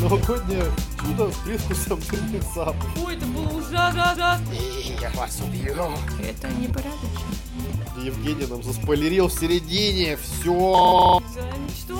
Новогоднее 0.00 0.64
чудо 1.00 1.30
с 1.32 1.36
привкусом 1.38 2.00
запахов. 2.54 3.04
Ой, 3.04 3.16
это 3.16 3.26
было 3.26 3.48
ужасно. 3.48 4.40
Я 5.00 5.10
вас 5.10 5.40
убью. 5.40 5.74
Это 6.22 6.48
непорядочно. 6.52 7.28
Евгений 8.00 8.46
нам 8.46 8.62
заспойлерил 8.62 9.26
в 9.26 9.32
середине. 9.32 10.16
Все. 10.16 11.20
За 11.34 11.42
мечтой. 11.58 11.98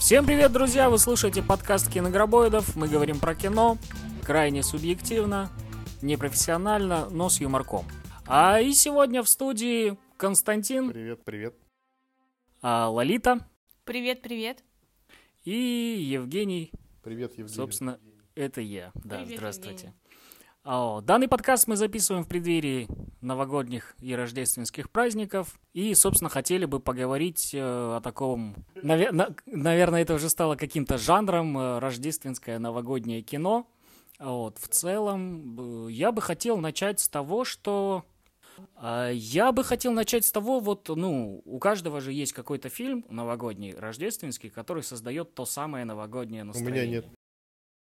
Всем 0.00 0.26
привет, 0.26 0.50
друзья! 0.52 0.90
Вы 0.90 0.98
слушаете 0.98 1.40
подкаст 1.42 1.88
Киногробоидов. 1.88 2.74
Мы 2.74 2.88
говорим 2.88 3.20
про 3.20 3.36
кино 3.36 3.78
крайне 4.24 4.64
субъективно, 4.64 5.48
непрофессионально, 6.02 7.08
но 7.10 7.28
с 7.28 7.40
юморком. 7.40 7.84
А 8.26 8.58
и 8.60 8.72
сегодня 8.72 9.22
в 9.22 9.28
студии 9.28 9.96
Константин, 10.16 10.90
Привет, 10.90 11.22
привет. 11.24 11.54
а, 12.62 12.88
Лолита 12.88 13.38
Привет, 13.84 14.22
привет. 14.22 14.64
и 15.44 15.52
Евгений. 15.52 16.72
Привет, 17.02 17.32
Евгений. 17.32 17.48
Собственно, 17.54 18.00
это 18.34 18.60
я. 18.62 18.92
Да, 18.94 19.18
Привет, 19.18 19.36
здравствуйте. 19.38 19.72
Евгений. 19.86 19.94
О, 20.64 21.02
Данный 21.02 21.28
подкаст 21.28 21.68
мы 21.68 21.76
записываем 21.76 22.24
в 22.24 22.28
преддверии 22.28 22.88
новогодних 23.20 23.94
и 24.00 24.14
рождественских 24.14 24.88
праздников. 24.90 25.60
И, 25.74 25.94
собственно, 25.94 26.30
хотели 26.30 26.64
бы 26.64 26.80
поговорить 26.80 27.50
э, 27.54 27.58
о 27.60 28.00
таком... 28.02 28.56
наве- 28.74 29.12
на- 29.12 29.34
наверное, 29.44 30.00
это 30.00 30.14
уже 30.14 30.30
стало 30.30 30.56
каким-то 30.56 30.96
жанром 30.96 31.58
э, 31.58 31.78
рождественское 31.80 32.58
новогоднее 32.58 33.20
кино. 33.20 33.68
Вот, 34.18 34.56
в 34.58 34.68
целом, 34.68 35.86
э, 35.88 35.92
я 35.92 36.10
бы 36.10 36.22
хотел 36.22 36.56
начать 36.56 37.00
с 37.00 37.08
того, 37.10 37.44
что... 37.44 38.06
а, 38.76 39.10
Я 39.10 39.52
бы 39.52 39.64
хотел 39.64 39.92
начать 39.92 40.24
с 40.24 40.32
того, 40.32 40.60
вот, 40.60 40.88
ну, 40.88 41.42
у 41.44 41.58
каждого 41.58 42.00
же 42.00 42.12
есть 42.12 42.32
какой-то 42.32 42.68
фильм 42.68 43.04
новогодний, 43.08 43.74
рождественский, 43.74 44.50
который 44.50 44.82
создает 44.82 45.34
то 45.34 45.44
самое 45.46 45.84
новогоднее 45.84 46.42
У 46.42 46.46
настроение. 46.46 46.86
меня 46.86 46.96
нет. 47.02 47.06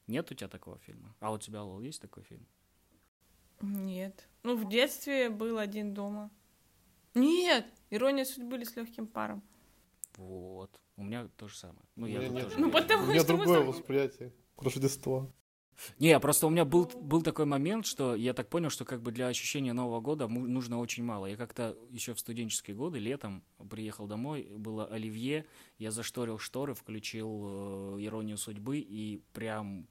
Нет 0.07 0.31
у 0.31 0.33
тебя 0.35 0.47
такого 0.49 0.77
фильма? 0.79 1.15
А 1.19 1.31
у 1.31 1.37
тебя, 1.37 1.63
Лол, 1.63 1.81
есть 1.81 2.01
такой 2.01 2.23
фильм? 2.23 2.45
Нет. 3.61 4.27
Ну, 4.43 4.55
в 4.57 4.69
детстве 4.69 5.29
был 5.29 5.57
один 5.57 5.93
дома. 5.93 6.29
Нет! 7.13 7.65
Ирония 7.89 8.25
судьбы 8.25 8.57
или 8.57 8.63
с 8.65 8.75
легким 8.75 9.07
паром. 9.07 9.41
Вот. 10.17 10.69
У 10.97 11.03
меня 11.03 11.27
то 11.37 11.47
же 11.47 11.55
самое. 11.57 11.85
Ну, 11.95 12.05
У 12.05 12.09
я 12.09 12.27
нет. 12.27 12.43
тоже 12.45 12.59
Ну, 12.59 12.71
потому 12.71 13.03
У 13.03 13.07
меня 13.07 13.21
что 13.21 13.33
мы 13.33 13.37
другое 13.45 13.63
с- 13.63 13.67
восприятие 13.67 14.33
Рождества. 14.57 15.31
Не, 15.99 16.19
просто 16.19 16.47
у 16.47 16.49
меня 16.49 16.65
был, 16.65 16.85
был 16.85 17.21
такой 17.21 17.45
момент, 17.45 17.85
что 17.85 18.15
я 18.15 18.33
так 18.33 18.49
понял, 18.49 18.69
что 18.69 18.85
как 18.85 19.01
бы 19.01 19.11
для 19.11 19.27
ощущения 19.27 19.73
Нового 19.73 19.99
года 20.01 20.27
нужно 20.27 20.79
очень 20.79 21.03
мало. 21.03 21.25
Я 21.25 21.37
как-то 21.37 21.77
еще 21.89 22.13
в 22.13 22.19
студенческие 22.19 22.75
годы, 22.75 22.99
летом, 22.99 23.43
приехал 23.69 24.07
домой, 24.07 24.47
было 24.57 24.85
оливье, 24.85 25.45
я 25.77 25.91
зашторил 25.91 26.37
шторы, 26.37 26.73
включил 26.73 27.97
э, 27.97 28.05
«Иронию 28.05 28.37
судьбы», 28.37 28.79
и 28.79 29.21
прям 29.33 29.87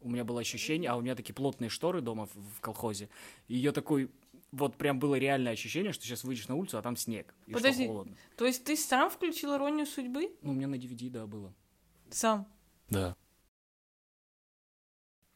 у 0.00 0.10
меня 0.10 0.24
было 0.24 0.40
ощущение, 0.40 0.90
а 0.90 0.96
у 0.96 1.00
меня 1.00 1.14
такие 1.14 1.34
плотные 1.34 1.70
шторы 1.70 2.00
дома 2.00 2.26
в, 2.26 2.34
в 2.34 2.60
колхозе, 2.60 3.08
и 3.48 3.56
я 3.56 3.72
такой, 3.72 4.10
вот 4.50 4.76
прям 4.76 4.98
было 4.98 5.14
реальное 5.14 5.52
ощущение, 5.52 5.92
что 5.92 6.04
сейчас 6.04 6.24
выйдешь 6.24 6.48
на 6.48 6.56
улицу, 6.56 6.78
а 6.78 6.82
там 6.82 6.96
снег, 6.96 7.34
и 7.46 7.52
что 7.52 7.60
Подожди. 7.60 7.86
холодно. 7.86 8.16
То 8.36 8.46
есть 8.46 8.64
ты 8.64 8.76
сам 8.76 9.10
включил 9.10 9.54
иронию 9.54 9.86
судьбы? 9.86 10.32
Ну, 10.42 10.52
у 10.52 10.54
меня 10.54 10.66
на 10.66 10.74
DVD, 10.74 11.08
да, 11.08 11.26
было. 11.26 11.54
Сам. 12.10 12.46
Да. 12.90 13.16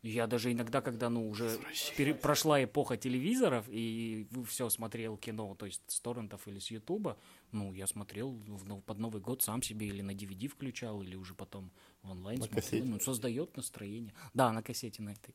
Я 0.07 0.29
даже 0.29 0.53
иногда, 0.53 0.81
когда, 0.81 1.11
ну, 1.11 1.29
уже 1.29 1.59
пере- 1.97 2.15
прошла 2.15 2.63
эпоха 2.63 2.97
телевизоров, 2.97 3.67
и 3.69 4.29
все 4.47 4.69
смотрел 4.71 5.17
кино, 5.17 5.55
то 5.57 5.67
есть 5.67 5.83
с 5.89 6.01
торрентов 6.01 6.47
или 6.47 6.61
с 6.61 6.71
Ютуба, 6.71 7.19
ну, 7.51 7.73
я 7.73 7.89
смотрел 7.89 8.31
в 8.31 8.81
под 8.83 8.99
Новый 8.99 9.21
год 9.21 9.43
сам 9.43 9.63
себе 9.63 9.89
или 9.89 10.03
на 10.03 10.13
DVD 10.13 10.47
включал, 10.47 11.03
или 11.03 11.17
уже 11.17 11.35
потом 11.35 11.73
в 12.03 12.11
онлайн 12.11 12.39
На 12.39 12.45
смотрел. 12.45 12.63
кассете? 12.63 12.85
Ну, 12.85 13.01
создает 13.01 13.57
настроение. 13.57 14.15
Да, 14.33 14.53
на 14.53 14.63
кассете 14.63 15.03
на 15.03 15.11
этой. 15.11 15.35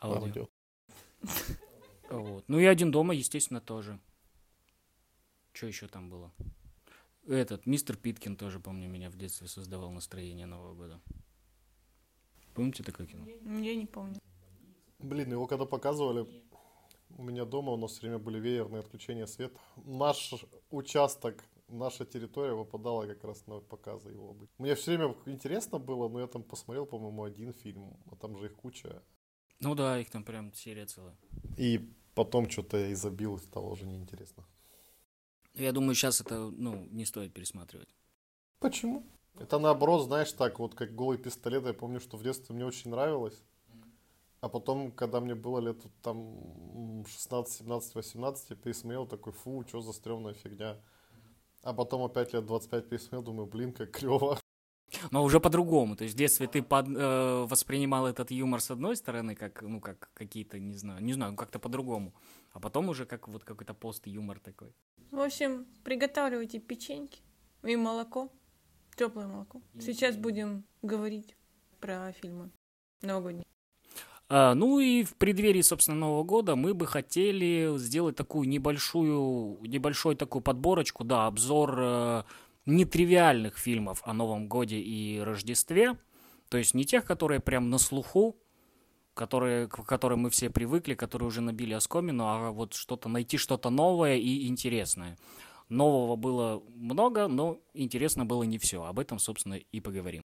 Аудио. 0.00 0.48
Вот. 2.08 2.44
Ну 2.48 2.58
и 2.58 2.64
один 2.64 2.90
дома, 2.90 3.14
естественно, 3.14 3.60
тоже. 3.60 4.00
Что 5.52 5.66
еще 5.66 5.88
там 5.88 6.08
было? 6.08 6.32
Этот, 7.28 7.66
мистер 7.66 7.96
Питкин 7.96 8.36
тоже, 8.36 8.60
помню, 8.60 8.88
меня 8.88 9.10
в 9.10 9.16
детстве 9.16 9.46
создавал 9.46 9.90
настроение 9.90 10.46
Нового 10.46 10.74
года. 10.74 11.00
Помните 12.54 12.82
такое 12.82 13.06
кино? 13.06 13.26
Я 13.60 13.74
не 13.74 13.86
помню. 13.86 14.20
Блин, 14.98 15.32
его 15.32 15.46
когда 15.46 15.64
показывали, 15.64 16.26
у 17.16 17.22
меня 17.22 17.44
дома 17.44 17.72
у 17.72 17.76
нас 17.76 17.92
все 17.92 18.02
время 18.02 18.18
были 18.18 18.38
веерные 18.38 18.80
отключения 18.80 19.26
света. 19.26 19.58
Наш 19.76 20.34
участок, 20.70 21.44
наша 21.68 22.04
территория 22.04 22.54
выпадала 22.54 23.06
как 23.06 23.24
раз 23.24 23.46
на 23.46 23.60
показы 23.60 24.10
его. 24.10 24.36
Мне 24.58 24.74
все 24.74 24.96
время 24.96 25.14
интересно 25.26 25.78
было, 25.78 26.08
но 26.08 26.20
я 26.20 26.26
там 26.26 26.42
посмотрел, 26.42 26.86
по-моему, 26.86 27.24
один 27.24 27.52
фильм, 27.52 27.96
а 28.10 28.16
там 28.16 28.36
же 28.36 28.46
их 28.46 28.56
куча. 28.56 29.02
Ну 29.60 29.74
да, 29.74 29.98
их 29.98 30.10
там 30.10 30.24
прям 30.24 30.52
серия 30.54 30.86
целая. 30.86 31.16
И 31.56 31.80
потом 32.14 32.48
что-то 32.50 32.78
я 32.78 32.88
и 32.88 32.94
забил, 32.94 33.36
и 33.36 33.40
стало 33.40 33.70
уже 33.70 33.86
неинтересно. 33.86 34.44
Я 35.54 35.72
думаю, 35.72 35.94
сейчас 35.94 36.20
это, 36.20 36.50
ну, 36.50 36.86
не 36.90 37.04
стоит 37.04 37.32
пересматривать. 37.34 37.88
Почему? 38.58 39.04
Это 39.40 39.58
наоборот, 39.58 40.04
знаешь, 40.04 40.32
так 40.32 40.58
вот 40.58 40.74
как 40.74 40.94
голый 40.94 41.18
пистолет. 41.18 41.64
Я 41.66 41.72
помню, 41.72 41.98
что 42.00 42.16
в 42.16 42.22
детстве 42.22 42.54
мне 42.54 42.64
очень 42.66 42.90
нравилось. 42.90 43.42
А 44.42 44.48
потом, 44.48 44.92
когда 44.92 45.20
мне 45.20 45.34
было 45.34 45.58
лет 45.60 45.78
там 46.02 46.16
м, 47.00 47.06
16, 47.06 47.54
17, 47.58 47.94
18, 47.94 48.50
я 48.50 48.56
пересмотрел 48.56 49.06
такой, 49.06 49.32
фу, 49.32 49.64
что 49.66 49.80
за 49.80 49.92
стрёмная 49.92 50.34
фигня. 50.34 50.76
А 51.62 51.72
потом 51.72 52.02
опять 52.02 52.32
лет 52.34 52.46
25 52.46 52.88
пересмотрел, 52.88 53.22
думаю, 53.22 53.46
блин, 53.46 53.72
как 53.72 53.90
клево. 53.90 54.38
Но 55.10 55.22
уже 55.24 55.40
по-другому. 55.40 55.94
То 55.96 56.04
есть 56.04 56.14
в 56.14 56.18
детстве 56.18 56.46
ты 56.46 56.62
под- 56.62 56.88
э, 56.88 57.46
воспринимал 57.48 58.06
этот 58.06 58.30
юмор 58.30 58.60
с 58.60 58.70
одной 58.70 58.96
стороны, 58.96 59.34
как, 59.34 59.62
ну, 59.62 59.80
как 59.80 60.10
какие-то, 60.14 60.58
не 60.58 60.76
знаю, 60.76 61.02
не 61.02 61.12
знаю, 61.12 61.36
как-то 61.36 61.58
по-другому. 61.58 62.12
А 62.52 62.60
потом 62.60 62.88
уже 62.88 63.06
как 63.06 63.28
вот 63.28 63.44
какой-то 63.44 63.72
пост-юмор 63.74 64.40
такой. 64.40 64.74
В 65.12 65.20
общем, 65.20 65.66
приготавливайте 65.84 66.58
печеньки 66.58 67.20
и 67.62 67.76
молоко. 67.76 68.28
Теплое 69.00 69.26
молоко. 69.26 69.62
Сейчас 69.80 70.14
будем 70.18 70.62
говорить 70.82 71.34
про 71.80 72.12
фильмы 72.12 72.50
новогодние. 73.00 73.46
А, 74.28 74.54
ну 74.54 74.78
и 74.78 75.04
в 75.04 75.14
преддверии, 75.14 75.62
собственно, 75.62 75.96
Нового 75.96 76.22
года 76.22 76.54
мы 76.54 76.74
бы 76.74 76.86
хотели 76.86 77.78
сделать 77.78 78.16
такую 78.16 78.46
небольшую, 78.46 79.56
небольшую 79.62 80.16
такую 80.16 80.42
подборочку, 80.42 81.02
да, 81.02 81.26
обзор 81.26 81.78
э, 81.80 82.22
нетривиальных 82.66 83.56
фильмов 83.56 84.02
о 84.04 84.12
Новом 84.12 84.48
годе 84.48 84.76
и 84.76 85.18
Рождестве. 85.20 85.96
То 86.50 86.58
есть 86.58 86.74
не 86.74 86.84
тех, 86.84 87.06
которые 87.06 87.40
прям 87.40 87.70
на 87.70 87.78
слуху, 87.78 88.36
которые, 89.14 89.66
к 89.66 89.82
которым 89.82 90.20
мы 90.20 90.28
все 90.28 90.50
привыкли, 90.50 90.92
которые 90.92 91.28
уже 91.28 91.40
набили 91.40 91.72
оскомину, 91.72 92.24
а 92.26 92.50
вот 92.50 92.74
что-то 92.74 93.08
найти 93.08 93.38
что-то 93.38 93.70
новое 93.70 94.16
и 94.16 94.46
интересное. 94.46 95.16
Нового 95.70 96.16
было 96.16 96.62
много, 96.74 97.28
но 97.28 97.60
интересно 97.74 98.26
было 98.26 98.42
не 98.42 98.58
все. 98.58 98.84
Об 98.84 98.98
этом, 98.98 99.18
собственно, 99.18 99.54
и 99.54 99.80
поговорим. 99.80 100.22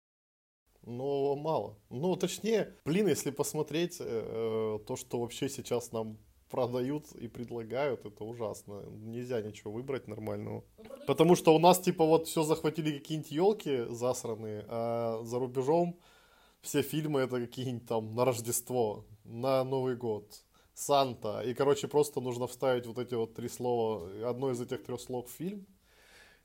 Но 0.82 1.34
мало. 1.36 1.76
Ну, 1.90 2.14
точнее, 2.16 2.74
блин, 2.84 3.08
если 3.08 3.30
посмотреть 3.30 3.96
э, 4.00 4.78
то, 4.86 4.96
что 4.96 5.20
вообще 5.20 5.48
сейчас 5.48 5.92
нам 5.92 6.18
продают 6.50 7.12
и 7.12 7.28
предлагают, 7.28 8.04
это 8.04 8.24
ужасно. 8.24 8.82
Нельзя 8.90 9.40
ничего 9.40 9.72
выбрать 9.72 10.08
нормального. 10.08 10.64
Потому 11.06 11.36
что 11.36 11.54
у 11.54 11.58
нас, 11.58 11.78
типа, 11.80 12.04
вот 12.04 12.26
все 12.26 12.42
захватили 12.42 12.98
какие-нибудь 12.98 13.30
елки 13.30 13.84
засранные, 13.88 14.64
а 14.68 15.22
за 15.22 15.38
рубежом 15.38 15.98
все 16.60 16.82
фильмы 16.82 17.20
это 17.20 17.40
какие-нибудь 17.40 17.86
там 17.86 18.14
на 18.14 18.24
Рождество, 18.24 19.06
на 19.24 19.64
Новый 19.64 19.96
год, 19.96 20.44
Санта. 20.80 21.42
И, 21.42 21.54
короче, 21.54 21.88
просто 21.88 22.20
нужно 22.20 22.46
вставить 22.46 22.86
вот 22.86 22.98
эти 22.98 23.14
вот 23.14 23.34
три 23.34 23.48
слова, 23.48 24.28
одно 24.28 24.50
из 24.50 24.60
этих 24.60 24.82
трех 24.82 25.00
слов 25.00 25.28
в 25.28 25.32
фильм. 25.32 25.66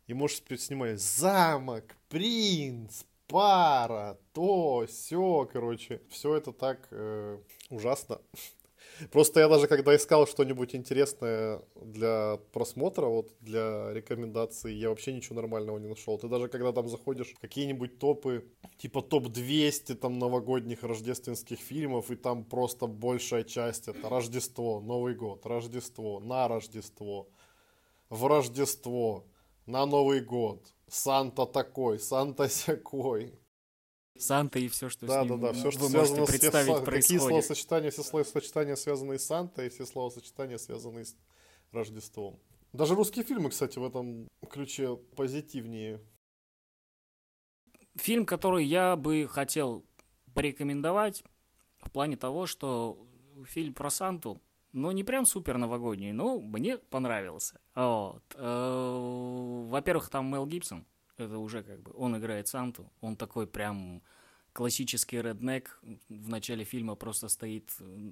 И 0.07 0.13
можешь 0.13 0.43
снимать 0.59 1.01
замок, 1.01 1.95
принц, 2.09 3.03
пара, 3.27 4.17
то, 4.33 4.85
все, 4.87 5.49
короче. 5.51 6.01
Все 6.09 6.35
это 6.35 6.51
так 6.51 6.87
э, 6.91 7.39
ужасно. 7.69 8.21
Просто 9.11 9.39
я 9.41 9.49
даже 9.49 9.67
когда 9.67 9.95
искал 9.95 10.27
что-нибудь 10.27 10.75
интересное 10.75 11.61
для 11.75 12.39
просмотра, 12.51 13.07
вот 13.07 13.31
для 13.41 13.93
рекомендаций, 13.93 14.73
я 14.73 14.89
вообще 14.89 15.13
ничего 15.13 15.35
нормального 15.35 15.77
не 15.77 15.87
нашел. 15.87 16.17
Ты 16.17 16.27
даже 16.27 16.47
когда 16.47 16.71
там 16.71 16.87
заходишь 16.87 17.33
какие-нибудь 17.41 17.99
топы, 17.99 18.45
типа 18.77 19.01
топ-200 19.01 19.95
там 19.95 20.19
новогодних 20.19 20.83
рождественских 20.83 21.59
фильмов, 21.59 22.11
и 22.11 22.15
там 22.15 22.43
просто 22.45 22.87
большая 22.87 23.43
часть 23.43 23.87
это 23.87 24.09
Рождество, 24.09 24.79
Новый 24.79 25.15
год, 25.15 25.45
Рождество, 25.45 26.19
на 26.19 26.47
Рождество, 26.47 27.27
в 28.09 28.25
Рождество, 28.25 29.25
на 29.65 29.85
Новый 29.85 30.21
год, 30.21 30.73
Санта 30.87 31.45
такой, 31.45 31.99
Санта 31.99 32.47
сякой. 32.49 33.39
Санта 34.17 34.59
и 34.59 34.67
все, 34.67 34.89
что 34.89 35.05
Да, 35.05 35.23
с 35.23 35.27
да, 35.27 35.33
ним 35.33 35.41
да, 35.41 35.53
все, 35.53 35.71
что 35.71 35.83
вы 35.83 35.89
связано 35.89 36.19
можете 36.19 36.37
с 36.37 36.39
представить 36.39 36.67
Какие 36.67 36.85
происходит. 36.85 37.21
словосочетания, 37.21 37.91
все 37.91 38.03
словосочетания, 38.03 38.75
связанные 38.75 39.19
с 39.19 39.25
Сантой, 39.25 39.67
и 39.67 39.69
все 39.69 39.85
словосочетания, 39.85 40.57
связанные 40.57 41.05
с 41.05 41.15
Рождеством. 41.71 42.39
Даже 42.73 42.95
русские 42.95 43.25
фильмы, 43.25 43.49
кстати, 43.49 43.79
в 43.79 43.85
этом 43.85 44.27
ключе 44.49 44.95
позитивнее 45.15 46.01
фильм, 47.95 48.25
который 48.25 48.65
я 48.65 48.95
бы 48.95 49.27
хотел 49.29 49.85
порекомендовать 50.33 51.23
в 51.79 51.89
плане 51.91 52.17
того, 52.17 52.45
что 52.45 52.97
фильм 53.45 53.73
про 53.73 53.89
Санту, 53.89 54.41
ну, 54.71 54.91
не 54.91 55.03
прям 55.03 55.25
супер 55.25 55.57
новогодний, 55.57 56.11
но 56.11 56.39
мне 56.39 56.77
понравился. 56.77 57.59
Вот. 57.75 58.23
Э, 58.35 59.65
во-первых, 59.69 60.09
там 60.09 60.29
Мел 60.31 60.45
Гибсон, 60.45 60.85
это 61.17 61.37
уже 61.37 61.63
как 61.63 61.81
бы, 61.81 61.91
он 61.95 62.17
играет 62.17 62.47
Санту, 62.47 62.91
он 63.01 63.15
такой 63.15 63.47
прям 63.47 64.01
классический 64.53 65.21
реднек 65.21 65.79
в 66.09 66.29
начале 66.29 66.63
фильма 66.63 66.95
просто 66.95 67.27
стоит 67.27 67.71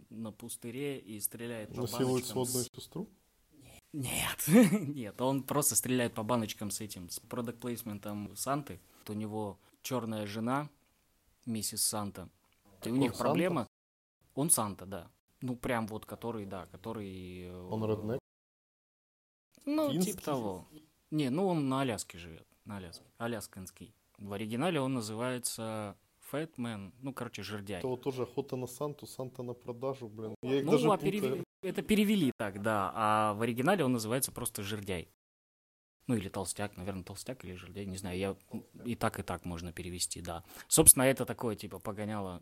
на 0.10 0.32
пустыре 0.32 1.00
и 1.00 1.20
стреляет 1.20 1.74
по 1.74 1.82
Насилует 1.82 2.26
сводную 2.26 2.66
сестру? 2.66 3.10
Нет, 3.94 4.44
нет, 4.48 5.22
он 5.22 5.44
просто 5.44 5.76
стреляет 5.76 6.14
по 6.14 6.24
баночкам 6.24 6.72
с 6.72 6.82
этим, 6.82 7.10
с 7.10 7.20
продукт 7.20 7.60
плейсментом 7.60 8.36
Санты. 8.36 8.82
У 9.08 9.14
него 9.14 9.60
черная 9.84 10.26
жена, 10.26 10.70
миссис 11.46 11.86
Санта. 11.86 12.30
И 12.84 12.90
у 12.90 12.96
них 12.96 13.16
проблема. 13.16 13.62
Санта? 13.62 13.72
Он 14.36 14.50
Санта, 14.50 14.86
да. 14.86 15.12
Ну, 15.42 15.56
прям 15.56 15.88
вот 15.88 16.06
который, 16.06 16.46
да, 16.46 16.66
который... 16.68 17.44
э, 17.44 17.68
Он 17.70 17.86
реднек? 17.86 18.20
Ну, 19.66 19.92
финский? 19.92 20.14
типа 20.14 20.24
того. 20.24 20.68
Не, 21.12 21.30
ну 21.30 21.48
он 21.48 21.70
на 21.70 21.82
Аляске 21.82 22.18
живет, 22.18 22.48
на 22.66 22.78
Аляске, 22.78 23.06
алясканский. 23.18 23.94
В 24.18 24.34
оригинале 24.34 24.80
он 24.80 24.94
называется 24.94 25.98
Фэтмен, 26.30 26.94
ну, 27.02 27.14
короче, 27.14 27.44
жердяй. 27.44 27.80
Это 27.80 27.88
вот 27.88 28.02
тоже 28.02 28.24
охота 28.24 28.56
на 28.56 28.68
Санту, 28.68 29.06
Санта 29.06 29.44
на 29.44 29.54
продажу, 29.54 30.08
блин. 30.08 30.36
Я 30.42 30.60
их 30.60 30.66
Ну, 30.66 30.72
даже 30.72 30.88
а 30.90 30.98
перевели- 30.98 31.44
это 31.62 31.82
перевели 31.82 32.32
так, 32.38 32.62
да, 32.62 32.92
а 32.96 33.34
в 33.34 33.42
оригинале 33.42 33.84
он 33.84 33.94
называется 33.94 34.32
просто 34.32 34.64
жердяй. 34.64 35.10
Ну, 36.08 36.16
или 36.16 36.28
толстяк, 36.28 36.76
наверное, 36.76 37.04
толстяк 37.04 37.46
или 37.46 37.56
жердяй, 37.56 37.86
не 37.86 37.98
знаю, 37.98 38.18
я 38.18 38.36
и 38.84 38.96
так, 38.96 39.20
и 39.20 39.24
так 39.24 39.46
можно 39.46 39.72
перевести, 39.72 40.22
да. 40.22 40.44
Собственно, 40.68 41.04
это 41.04 41.26
такое, 41.26 41.56
типа, 41.56 41.80
погоняло 41.80 42.42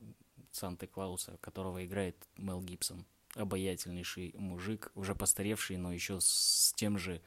Санты-Клауса, 0.52 1.38
которого 1.40 1.86
играет 1.86 2.16
Мел 2.38 2.62
Гибсон. 2.62 3.06
Обаятельнейший 3.36 4.34
мужик, 4.38 4.92
уже 4.96 5.16
постаревший, 5.16 5.78
но 5.78 5.94
еще 5.94 6.20
с 6.20 6.74
тем 6.76 6.98
же, 6.98 7.22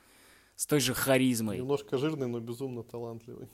с 0.57 0.67
той 0.67 0.81
же 0.81 0.95
харизмой. 0.95 1.59
Немножко 1.59 1.99
жирный, 1.99 2.27
но 2.27 2.41
безумно 2.41 2.83
талантливый. 2.83 3.49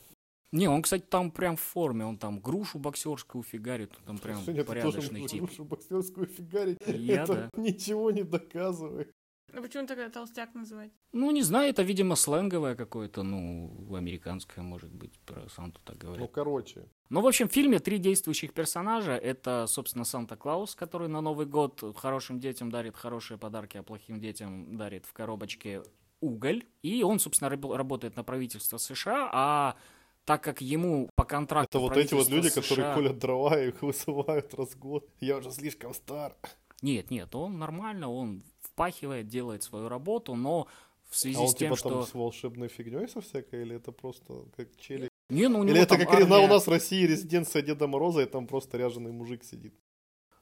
Не, 0.52 0.69
он, 0.69 0.82
кстати, 0.82 1.05
там 1.08 1.31
прям 1.31 1.56
в 1.56 1.61
форме, 1.61 2.05
он 2.05 2.19
там 2.19 2.41
грушу 2.41 2.79
боксерскую 2.81 3.44
фигарит, 3.44 3.93
он 4.00 4.05
там 4.05 4.19
прям 4.19 4.44
тоже 4.44 4.64
порядочный 4.64 5.26
тип. 5.26 5.43
грушу 5.44 5.64
боксерскую 5.64 6.26
фигарить. 6.26 6.79
Я, 6.87 7.23
это 7.23 7.50
ничего 7.56 8.11
не 8.11 8.25
доказывает. 8.25 9.12
А 9.52 9.61
почему 9.62 9.87
тогда 9.87 10.08
толстяк 10.11 10.55
называть? 10.55 10.93
Ну, 11.12 11.31
не 11.32 11.43
знаю, 11.43 11.70
это, 11.70 11.82
видимо, 11.82 12.14
сленговое 12.14 12.76
какое-то, 12.76 13.23
ну, 13.25 13.94
американское, 13.97 14.62
может 14.62 14.93
быть, 14.93 15.19
про 15.20 15.49
Санту 15.49 15.81
так 15.85 15.97
Ну, 16.02 16.08
говорят. 16.08 16.31
короче. 16.31 16.88
Ну, 17.08 17.20
в 17.20 17.26
общем, 17.26 17.49
в 17.49 17.52
фильме 17.52 17.81
три 17.81 17.99
действующих 17.99 18.52
персонажа. 18.52 19.12
Это, 19.17 19.67
собственно, 19.67 20.05
Санта-Клаус, 20.05 20.76
который 20.76 21.08
на 21.08 21.20
Новый 21.20 21.47
год 21.47 21.82
хорошим 21.97 22.38
детям 22.38 22.70
дарит 22.70 22.97
хорошие 22.97 23.38
подарки, 23.38 23.76
а 23.76 23.82
плохим 23.82 24.20
детям 24.20 24.76
дарит 24.76 25.05
в 25.05 25.12
коробочке 25.12 25.82
уголь. 26.20 26.64
И 26.82 27.02
он, 27.02 27.19
собственно, 27.19 27.49
раб- 27.50 27.72
работает 27.72 28.17
на 28.17 28.25
правительство 28.25 28.78
США, 28.78 29.31
а 29.32 29.76
так 30.25 30.43
как 30.43 30.61
ему 30.61 31.08
по 31.17 31.25
контракту 31.25 31.78
Это 31.78 31.81
вот 31.81 31.96
эти 31.96 32.14
вот 32.14 32.28
люди, 32.28 32.49
которые 32.50 32.64
США 32.76 32.94
колят 32.94 33.19
дрова 33.19 33.61
и 33.61 33.69
их 33.69 33.82
высывают 33.82 34.55
раз 34.55 34.70
в 34.70 34.78
год. 34.78 35.08
Я 35.20 35.38
уже 35.38 35.50
слишком 35.50 35.94
стар. 35.94 36.37
Нет, 36.82 37.11
нет, 37.11 37.34
он 37.34 37.58
нормально, 37.58 38.08
он 38.11 38.43
впахивает, 38.61 39.28
делает 39.28 39.62
свою 39.62 39.88
работу, 39.88 40.34
но 40.34 40.67
в 41.11 41.17
связи 41.19 41.37
А 41.37 41.40
он 41.43 41.49
с 41.49 41.55
тем, 41.55 41.75
типа 41.75 41.88
там 41.88 42.02
что... 42.02 42.06
с 42.11 42.14
волшебной 42.14 42.69
фигней 42.69 43.08
со 43.08 43.20
всякой, 43.20 43.62
или 43.62 43.76
это 43.76 43.93
просто 43.93 44.44
как 44.56 44.75
челик? 44.76 45.11
Не, 45.28 45.49
ну, 45.49 45.61
у 45.61 45.62
него 45.62 45.75
Или 45.75 45.82
это 45.82 45.96
там 45.96 46.06
как 46.06 46.08
на- 46.12 46.14
у 46.19 46.32
армия- 46.38 46.49
нас 46.49 46.66
в 46.66 46.70
России 46.70 47.05
резиденция 47.06 47.62
Деда 47.62 47.87
Мороза, 47.87 48.23
и 48.23 48.26
там 48.26 48.46
просто 48.46 48.78
ряженый 48.78 49.12
мужик 49.12 49.44
сидит. 49.44 49.75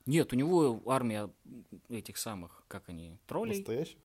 Нет, 0.07 0.33
у 0.33 0.37
него 0.37 0.81
армия 0.87 1.29
этих 1.89 2.17
самых, 2.19 2.65
как 2.69 2.89
они, 2.89 3.19
троллей. 3.27 3.57
Настоящий? 3.57 3.99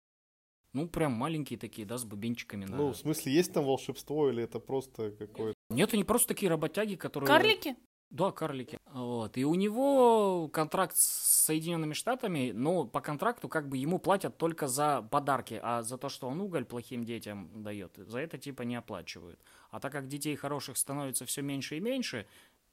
Ну, 0.73 0.87
прям 0.87 1.11
маленькие 1.13 1.59
такие, 1.59 1.85
да, 1.85 1.97
с 1.97 2.03
бубенчиками. 2.03 2.65
на- 2.65 2.77
Ну, 2.77 2.89
в 2.93 2.97
смысле, 2.97 3.31
есть 3.31 3.53
там 3.53 3.63
волшебство, 3.65 4.29
или 4.29 4.43
это 4.43 4.59
просто 4.59 5.11
какое-то... 5.11 5.55
Нет, 5.69 5.93
они 5.93 6.03
просто 6.03 6.29
такие 6.29 6.49
работяги, 6.49 6.95
которые... 6.95 7.27
Карлики? 7.27 7.75
Да, 8.09 8.31
карлики. 8.31 8.79
Вот. 8.91 9.37
И 9.37 9.45
у 9.45 9.55
него 9.55 10.47
контракт 10.49 10.95
с 10.95 11.45
Соединенными 11.45 11.93
Штатами, 11.93 12.51
но 12.53 12.85
по 12.85 13.01
контракту 13.01 13.49
как 13.49 13.67
бы 13.69 13.77
ему 13.77 13.97
платят 13.99 14.37
только 14.37 14.67
за 14.67 15.01
подарки, 15.11 15.59
а 15.61 15.81
за 15.83 15.97
то, 15.97 16.09
что 16.09 16.27
он 16.27 16.39
уголь 16.41 16.63
плохим 16.65 17.03
детям 17.03 17.49
дает, 17.63 17.95
за 17.97 18.19
это 18.19 18.37
типа 18.37 18.63
не 18.63 18.75
оплачивают. 18.75 19.39
А 19.71 19.79
так 19.79 19.91
как 19.91 20.07
детей 20.07 20.35
хороших 20.35 20.77
становится 20.77 21.25
все 21.25 21.41
меньше 21.41 21.77
и 21.77 21.79
меньше, 21.79 22.27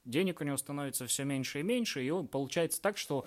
денег 0.05 0.41
у 0.41 0.43
него 0.43 0.57
становится 0.57 1.07
все 1.07 1.23
меньше 1.23 1.59
и 1.59 1.63
меньше, 1.63 2.03
и 2.03 2.09
он 2.11 2.27
получается 2.27 2.79
так, 2.79 2.97
что 2.97 3.25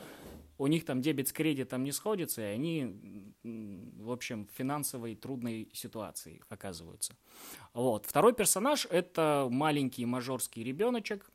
у 0.58 0.66
них 0.66 0.84
там 0.84 1.00
дебет 1.00 1.28
с 1.28 1.32
кредитом 1.32 1.84
не 1.84 1.92
сходится, 1.92 2.42
и 2.42 2.44
они, 2.44 3.34
в 3.42 4.10
общем, 4.10 4.46
в 4.46 4.56
финансовой 4.56 5.14
трудной 5.14 5.68
ситуации 5.72 6.40
оказываются. 6.48 7.16
Вот. 7.72 8.06
Второй 8.06 8.34
персонаж— 8.34 8.86
это 8.90 9.48
маленький 9.50 10.06
мажорский 10.06 10.62
ребеночек, 10.62 11.30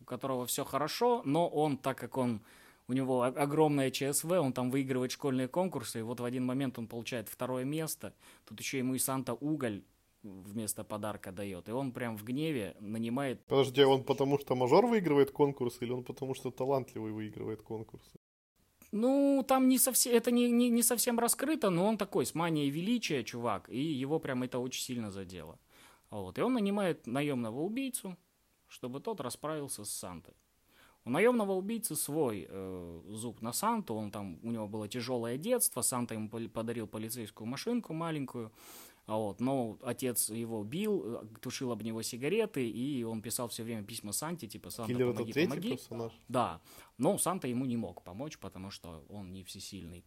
у 0.00 0.04
которого 0.04 0.46
все 0.46 0.64
хорошо, 0.64 1.22
но 1.24 1.48
он, 1.48 1.76
так 1.76 1.98
как 1.98 2.16
он 2.16 2.42
у 2.88 2.92
него 2.92 3.22
огромное 3.22 3.90
ЧСВ, 3.90 4.32
он 4.32 4.52
там 4.52 4.70
выигрывает 4.70 5.12
школьные 5.12 5.46
конкурсы, 5.46 6.00
и 6.00 6.02
вот 6.02 6.18
в 6.18 6.24
один 6.24 6.44
момент 6.44 6.78
он 6.78 6.88
получает 6.88 7.28
второе 7.28 7.64
место. 7.64 8.14
Тут 8.44 8.58
еще 8.60 8.78
ему 8.78 8.94
и 8.94 8.98
Санта 8.98 9.34
уголь 9.34 9.82
вместо 10.22 10.84
подарка 10.84 11.32
дает. 11.32 11.68
И 11.68 11.72
он 11.72 11.92
прям 11.92 12.16
в 12.16 12.24
гневе 12.24 12.76
нанимает... 12.80 13.44
Подожди, 13.46 13.80
а 13.82 13.88
он 13.88 14.04
потому 14.04 14.38
что 14.38 14.54
мажор 14.54 14.86
выигрывает 14.86 15.30
конкурс, 15.30 15.78
или 15.80 15.92
он 15.92 16.04
потому 16.04 16.34
что 16.34 16.50
талантливый 16.50 17.12
выигрывает 17.12 17.62
конкурсы? 17.62 18.18
Ну, 18.92 19.44
там 19.46 19.68
не 19.68 19.78
совсем, 19.78 20.14
это 20.14 20.32
не, 20.32 20.50
не, 20.50 20.68
не 20.68 20.82
совсем 20.82 21.18
раскрыто, 21.18 21.70
но 21.70 21.86
он 21.86 21.96
такой, 21.96 22.26
с 22.26 22.34
манией 22.34 22.70
величия, 22.70 23.22
чувак, 23.22 23.68
и 23.70 23.80
его 23.80 24.18
прям 24.18 24.42
это 24.42 24.58
очень 24.58 24.82
сильно 24.82 25.10
задело. 25.10 25.58
Вот. 26.10 26.38
И 26.38 26.42
он 26.42 26.54
нанимает 26.54 27.06
наемного 27.06 27.60
убийцу, 27.60 28.16
чтобы 28.66 29.00
тот 29.00 29.20
расправился 29.20 29.84
с 29.84 29.90
Сантой. 29.90 30.34
У 31.04 31.10
наемного 31.10 31.52
убийцы 31.52 31.96
свой 31.96 32.46
э, 32.48 33.02
зуб 33.08 33.40
на 33.40 33.52
Санту, 33.52 33.94
он 33.94 34.10
там, 34.10 34.38
у 34.42 34.50
него 34.50 34.68
было 34.68 34.86
тяжелое 34.86 35.38
детство, 35.38 35.80
Санта 35.82 36.14
ему 36.14 36.28
подарил 36.28 36.86
полицейскую 36.86 37.46
машинку 37.46 37.94
маленькую, 37.94 38.52
вот, 39.16 39.40
но 39.40 39.78
отец 39.82 40.30
его 40.30 40.62
бил, 40.62 41.02
э, 41.04 41.26
тушил 41.40 41.72
об 41.72 41.82
него 41.82 42.02
сигареты, 42.02 42.68
и 42.68 43.02
он 43.02 43.22
писал 43.22 43.48
все 43.48 43.64
время 43.64 43.82
письма 43.82 44.12
Санте, 44.12 44.46
типа, 44.46 44.70
Санта, 44.70 44.92
Киллер 44.92 45.08
это 45.08 45.14
помоги, 45.16 45.32
третий 45.32 45.48
помоги. 45.48 45.70
персонаж? 45.70 46.12
Да, 46.28 46.60
но 46.98 47.18
Санта 47.18 47.48
ему 47.48 47.64
не 47.64 47.76
мог 47.76 48.02
помочь, 48.02 48.38
потому 48.38 48.70
что 48.70 49.04
он 49.08 49.32
не 49.32 49.42
всесильный. 49.42 50.04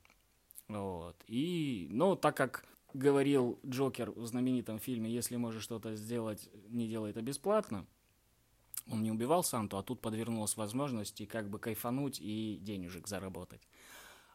Вот. 0.67 1.17
И, 1.27 1.89
ну, 1.91 2.15
так 2.15 2.37
как 2.37 2.65
говорил 2.93 3.59
Джокер 3.65 4.11
в 4.11 4.25
знаменитом 4.25 4.79
фильме 4.79 5.11
«Если 5.11 5.35
можешь 5.35 5.63
что-то 5.63 5.95
сделать, 5.95 6.49
не 6.69 6.87
делай 6.87 7.11
это 7.11 7.21
бесплатно», 7.21 7.85
он 8.91 9.01
не 9.03 9.11
убивал 9.11 9.43
Санту, 9.43 9.77
а 9.77 9.83
тут 9.83 10.01
подвернулась 10.01 10.57
возможность 10.57 11.21
и 11.21 11.25
как 11.25 11.49
бы 11.49 11.59
кайфануть 11.59 12.19
и 12.21 12.57
денежек 12.61 13.07
заработать. 13.07 13.67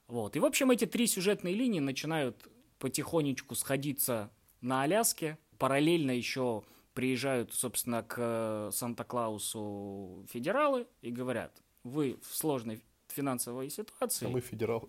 Вот. 0.06 0.36
И, 0.36 0.40
в 0.40 0.44
общем, 0.44 0.70
эти 0.70 0.86
три 0.86 1.06
сюжетные 1.06 1.54
линии 1.54 1.80
начинают 1.80 2.48
потихонечку 2.78 3.54
сходиться 3.54 4.30
на 4.60 4.82
Аляске. 4.82 5.38
Параллельно 5.58 6.12
еще 6.12 6.62
приезжают, 6.94 7.52
собственно, 7.52 8.02
к 8.02 8.16
э, 8.18 8.70
Санта-Клаусу 8.72 10.26
федералы 10.28 10.86
и 11.00 11.10
говорят, 11.10 11.62
вы 11.84 12.18
в 12.22 12.36
сложной 12.36 12.82
финансовой 13.08 13.70
ситуации. 13.70 14.26
А 14.26 14.28
мы 14.28 14.40
федералы. 14.40 14.88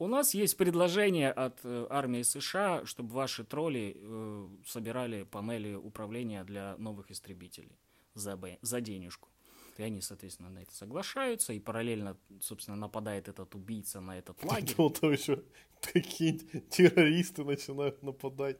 У 0.00 0.06
нас 0.06 0.34
есть 0.34 0.56
предложение 0.56 1.32
от 1.32 1.58
э, 1.64 1.86
армии 1.90 2.22
США, 2.22 2.86
чтобы 2.86 3.14
ваши 3.14 3.44
тролли 3.44 3.96
э, 3.96 4.48
собирали 4.66 5.24
панели 5.24 5.74
управления 5.74 6.44
для 6.44 6.76
новых 6.78 7.10
истребителей 7.10 7.76
за, 8.14 8.38
за 8.62 8.80
денежку. 8.80 9.28
И 9.76 9.82
они, 9.82 10.00
соответственно, 10.00 10.50
на 10.50 10.60
это 10.60 10.72
соглашаются, 10.74 11.52
и 11.52 11.60
параллельно, 11.60 12.16
собственно, 12.40 12.76
нападает 12.76 13.28
этот 13.28 13.54
убийца 13.54 14.00
на 14.00 14.18
этот 14.18 14.42
лагерь. 14.44 14.76
Еще 15.12 15.42
какие-нибудь 15.80 16.68
террористы 16.68 17.44
начинают 17.44 18.02
нападать. 18.02 18.58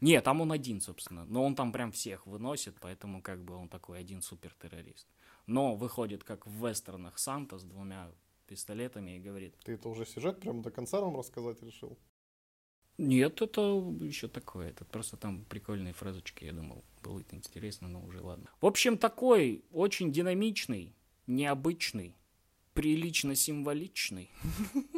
Не, 0.00 0.20
там 0.20 0.40
он 0.40 0.52
один, 0.52 0.80
собственно. 0.80 1.24
Но 1.26 1.44
он 1.44 1.54
там 1.54 1.72
прям 1.72 1.92
всех 1.92 2.26
выносит, 2.26 2.76
поэтому 2.80 3.22
как 3.22 3.42
бы 3.44 3.54
он 3.54 3.68
такой 3.68 3.98
один 3.98 4.22
супертеррорист. 4.22 5.08
Но 5.46 5.76
выходит, 5.76 6.24
как 6.24 6.46
в 6.46 6.66
вестернах 6.66 7.18
Санта 7.18 7.58
с 7.58 7.64
двумя 7.64 8.10
пистолетами 8.46 9.16
и 9.16 9.20
говорит, 9.20 9.54
Ты 9.64 9.72
это 9.72 9.88
уже 9.88 10.06
сюжет 10.06 10.40
прям 10.40 10.62
до 10.62 10.70
конца 10.70 11.00
нам 11.00 11.16
рассказать 11.16 11.62
решил? 11.62 11.98
Нет, 12.98 13.40
это 13.42 13.60
еще 14.00 14.26
такое. 14.26 14.70
Это 14.70 14.84
просто 14.84 15.16
там 15.16 15.44
прикольные 15.44 15.92
фразочки, 15.92 16.44
я 16.44 16.52
думал, 16.52 16.84
будет 17.02 17.32
интересно, 17.32 17.88
но 17.88 18.02
уже 18.04 18.20
ладно. 18.20 18.50
В 18.60 18.66
общем, 18.66 18.98
такой 18.98 19.64
очень 19.70 20.10
динамичный, 20.10 20.96
необычный, 21.28 22.16
прилично 22.74 23.36
символичный. 23.36 24.30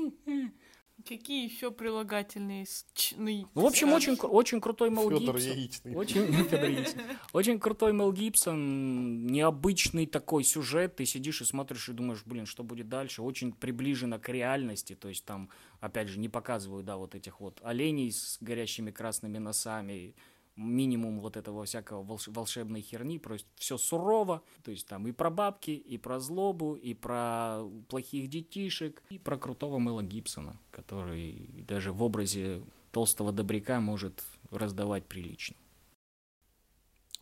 Какие 1.07 1.45
еще 1.45 1.71
прилагательные? 1.71 2.67
Счны? 2.95 3.47
Ну, 3.55 3.63
в 3.63 3.67
общем, 3.67 3.93
очень, 3.93 4.15
очень 4.15 4.61
крутой 4.61 4.91
Мел 4.91 5.09
Федор 5.11 5.37
Гибсон. 5.37 5.53
Яичный. 5.57 5.95
Очень, 5.95 6.33
Фёдор 6.49 6.69
Яичный. 6.71 7.03
очень 7.33 7.59
крутой 7.59 7.93
Мел 7.93 8.13
Гибсон, 8.13 9.27
необычный 9.27 10.07
такой 10.07 10.45
сюжет, 10.45 10.97
ты 10.97 11.05
сидишь 11.07 11.43
и 11.43 11.45
смотришь 11.45 11.89
и 11.89 11.93
думаешь, 11.93 12.23
блин, 12.25 12.47
что 12.47 12.63
будет 12.63 12.89
дальше, 12.89 13.23
очень 13.23 13.53
приближено 13.53 14.19
к 14.19 14.29
реальности, 14.29 14.95
то 14.95 15.09
есть 15.09 15.25
там, 15.25 15.49
опять 15.81 16.09
же, 16.09 16.19
не 16.19 16.29
показывают, 16.29 16.87
да, 16.87 16.97
вот 16.97 17.15
этих 17.15 17.41
вот 17.41 17.61
оленей 17.63 18.13
с 18.13 18.39
горящими 18.41 18.91
красными 18.91 19.39
носами, 19.39 20.15
минимум 20.61 21.21
вот 21.21 21.37
этого 21.37 21.65
всякого 21.65 22.03
волш- 22.03 22.31
волшебной 22.31 22.81
херни, 22.81 23.19
просто 23.19 23.49
все 23.57 23.79
сурово, 23.79 24.43
то 24.63 24.71
есть 24.71 24.87
там 24.87 25.07
и 25.07 25.13
про 25.13 25.31
бабки, 25.31 25.71
и 25.71 25.99
про 25.99 26.21
злобу, 26.21 26.75
и 26.75 26.95
про 26.95 27.63
плохих 27.89 28.29
детишек, 28.29 29.03
и 29.11 29.19
про 29.19 29.39
крутого 29.39 29.79
Мэла 29.79 30.03
Гибсона, 30.03 30.59
который 30.71 31.65
даже 31.67 31.93
в 31.93 32.03
образе 32.03 32.63
толстого 32.93 33.33
добряка 33.33 33.81
может 33.81 34.25
раздавать 34.51 35.07
прилично. 35.07 35.57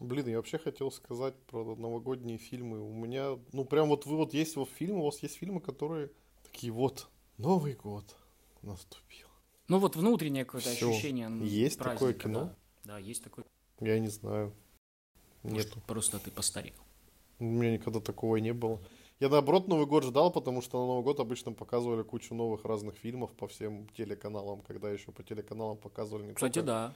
Блин, 0.01 0.29
я 0.29 0.37
вообще 0.37 0.59
хотел 0.59 0.93
сказать 0.93 1.35
про 1.47 1.75
новогодние 1.75 2.39
фильмы. 2.39 2.81
У 2.81 2.95
меня, 2.95 3.37
ну 3.53 3.65
прям 3.65 3.89
вот 3.89 4.07
вы 4.07 4.17
вот 4.17 4.33
есть 4.33 4.55
вот 4.55 4.69
фильмы, 4.71 5.01
у 5.01 5.05
вас 5.07 5.23
есть 5.23 5.37
фильмы, 5.37 5.61
которые 5.61 6.11
такие 6.45 6.73
вот, 6.73 7.09
Новый 7.37 7.75
год 7.75 8.17
наступил. 8.63 9.27
Ну 9.67 9.79
вот 9.79 9.97
внутреннее 9.97 10.45
какое-то 10.45 10.71
Всё. 10.71 10.91
ощущение 10.91 11.29
Есть 11.47 11.79
такое 11.79 11.97
праздника, 11.97 12.21
кино? 12.29 12.45
Да. 12.45 12.57
Да, 12.89 12.97
есть 12.99 13.23
такое. 13.23 13.45
Я 13.81 13.99
не 13.99 14.09
знаю. 14.09 14.55
Может, 15.43 15.69
Нету. 15.69 15.81
Просто 15.87 16.19
ты 16.19 16.31
постарел. 16.31 16.73
У 17.39 17.45
меня 17.45 17.73
никогда 17.73 18.01
такого 18.01 18.37
и 18.37 18.41
не 18.41 18.55
было. 18.55 18.81
Я 19.21 19.29
наоборот 19.29 19.69
Новый 19.69 19.85
год 19.85 20.05
ждал, 20.05 20.33
потому 20.33 20.63
что 20.63 20.81
на 20.81 20.87
Новый 20.87 21.05
год 21.05 21.21
обычно 21.21 21.53
показывали 21.53 22.03
кучу 22.03 22.35
новых 22.35 22.65
разных 22.65 22.95
фильмов 22.97 23.31
по 23.35 23.47
всем 23.47 23.87
телеканалам, 23.91 24.63
когда 24.63 24.91
еще 24.91 25.13
по 25.13 25.23
телеканалам 25.23 25.77
показывали 25.77 26.29
не 26.29 26.33
Кстати, 26.33 26.61
да. 26.61 26.95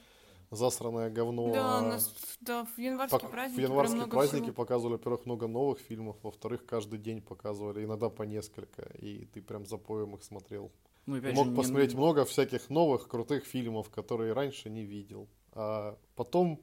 засранное 0.49 1.11
говно, 1.11 1.53
Да, 1.53 1.77
а 1.77 1.81
у 1.83 1.85
нас 1.85 2.11
да, 2.41 2.65
в 2.65 2.79
январские 2.79 3.19
пок- 3.19 3.29
праздники 3.29 3.53
в 3.53 3.57
прям 3.61 3.69
январские 3.69 3.97
много 3.97 4.11
праздники 4.17 4.43
всего. 4.45 4.55
показывали, 4.55 4.93
во-первых, 4.93 5.25
много 5.27 5.47
новых 5.47 5.79
фильмов, 5.79 6.15
во-вторых, 6.23 6.65
каждый 6.65 6.97
день 6.97 7.21
показывали, 7.21 7.85
иногда 7.85 8.09
по 8.09 8.23
несколько, 8.23 8.81
и 8.99 9.25
ты 9.25 9.43
прям 9.43 9.67
запоем 9.67 10.15
их 10.15 10.23
смотрел. 10.23 10.71
Ну, 11.05 11.17
опять 11.17 11.35
мог 11.35 11.45
же, 11.45 11.51
не- 11.51 11.57
посмотреть 11.57 11.93
много 11.93 12.25
всяких 12.25 12.69
новых 12.71 13.07
крутых 13.07 13.45
фильмов, 13.45 13.89
которые 13.91 14.33
раньше 14.33 14.69
не 14.71 14.83
видел. 14.85 15.27
А 15.55 15.97
потом 16.15 16.59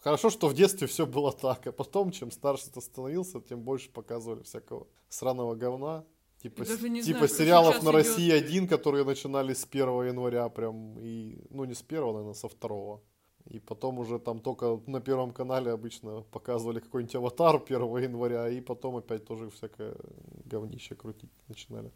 Хорошо, 0.00 0.30
что 0.30 0.48
в 0.48 0.54
детстве 0.54 0.86
все 0.86 1.06
было 1.06 1.32
так, 1.32 1.66
а 1.66 1.72
потом, 1.72 2.12
чем 2.12 2.30
старше 2.30 2.70
ты 2.70 2.80
становился, 2.80 3.40
тем 3.40 3.62
больше 3.62 3.90
показывали 3.90 4.42
всякого 4.42 4.86
сраного 5.08 5.54
говна. 5.56 6.04
Типа, 6.40 6.64
типа 6.64 7.02
знаю, 7.02 7.28
сериалов 7.28 7.82
на 7.82 7.90
идёт. 7.90 7.94
России 7.94 8.30
1, 8.30 8.68
которые 8.68 9.04
начинались 9.04 9.58
с 9.58 9.66
1 9.68 9.88
января 10.06 10.48
прям, 10.50 10.96
и, 11.00 11.36
ну 11.50 11.64
не 11.64 11.74
с 11.74 11.82
1, 11.82 12.00
наверное, 12.00 12.34
со 12.34 12.48
2. 12.48 13.00
И 13.46 13.58
потом 13.58 13.98
уже 13.98 14.20
там 14.20 14.38
только 14.38 14.80
на 14.86 15.00
Первом 15.00 15.32
канале 15.32 15.72
обычно 15.72 16.22
показывали 16.30 16.78
какой-нибудь 16.78 17.16
аватар 17.16 17.56
1 17.56 17.96
января, 17.98 18.48
и 18.48 18.60
потом 18.60 18.96
опять 18.96 19.24
тоже 19.24 19.50
всякое 19.50 19.96
говнище 20.44 20.94
крутить 20.94 21.32
начинали. 21.48 21.90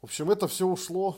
В 0.00 0.04
общем, 0.04 0.30
это 0.30 0.46
все 0.46 0.68
ушло. 0.68 1.16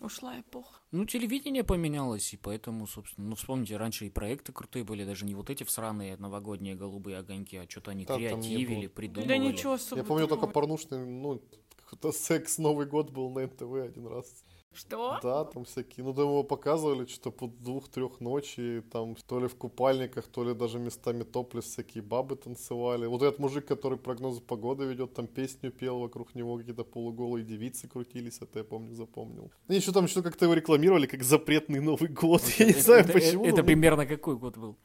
Ушла 0.00 0.40
эпоха. 0.40 0.80
Ну, 0.92 1.04
телевидение 1.06 1.64
поменялось, 1.64 2.32
и 2.32 2.36
поэтому, 2.36 2.86
собственно, 2.86 3.28
ну, 3.28 3.34
вспомните, 3.34 3.76
раньше 3.76 4.06
и 4.06 4.10
проекты 4.10 4.52
крутые 4.52 4.84
были, 4.84 5.04
даже 5.04 5.24
не 5.24 5.34
вот 5.34 5.50
эти 5.50 5.64
всраные 5.64 6.16
новогодние 6.16 6.76
голубые 6.76 7.18
огоньки, 7.18 7.56
а 7.56 7.68
что-то 7.68 7.90
они 7.90 8.04
Да, 8.04 8.16
креативили, 8.16 8.86
придумывали. 8.86 9.28
Да 9.28 9.36
ничего 9.36 9.72
особо 9.72 10.00
Я 10.00 10.06
помню 10.06 10.28
только 10.28 10.46
порнушный, 10.46 11.04
ну, 11.04 11.42
какой-то 11.84 12.12
секс 12.12 12.58
Новый 12.58 12.86
год 12.86 13.10
был 13.10 13.30
на 13.30 13.46
НТВ 13.46 13.72
один 13.74 14.06
раз. 14.06 14.44
Что? 14.74 15.18
Да, 15.22 15.44
там 15.44 15.64
всякие, 15.64 16.04
ну, 16.04 16.14
там 16.14 16.24
его 16.24 16.44
показывали 16.44 17.06
что-то 17.06 17.30
по 17.30 17.46
двух-трех 17.48 18.20
ночи, 18.20 18.82
там 18.92 19.16
то 19.26 19.40
ли 19.40 19.48
в 19.48 19.56
купальниках, 19.56 20.28
то 20.28 20.44
ли 20.44 20.54
даже 20.54 20.78
местами 20.78 21.24
топлес 21.24 21.64
всякие 21.64 22.02
бабы 22.02 22.36
танцевали. 22.36 23.06
Вот 23.06 23.22
этот 23.22 23.40
мужик, 23.40 23.66
который 23.66 23.98
прогнозы 23.98 24.40
погоды 24.40 24.84
ведет, 24.84 25.14
там 25.14 25.26
песню 25.26 25.72
пел, 25.72 25.98
вокруг 25.98 26.34
него 26.34 26.56
какие-то 26.58 26.84
полуголые 26.84 27.44
девицы 27.44 27.88
крутились, 27.88 28.38
это 28.40 28.60
я 28.60 28.64
помню, 28.64 28.94
запомнил. 28.94 29.50
И 29.68 29.74
еще 29.74 29.92
там 29.92 30.06
что 30.06 30.22
как-то 30.22 30.44
его 30.44 30.54
рекламировали 30.54 31.06
как 31.06 31.22
запретный 31.22 31.80
Новый 31.80 32.08
год, 32.08 32.42
я 32.58 32.66
не 32.66 32.72
знаю 32.72 33.04
почему. 33.12 33.44
Это 33.46 33.64
примерно 33.64 34.06
какой 34.06 34.36
год 34.36 34.56
был? 34.56 34.76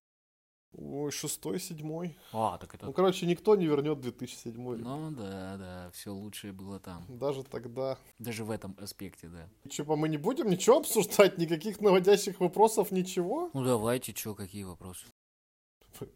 Ой, 0.76 1.12
шестой, 1.12 1.60
седьмой. 1.60 2.18
А, 2.32 2.58
так 2.58 2.74
это... 2.74 2.88
Ну, 2.88 2.94
короче, 2.94 3.26
никто 3.26 3.56
не 3.56 3.68
вернет 3.68 4.00
2007. 4.00 4.56
Ну 4.78 5.12
да, 5.12 5.58
да, 5.58 5.92
все 5.94 6.12
лучшее 6.12 6.52
было 6.52 6.80
там. 6.80 7.06
Даже 7.08 7.44
тогда. 7.44 7.98
Даже 8.20 8.44
в 8.44 8.52
этом 8.52 8.76
аспекте, 8.80 9.28
да. 9.28 9.48
Типа 9.70 9.96
мы 9.96 10.10
не 10.10 10.18
будем 10.18 10.50
ничего 10.50 10.78
обсуждать, 10.78 11.38
никаких 11.38 11.80
наводящих 11.80 12.40
вопросов, 12.40 12.92
ничего? 12.92 13.52
Ну 13.54 13.64
давайте, 13.64 14.14
что, 14.16 14.34
какие 14.36 14.64
вопросы? 14.64 15.06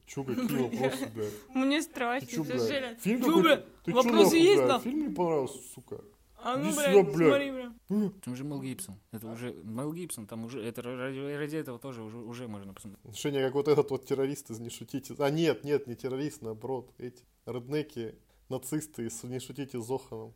Чё, 0.07 0.23
какие 0.23 0.57
вопросы, 0.57 1.05
блядь? 1.13 1.33
Мне 1.49 1.81
страшно, 1.83 2.27
чё. 2.27 2.43
Фильм 2.43 3.21
Чё, 3.23 3.25
какой-то? 3.27 3.65
чё, 3.85 3.93
Вопросы 3.93 4.35
есть, 4.37 4.57
блядь? 4.57 4.67
нахуй? 4.69 4.91
Фильм 4.91 5.07
не 5.09 5.13
понравился, 5.13 5.59
сука. 5.75 6.01
А 6.39 6.55
ну, 6.55 6.69
Иди 6.69 6.77
блядь, 6.77 6.91
сюда, 6.93 7.03
блядь. 7.03 7.29
смотри, 7.29 7.51
бля. 7.51 8.11
Там 8.23 8.35
же 8.35 8.43
Мел 8.43 8.61
Гибсон. 8.61 8.95
Это 9.11 9.27
уже... 9.27 9.53
Мел 9.53 9.91
Гибсон, 9.93 10.27
там 10.27 10.45
уже... 10.45 10.63
Это 10.63 10.81
ради, 10.83 11.19
ради 11.35 11.55
этого 11.55 11.79
тоже 11.79 12.03
уже, 12.03 12.17
уже 12.17 12.47
можно 12.47 12.73
посмотреть. 12.73 13.17
Шеня, 13.17 13.41
как 13.43 13.55
вот 13.55 13.67
этот 13.67 13.89
вот 13.91 14.05
террорист 14.05 14.51
из 14.51 14.59
«Не 14.59 14.69
шутите». 14.69 15.15
А 15.17 15.29
нет, 15.31 15.63
нет, 15.63 15.87
не 15.87 15.95
террорист, 15.95 16.41
наоборот. 16.43 16.93
Эти 16.99 17.23
реднеки, 17.45 18.15
нацисты 18.49 19.07
из 19.07 19.23
«Не 19.23 19.39
шутите 19.39 19.79
с 19.81 19.85
Зоханом». 19.85 20.33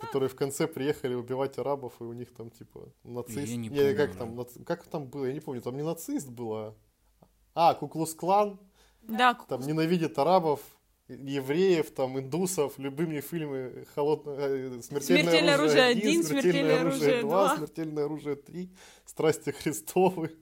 Которые 0.00 0.28
в 0.28 0.34
конце 0.34 0.66
приехали 0.66 1.14
убивать 1.14 1.58
арабов, 1.58 1.92
и 2.00 2.04
у 2.04 2.12
них 2.12 2.34
там 2.34 2.50
типа 2.50 2.88
нацист. 3.04 3.36
Я 3.38 3.56
не 3.56 3.68
Не, 3.68 3.68
помню 3.68 3.96
как 3.96 4.16
там, 4.16 4.40
нац- 4.40 4.64
как 4.64 4.84
там 4.88 5.06
было, 5.06 5.26
я 5.26 5.32
не 5.32 5.38
помню, 5.40 5.62
там 5.62 5.76
не 5.76 5.84
нацист 5.84 6.28
было. 6.28 6.74
А, 7.54 7.74
Куклус-клан, 7.74 8.58
Да, 9.02 9.34
там 9.34 9.60
ненавидит 9.60 10.18
арабов, 10.18 10.60
евреев, 11.16 11.90
там, 11.90 12.18
индусов, 12.18 12.78
любыми 12.78 13.20
фильмы 13.20 13.86
холодное, 13.94 14.36
э, 14.38 14.82
смертельное, 14.82 15.22
Смертельное 15.22 15.54
оружие 15.54 15.82
оружие 15.82 15.84
1, 15.84 16.08
один, 16.08 16.24
смертельное 16.24 16.80
оружие 16.80 17.20
2, 17.20 17.28
два». 17.28 17.56
смертельное 17.56 18.04
оружие 18.04 18.36
3, 18.36 18.70
страсти 19.04 19.50
Христовы. 19.50 20.36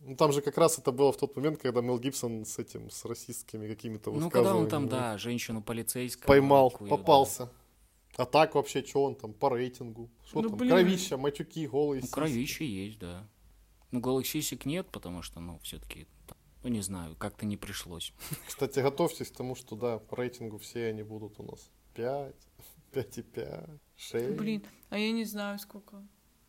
Ну, 0.00 0.14
там 0.16 0.32
же 0.32 0.40
как 0.40 0.56
раз 0.58 0.78
это 0.78 0.92
было 0.92 1.10
в 1.12 1.16
тот 1.16 1.34
момент, 1.36 1.58
когда 1.60 1.80
Мел 1.80 1.98
Гибсон 1.98 2.44
с 2.44 2.58
этим, 2.58 2.90
с 2.90 3.04
расистскими 3.04 3.66
какими-то 3.66 4.12
Ну, 4.12 4.30
когда 4.30 4.54
он 4.54 4.68
там, 4.68 4.88
да, 4.88 5.18
женщину 5.18 5.62
полицейского. 5.62 6.28
поймал, 6.28 6.70
такую, 6.70 6.90
да. 6.90 6.96
попался. 6.96 7.50
А 8.16 8.24
так 8.24 8.54
вообще, 8.54 8.82
что 8.84 9.04
он 9.04 9.14
там 9.14 9.32
по 9.34 9.50
рейтингу? 9.50 10.10
Что 10.28 10.42
Ну, 10.42 10.48
там? 10.50 10.58
блин. 10.58 10.70
Кровища, 10.70 11.16
матюки, 11.18 11.66
голые 11.66 12.00
Ну, 12.00 12.06
сиськи. 12.06 12.14
кровище 12.14 12.66
есть, 12.66 12.98
да. 12.98 13.28
Ну, 13.90 14.00
голых 14.00 14.26
сисек 14.26 14.64
нет, 14.64 14.86
потому 14.90 15.22
что, 15.22 15.40
ну, 15.40 15.58
все-таки, 15.62 16.06
ну, 16.66 16.72
не 16.72 16.80
знаю, 16.82 17.14
как-то 17.14 17.46
не 17.46 17.56
пришлось. 17.56 18.12
Кстати, 18.48 18.80
готовьтесь 18.80 19.30
к 19.30 19.36
тому, 19.36 19.54
что 19.54 19.76
да, 19.76 19.98
по 19.98 20.16
рейтингу 20.16 20.58
все 20.58 20.88
они 20.88 21.04
будут 21.04 21.38
у 21.38 21.44
нас 21.44 21.70
5, 21.94 22.34
5,5, 22.92 23.78
6. 23.94 24.36
Блин, 24.36 24.64
а 24.90 24.98
я 24.98 25.12
не 25.12 25.24
знаю, 25.24 25.60
сколько 25.60 26.04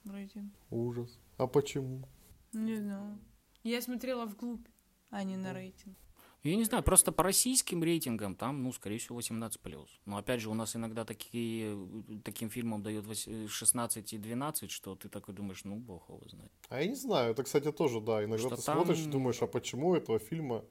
рейтинг. 0.06 0.52
Ужас. 0.72 1.20
А 1.38 1.46
почему? 1.46 2.04
Не 2.52 2.78
знаю. 2.78 3.20
Я 3.64 3.80
смотрела 3.80 4.26
вглубь, 4.26 4.66
а 5.12 5.24
не 5.24 5.38
на 5.38 5.54
рейтинг. 5.54 5.96
Я 6.44 6.56
не 6.56 6.64
знаю, 6.64 6.84
просто 6.84 7.12
по 7.12 7.24
российским 7.24 7.84
рейтингам 7.84 8.36
там, 8.36 8.64
ну, 8.64 8.72
скорее 8.72 9.00
всего, 9.00 9.16
18 9.18 9.60
плюс. 9.60 9.90
Но 10.06 10.18
опять 10.18 10.40
же, 10.40 10.50
у 10.50 10.54
нас 10.54 10.76
иногда 10.76 11.04
такие, 11.04 11.76
таким 12.24 12.50
фильмам 12.50 12.84
дают 12.84 13.06
вось- 13.06 13.48
16 13.48 14.14
и 14.14 14.18
12, 14.18 14.72
что 14.72 14.96
ты 14.96 15.10
такой 15.10 15.34
думаешь, 15.34 15.64
ну, 15.66 15.76
бог 15.78 16.08
его 16.10 16.22
знает. 16.30 16.52
А 16.70 16.80
я 16.82 16.88
не 16.88 16.96
знаю, 16.96 17.32
это, 17.32 17.44
кстати, 17.44 17.72
тоже, 17.72 18.00
да. 18.02 18.24
Иногда 18.24 18.48
Что 18.48 18.56
ты 18.56 18.62
там- 18.62 18.76
смотришь 18.78 19.06
и 19.06 19.10
думаешь, 19.10 19.42
а 19.42 19.48
почему 19.48 19.96
этого 19.96 20.20
фильма... 20.20 20.64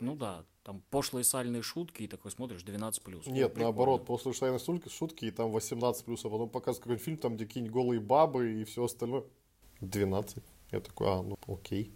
Ну 0.00 0.14
да, 0.14 0.44
там 0.62 0.80
пошлые 0.90 1.24
сальные 1.24 1.62
шутки, 1.62 2.04
и 2.04 2.06
такой 2.06 2.30
смотришь 2.30 2.62
12 2.62 3.02
плюс. 3.02 3.26
Нет, 3.26 3.56
наоборот, 3.56 4.06
после 4.06 4.32
шайной 4.32 4.60
шутки, 4.60 4.88
шутки, 4.90 5.24
и 5.24 5.30
там 5.32 5.50
18 5.50 6.04
плюс, 6.04 6.24
а 6.24 6.30
потом 6.30 6.48
показывают 6.50 6.84
какой-нибудь 6.84 7.04
фильм, 7.04 7.16
там, 7.16 7.34
где 7.34 7.46
какие-нибудь 7.46 7.74
голые 7.74 8.00
бабы 8.00 8.60
и 8.60 8.64
все 8.64 8.84
остальное. 8.84 9.24
12. 9.80 10.44
Я 10.70 10.80
такой, 10.80 11.08
а, 11.08 11.22
ну, 11.22 11.36
окей. 11.48 11.92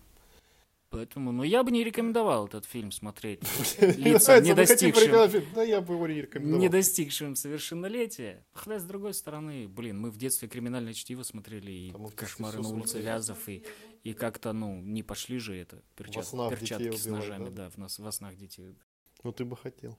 Поэтому, 0.93 1.33
ну, 1.33 1.43
я 1.43 1.65
бы 1.65 1.71
не 1.71 1.85
рекомендовал 1.85 2.47
этот 2.47 2.67
фильм 2.67 2.93
смотреть 2.93 3.41
лицам, 3.81 4.43
не 4.43 4.53
достигшим. 4.53 5.11
Да, 5.55 5.63
я 5.63 5.81
бы 5.81 5.95
его 5.95 6.07
не 6.07 6.21
рекомендовал. 6.21 6.61
не 6.61 6.69
достигшим 6.69 7.35
совершеннолетия. 7.35 8.45
Хотя, 8.53 8.79
с 8.79 8.85
другой 8.85 9.15
стороны, 9.15 9.69
блин, 9.69 9.99
мы 9.99 10.11
в 10.11 10.19
детстве 10.19 10.49
криминальное 10.49 10.93
чтиво 10.93 11.23
смотрели, 11.23 11.71
и 11.71 11.95
кошмары 12.15 12.61
на 12.61 12.69
улице. 12.69 13.01
Вязов, 13.01 13.49
и, 13.49 13.65
и 14.05 14.13
как-то, 14.13 14.53
ну, 14.53 14.83
не 14.83 15.03
пошли 15.03 15.39
же 15.39 15.57
это, 15.57 15.83
перчат- 15.97 16.51
перчатки 16.51 16.95
с 16.95 17.07
ножами, 17.07 17.49
да? 17.49 17.65
да, 17.65 17.71
в, 17.71 17.79
нас, 17.79 17.99
во 17.99 18.13
снах 18.13 18.37
детей. 18.37 18.77
Ну, 19.23 19.33
ты 19.33 19.47
бы 19.47 19.57
хотел. 19.57 19.97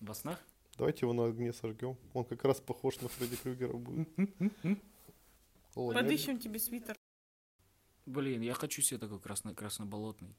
Во 0.00 0.14
снах? 0.14 0.40
Давайте 0.78 1.00
его 1.02 1.12
на 1.12 1.26
огне 1.26 1.52
сожгем. 1.52 1.98
Он 2.14 2.24
как 2.24 2.42
раз 2.44 2.62
похож 2.62 2.98
на 3.02 3.08
Фредди 3.10 3.36
Крюгера 3.36 3.74
будет. 3.74 4.08
Подыщем 5.74 6.38
тебе 6.38 6.58
свитер. 6.58 6.96
Блин, 8.06 8.42
я 8.42 8.54
хочу 8.54 8.82
себе 8.82 8.98
такой 8.98 9.18
красно 9.18 9.54
красноболотный. 9.54 10.34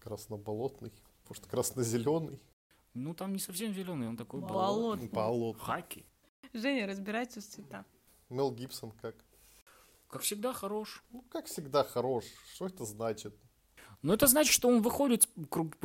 Красноболотный. 0.00 0.92
Может, 1.28 1.46
красно-зеленый? 1.46 2.40
Ну, 2.94 3.14
там 3.14 3.32
не 3.32 3.38
совсем 3.38 3.72
зеленый, 3.72 4.08
он 4.08 4.16
такой 4.16 4.40
Болотный. 4.40 5.08
Болотный. 5.08 5.64
Хаки. 5.64 6.06
Женя 6.52 6.86
разбирается 6.86 7.40
в 7.40 7.44
цветах. 7.44 7.86
Мел 8.28 8.50
Гибсон 8.50 8.92
как? 9.00 9.14
Как 10.08 10.22
всегда, 10.22 10.52
хорош. 10.52 11.02
Ну, 11.10 11.22
как 11.30 11.46
всегда, 11.46 11.84
хорош. 11.84 12.24
Что 12.54 12.66
это 12.66 12.84
значит? 12.84 13.34
Ну, 14.02 14.12
это 14.12 14.26
значит, 14.26 14.52
что 14.52 14.68
он 14.68 14.82
выходит, 14.82 15.28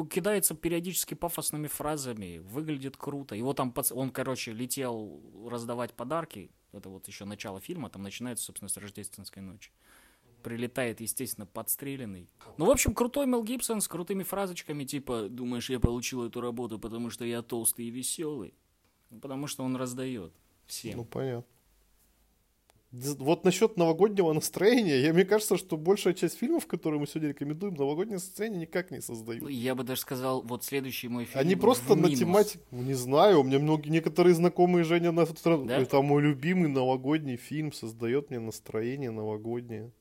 кидается 0.09 0.55
периодически 0.55 1.13
пафосными 1.13 1.67
фразами, 1.67 2.39
выглядит 2.39 2.97
круто. 2.97 3.35
Его 3.35 3.53
там, 3.53 3.73
он, 3.91 4.09
короче, 4.09 4.53
летел 4.53 5.21
раздавать 5.47 5.93
подарки. 5.93 6.51
Это 6.71 6.89
вот 6.89 7.07
еще 7.07 7.25
начало 7.25 7.61
фильма, 7.61 7.89
там 7.89 8.01
начинается, 8.01 8.45
собственно, 8.45 8.69
с 8.69 8.77
рождественской 8.77 9.43
ночи. 9.43 9.71
Прилетает, 10.43 11.01
естественно, 11.01 11.45
подстреленный. 11.45 12.29
Ну, 12.57 12.65
в 12.65 12.69
общем, 12.69 12.93
крутой 12.93 13.25
Мел 13.25 13.43
Гибсон 13.43 13.81
с 13.81 13.87
крутыми 13.87 14.23
фразочками, 14.23 14.83
типа, 14.83 15.27
думаешь, 15.29 15.69
я 15.69 15.79
получил 15.79 16.23
эту 16.23 16.41
работу, 16.41 16.79
потому 16.79 17.09
что 17.09 17.25
я 17.25 17.41
толстый 17.41 17.85
и 17.85 17.89
веселый? 17.89 18.53
Ну, 19.09 19.19
Потому 19.19 19.47
что 19.47 19.63
он 19.63 19.75
раздает 19.75 20.33
всем. 20.67 20.97
Ну, 20.97 21.05
понятно. 21.05 21.45
Вот 22.91 23.43
насчет 23.43 23.75
новогоднего 23.75 24.31
настроения, 24.31 25.01
я, 25.01 25.13
мне 25.13 25.25
кажется, 25.25 25.57
что 25.57 25.75
большая 25.75 26.13
часть 26.13 26.37
фильмов, 26.37 26.67
которые 26.67 27.01
мы 27.01 27.07
сегодня 27.07 27.29
рекомендуем, 27.29 27.73
новогоднее 27.73 28.15
настроение 28.15 28.61
никак 28.61 28.91
не 28.91 29.01
создают. 29.01 29.49
Я 29.49 29.75
бы 29.75 29.83
даже 29.83 30.01
сказал, 30.01 30.41
вот 30.41 30.63
следующий 30.63 31.09
мой 31.09 31.25
фильм 31.25 31.39
Они 31.39 31.55
просто 31.55 31.95
на 31.95 32.09
тематику... 32.09 32.63
Не 32.71 32.93
знаю, 32.93 33.41
у 33.41 33.43
меня 33.43 33.59
многие, 33.59 33.89
некоторые 33.89 34.35
знакомые 34.35 34.85
Женя 34.85 35.11
на 35.11 35.25
Да? 35.25 35.77
Это 35.77 36.01
мой 36.01 36.21
любимый 36.21 36.69
новогодний 36.69 37.35
фильм, 37.35 37.73
создает 37.73 38.29
мне 38.29 38.39
настроение 38.39 39.11
новогоднее. 39.11 39.91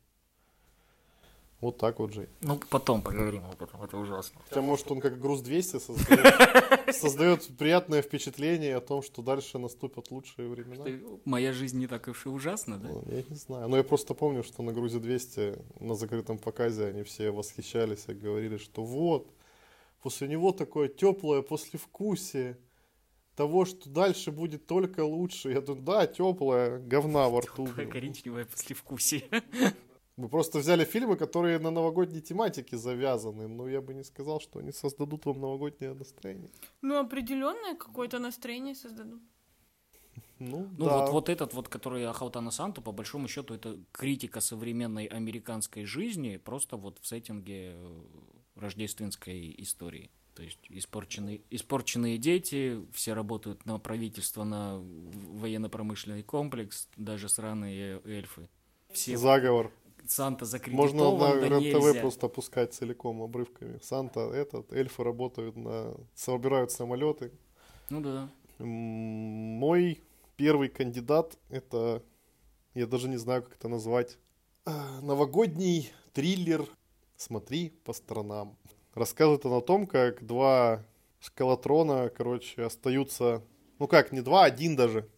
Вот 1.61 1.79
так 1.79 1.99
вот, 1.99 2.13
Жень. 2.13 2.29
Ну, 2.43 2.61
потом 2.69 3.01
поговорим 3.01 3.43
об 3.47 3.63
этом, 3.63 3.83
это 3.83 3.97
ужасно. 3.97 4.41
Хотя, 4.47 4.61
может, 4.61 4.91
он 4.91 5.01
как 5.01 5.19
груз 5.19 5.41
200 5.41 5.79
создает, 5.79 6.95
создает 6.95 7.57
приятное 7.57 8.03
впечатление 8.03 8.77
о 8.77 8.81
том, 8.81 9.03
что 9.03 9.23
дальше 9.23 9.59
наступят 9.59 10.11
лучшие 10.11 10.49
времена. 10.49 10.85
Моя 11.25 11.55
жизнь 11.55 11.79
не 11.79 11.87
так 11.87 12.09
уж 12.09 12.27
и 12.27 12.29
ужасна, 12.29 12.77
да? 12.77 12.89
Ну, 12.89 13.03
я 13.07 13.23
не 13.27 13.37
знаю. 13.37 13.69
Но 13.69 13.77
я 13.79 13.85
просто 13.85 14.13
помню, 14.13 14.43
что 14.43 14.63
на 14.63 14.73
грузе 14.73 14.99
200 14.99 15.59
на 15.81 15.95
закрытом 15.95 16.39
показе 16.39 16.89
они 16.89 17.03
все 17.05 17.31
восхищались 17.31 18.05
и 18.09 18.13
говорили, 18.13 18.59
что 18.59 18.85
вот, 18.85 19.33
после 20.03 20.29
него 20.29 20.53
такое 20.53 20.89
теплое 20.89 21.41
послевкусие 21.41 22.59
того, 23.35 23.65
что 23.65 23.89
дальше 23.89 24.31
будет 24.31 24.67
только 24.67 25.05
лучше. 25.05 25.53
Я 25.53 25.63
думаю, 25.63 25.85
да, 25.85 26.07
теплое, 26.07 26.79
говна 26.81 27.29
во 27.29 27.41
рту. 27.41 27.67
Такое 27.67 27.87
коричневое 27.87 28.45
послевкусие. 28.45 29.25
Мы 30.17 30.29
просто 30.29 30.59
взяли 30.59 30.85
фильмы, 30.85 31.17
которые 31.17 31.59
на 31.59 31.71
новогодней 31.71 32.23
тематике 32.23 32.79
завязаны, 32.79 33.49
но 33.49 33.69
я 33.69 33.83
бы 33.83 33.93
не 33.93 34.03
сказал, 34.05 34.41
что 34.41 34.61
они 34.61 34.73
создадут 34.73 35.27
вам 35.27 35.41
новогоднее 35.41 35.93
настроение. 35.93 36.49
Ну, 36.81 36.99
определенное 36.99 37.75
какое-то 37.75 38.19
настроение 38.19 38.75
создадут. 38.75 39.21
Ну, 40.39 40.71
Ну, 40.79 40.85
да. 40.87 41.01
вот, 41.01 41.11
вот 41.13 41.29
этот 41.29 41.55
вот, 41.55 41.69
который 41.69 42.07
«Охота 42.07 42.41
на 42.41 42.51
Санту», 42.51 42.83
по 42.83 42.93
большому 42.93 43.29
счету, 43.29 43.55
это 43.55 43.79
критика 43.93 44.41
современной 44.41 45.05
американской 45.05 45.85
жизни, 45.85 46.39
просто 46.39 46.77
вот 46.77 46.99
в 47.01 47.07
сеттинге 47.07 47.73
э, 47.75 48.03
рождественской 48.55 49.55
истории. 49.59 50.11
То 50.35 50.43
есть 50.43 50.59
испорченные, 50.69 51.41
испорченные 51.51 52.19
дети, 52.19 52.83
все 52.93 53.15
работают 53.15 53.65
на 53.67 53.79
правительство, 53.79 54.45
на 54.45 54.79
военно-промышленный 54.79 56.23
комплекс, 56.23 56.89
даже 56.97 57.29
сраные 57.29 58.01
эльфы. 58.05 58.49
Все 58.93 59.17
Заговор. 59.17 59.73
Санта 60.09 60.45
Можно 60.45 60.51
закредитован, 60.51 61.41
на 61.41 61.49
да 61.49 61.59
РЕН-ТВ 61.59 62.01
просто 62.01 62.29
пускать 62.29 62.75
целиком 62.75 63.23
обрывками. 63.23 63.79
Санта, 63.83 64.21
этот, 64.21 64.73
эльфы 64.73 65.03
работают 65.05 65.57
на... 65.57 65.95
собирают 66.15 66.71
самолеты. 66.71 67.33
Ну 67.91 68.01
да. 68.01 68.29
Мой 68.59 70.03
первый 70.37 70.69
кандидат 70.69 71.39
это, 71.49 72.03
я 72.75 72.87
даже 72.87 73.09
не 73.09 73.17
знаю, 73.17 73.43
как 73.43 73.55
это 73.55 73.69
назвать, 73.69 74.19
А, 74.65 75.01
новогодний 75.01 75.93
триллер 76.13 76.67
«Смотри 77.17 77.71
по 77.85 77.93
сторонам». 77.93 78.57
Рассказывает 78.95 79.47
он 79.47 79.53
о 79.53 79.61
том, 79.61 79.87
как 79.87 80.27
два 80.27 80.85
шкалатрона, 81.21 82.09
короче, 82.09 82.63
остаются, 82.63 83.45
ну 83.79 83.87
как, 83.87 84.13
не 84.13 84.23
два, 84.23 84.45
один 84.45 84.75
даже, 84.75 85.09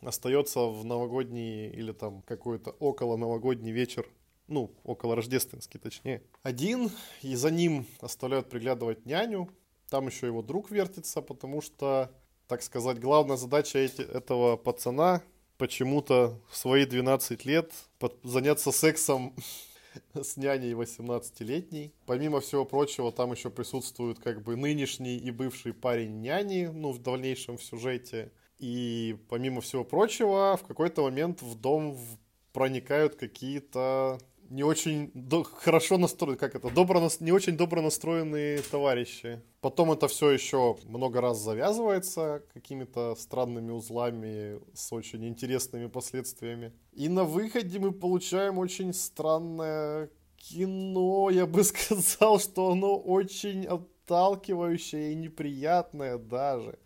остается 0.00 0.60
в 0.60 0.84
новогодний 0.84 1.68
или 1.68 1.92
там 1.92 2.22
какой-то 2.22 2.70
около 2.78 3.16
новогодний 3.16 3.72
вечер, 3.72 4.06
ну, 4.48 4.70
около 4.84 5.16
рождественский 5.16 5.80
точнее. 5.80 6.22
Один, 6.42 6.90
и 7.22 7.34
за 7.34 7.50
ним 7.50 7.86
оставляют 8.00 8.48
приглядывать 8.50 9.06
няню, 9.06 9.48
там 9.88 10.06
еще 10.06 10.26
его 10.26 10.42
друг 10.42 10.70
вертится, 10.70 11.22
потому 11.22 11.60
что, 11.60 12.10
так 12.48 12.62
сказать, 12.62 12.98
главная 12.98 13.36
задача 13.36 13.78
эти- 13.78 14.02
этого 14.02 14.56
пацана 14.56 15.22
почему-то 15.56 16.40
в 16.50 16.56
свои 16.56 16.84
12 16.84 17.44
лет 17.44 17.72
под- 17.98 18.18
заняться 18.24 18.72
сексом 18.72 19.34
с 20.14 20.36
няней 20.36 20.72
18-летней. 20.72 21.92
Помимо 22.06 22.40
всего 22.40 22.64
прочего, 22.64 23.12
там 23.12 23.32
еще 23.32 23.50
присутствует 23.50 24.18
как 24.18 24.42
бы 24.42 24.56
нынешний 24.56 25.16
и 25.16 25.30
бывший 25.30 25.72
парень 25.72 26.20
няни, 26.20 26.66
ну, 26.72 26.90
в 26.92 26.98
дальнейшем 26.98 27.56
в 27.56 27.62
сюжете. 27.62 28.32
И 28.58 29.16
помимо 29.28 29.60
всего 29.60 29.84
прочего, 29.84 30.56
в 30.56 30.66
какой-то 30.66 31.02
момент 31.02 31.42
в 31.42 31.54
дом 31.54 31.98
проникают 32.52 33.16
какие-то 33.16 34.18
не 34.50 34.62
очень 34.62 35.10
до- 35.14 35.44
хорошо 35.44 35.98
настроенные, 35.98 36.38
как 36.38 36.54
это, 36.54 36.70
добро 36.70 37.00
нас- 37.00 37.20
не 37.20 37.32
очень 37.32 37.56
добро 37.56 37.82
настроенные 37.82 38.60
товарищи. 38.62 39.40
Потом 39.60 39.92
это 39.92 40.06
все 40.08 40.30
еще 40.30 40.76
много 40.84 41.20
раз 41.20 41.38
завязывается 41.38 42.42
какими-то 42.52 43.14
странными 43.16 43.70
узлами 43.72 44.60
с 44.74 44.92
очень 44.92 45.24
интересными 45.26 45.86
последствиями. 45.86 46.72
И 46.92 47.08
на 47.08 47.24
выходе 47.24 47.78
мы 47.78 47.92
получаем 47.92 48.58
очень 48.58 48.92
странное 48.92 50.10
кино. 50.36 51.30
Я 51.30 51.46
бы 51.46 51.64
сказал, 51.64 52.38
что 52.38 52.72
оно 52.72 52.96
очень 52.98 53.66
отталкивающее 53.66 55.12
и 55.12 55.14
неприятное 55.16 56.18
даже. 56.18 56.78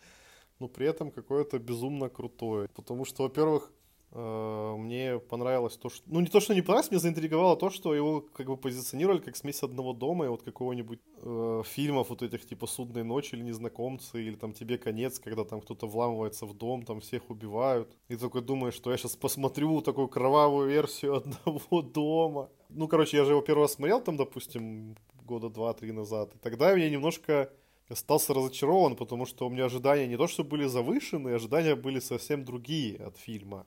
Но 0.61 0.69
при 0.69 0.87
этом 0.89 1.11
какое-то 1.11 1.59
безумно 1.59 2.09
крутое. 2.09 2.69
Потому 2.75 3.05
что, 3.05 3.23
во-первых, 3.25 3.73
мне 4.11 5.19
понравилось 5.19 5.77
то, 5.77 5.91
что... 5.91 6.03
Ну, 6.07 6.21
не 6.21 6.29
то, 6.29 6.41
что 6.41 6.55
не 6.55 6.63
понравилось, 6.63 6.91
меня 6.91 7.01
заинтриговало 7.01 7.57
то, 7.57 7.69
что 7.69 7.95
его 7.95 8.23
как 8.23 8.47
бы 8.47 8.57
позиционировали 8.57 9.19
как 9.19 9.37
смесь 9.37 9.63
одного 9.63 9.93
дома 9.93 10.25
и 10.25 10.29
вот 10.29 10.43
какого-нибудь 10.43 11.01
э, 11.23 11.63
фильмов 11.67 12.09
вот 12.09 12.23
этих 12.23 12.47
типа 12.47 12.67
«Судной 12.67 13.05
ночи» 13.05 13.35
или 13.35 13.43
«Незнакомцы», 13.43 14.23
или 14.23 14.35
там 14.35 14.55
«Тебе 14.55 14.79
конец», 14.79 15.19
когда 15.19 15.45
там 15.45 15.61
кто-то 15.61 15.87
вламывается 15.87 16.47
в 16.47 16.55
дом, 16.55 16.85
там 16.85 17.01
всех 17.01 17.29
убивают. 17.29 17.95
И 18.09 18.17
такой 18.17 18.41
думаешь, 18.41 18.75
что 18.75 18.91
я 18.91 18.97
сейчас 18.97 19.15
посмотрю 19.15 19.83
такую 19.83 20.09
кровавую 20.09 20.69
версию 20.69 21.17
одного 21.19 21.83
дома. 21.83 22.49
Ну, 22.71 22.89
короче, 22.89 23.19
я 23.19 23.25
же 23.25 23.33
его 23.33 23.43
первый 23.43 23.63
раз 23.63 23.75
смотрел 23.75 24.01
там, 24.01 24.17
допустим, 24.17 24.97
года 25.25 25.51
два-три 25.51 25.93
назад. 25.93 26.35
И 26.35 26.39
тогда 26.39 26.73
я 26.73 26.89
немножко 26.89 27.53
остался 27.89 28.35
разочарован, 28.35 28.97
потому 28.97 29.27
что 29.27 29.47
у 29.47 29.51
меня 29.51 29.67
ожидания 29.67 30.07
не 30.07 30.17
то, 30.17 30.27
что 30.27 30.45
были 30.45 30.67
завышены, 30.67 31.31
ожидания 31.31 31.75
были 31.75 32.01
совсем 32.01 32.45
другие 32.45 32.97
от 32.97 33.17
фильма. 33.17 33.67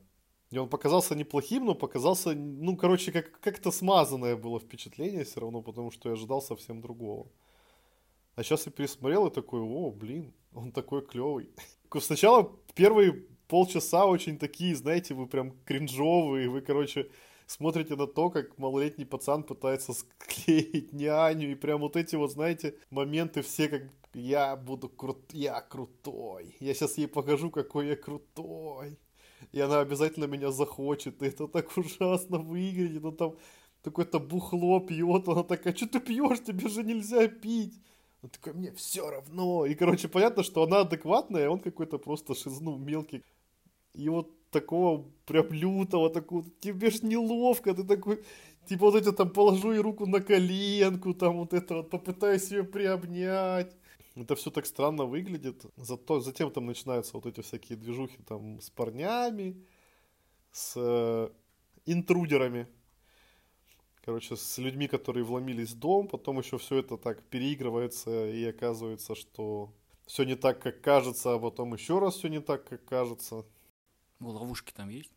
И 0.52 0.58
он 0.58 0.68
показался 0.68 1.16
неплохим, 1.16 1.66
но 1.66 1.76
показался, 1.76 2.34
ну, 2.34 2.76
короче, 2.76 3.14
как, 3.14 3.40
как-то 3.40 3.72
смазанное 3.72 4.36
было 4.36 4.60
впечатление 4.60 5.24
все 5.24 5.40
равно, 5.40 5.62
потому 5.62 5.92
что 5.92 6.10
я 6.10 6.14
ожидал 6.14 6.42
совсем 6.42 6.82
другого. 6.82 7.28
А 8.36 8.44
сейчас 8.44 8.66
я 8.66 8.72
пересмотрел 8.72 9.28
и 9.28 9.34
такой, 9.34 9.62
о, 9.62 9.92
блин, 9.92 10.34
он 10.54 10.72
такой 10.74 11.06
клевый. 11.06 11.50
Сначала 12.00 12.52
первые 12.76 13.26
полчаса 13.48 14.06
очень 14.06 14.38
такие, 14.38 14.76
знаете, 14.76 15.14
вы 15.14 15.26
прям 15.26 15.54
кринжовые, 15.66 16.50
вы, 16.50 16.62
короче, 16.62 17.10
смотрите 17.48 17.96
на 17.96 18.08
то, 18.08 18.30
как 18.30 18.58
малолетний 18.58 19.06
пацан 19.06 19.44
пытается 19.44 19.94
склеить 19.94 20.92
няню, 20.92 21.52
и 21.52 21.56
прям 21.56 21.80
вот 21.80 21.96
эти 21.96 22.18
вот, 22.18 22.32
знаете, 22.32 22.76
моменты 22.90 23.42
все 23.42 23.70
как 23.70 23.84
я 24.14 24.58
буду 24.58 24.90
крут, 24.90 25.32
я 25.32 25.62
крутой, 25.62 26.58
я 26.60 26.74
сейчас 26.74 26.98
ей 26.98 27.08
покажу, 27.08 27.50
какой 27.52 27.88
я 27.88 27.96
крутой, 27.96 28.98
и 29.52 29.60
она 29.60 29.80
обязательно 29.80 30.26
меня 30.26 30.52
захочет, 30.52 31.22
и 31.22 31.26
это 31.28 31.48
так 31.48 31.76
ужасно 31.78 32.38
выглядит, 32.38 33.04
он 33.04 33.16
там 33.16 33.36
какое-то 33.84 34.20
бухло 34.20 34.80
пьет, 34.80 35.28
она 35.28 35.44
такая, 35.44 35.76
что 35.76 35.88
ты 35.88 36.00
пьешь, 36.00 36.44
тебе 36.44 36.70
же 36.70 36.84
нельзя 36.84 37.28
пить. 37.28 37.82
Он 38.22 38.30
такой, 38.30 38.54
мне 38.54 38.72
все 38.74 39.10
равно. 39.10 39.66
И, 39.66 39.74
короче, 39.74 40.08
понятно, 40.08 40.44
что 40.44 40.64
она 40.64 40.82
адекватная, 40.82 41.48
а 41.48 41.50
он 41.50 41.60
какой-то 41.60 41.98
просто 41.98 42.36
шизну 42.36 42.78
мелкий. 42.78 43.24
И 43.94 44.10
вот 44.10 44.30
такого 44.52 45.06
прям 45.26 45.52
лютого, 45.52 46.10
такого, 46.10 46.46
тебе 46.60 46.92
ж 46.92 47.02
неловко, 47.02 47.74
ты 47.74 47.84
такой, 47.84 48.24
типа 48.68 48.86
вот 48.86 48.96
это 48.96 49.12
там 49.12 49.30
положу 49.32 49.72
ей 49.72 49.80
руку 49.80 50.06
на 50.06 50.22
коленку, 50.22 51.14
там 51.14 51.38
вот 51.38 51.54
это 51.54 51.78
вот 51.78 51.90
попытаюсь 51.90 52.52
ее 52.52 52.64
приобнять. 52.64 53.76
Это 54.16 54.36
все 54.36 54.52
так 54.52 54.66
странно 54.66 55.06
выглядит. 55.06 55.66
Зато 55.78 56.20
затем 56.20 56.52
там 56.52 56.66
начинаются 56.66 57.14
вот 57.14 57.26
эти 57.26 57.42
всякие 57.42 57.78
движухи 57.78 58.18
там 58.24 58.60
с 58.60 58.70
парнями, 58.70 59.66
с 60.52 60.74
э, 60.76 61.30
интрудерами. 61.86 62.68
Короче, 64.04 64.36
с 64.36 64.58
людьми, 64.58 64.88
которые 64.88 65.24
вломились 65.24 65.72
в 65.72 65.80
дом, 65.80 66.08
потом 66.08 66.40
еще 66.40 66.58
все 66.58 66.78
это 66.80 66.98
так 66.98 67.24
переигрывается, 67.30 68.30
и 68.30 68.44
оказывается, 68.46 69.16
что 69.16 69.74
все 70.08 70.24
не 70.24 70.36
так, 70.36 70.62
как 70.62 70.82
кажется, 70.82 71.36
а 71.36 71.40
потом 71.40 71.74
еще 71.74 72.00
раз 72.00 72.16
все 72.16 72.28
не 72.28 72.42
так, 72.42 72.68
как 72.68 72.84
кажется. 72.84 73.46
Ловушки 74.20 74.74
там 74.74 74.90
есть? 74.90 75.14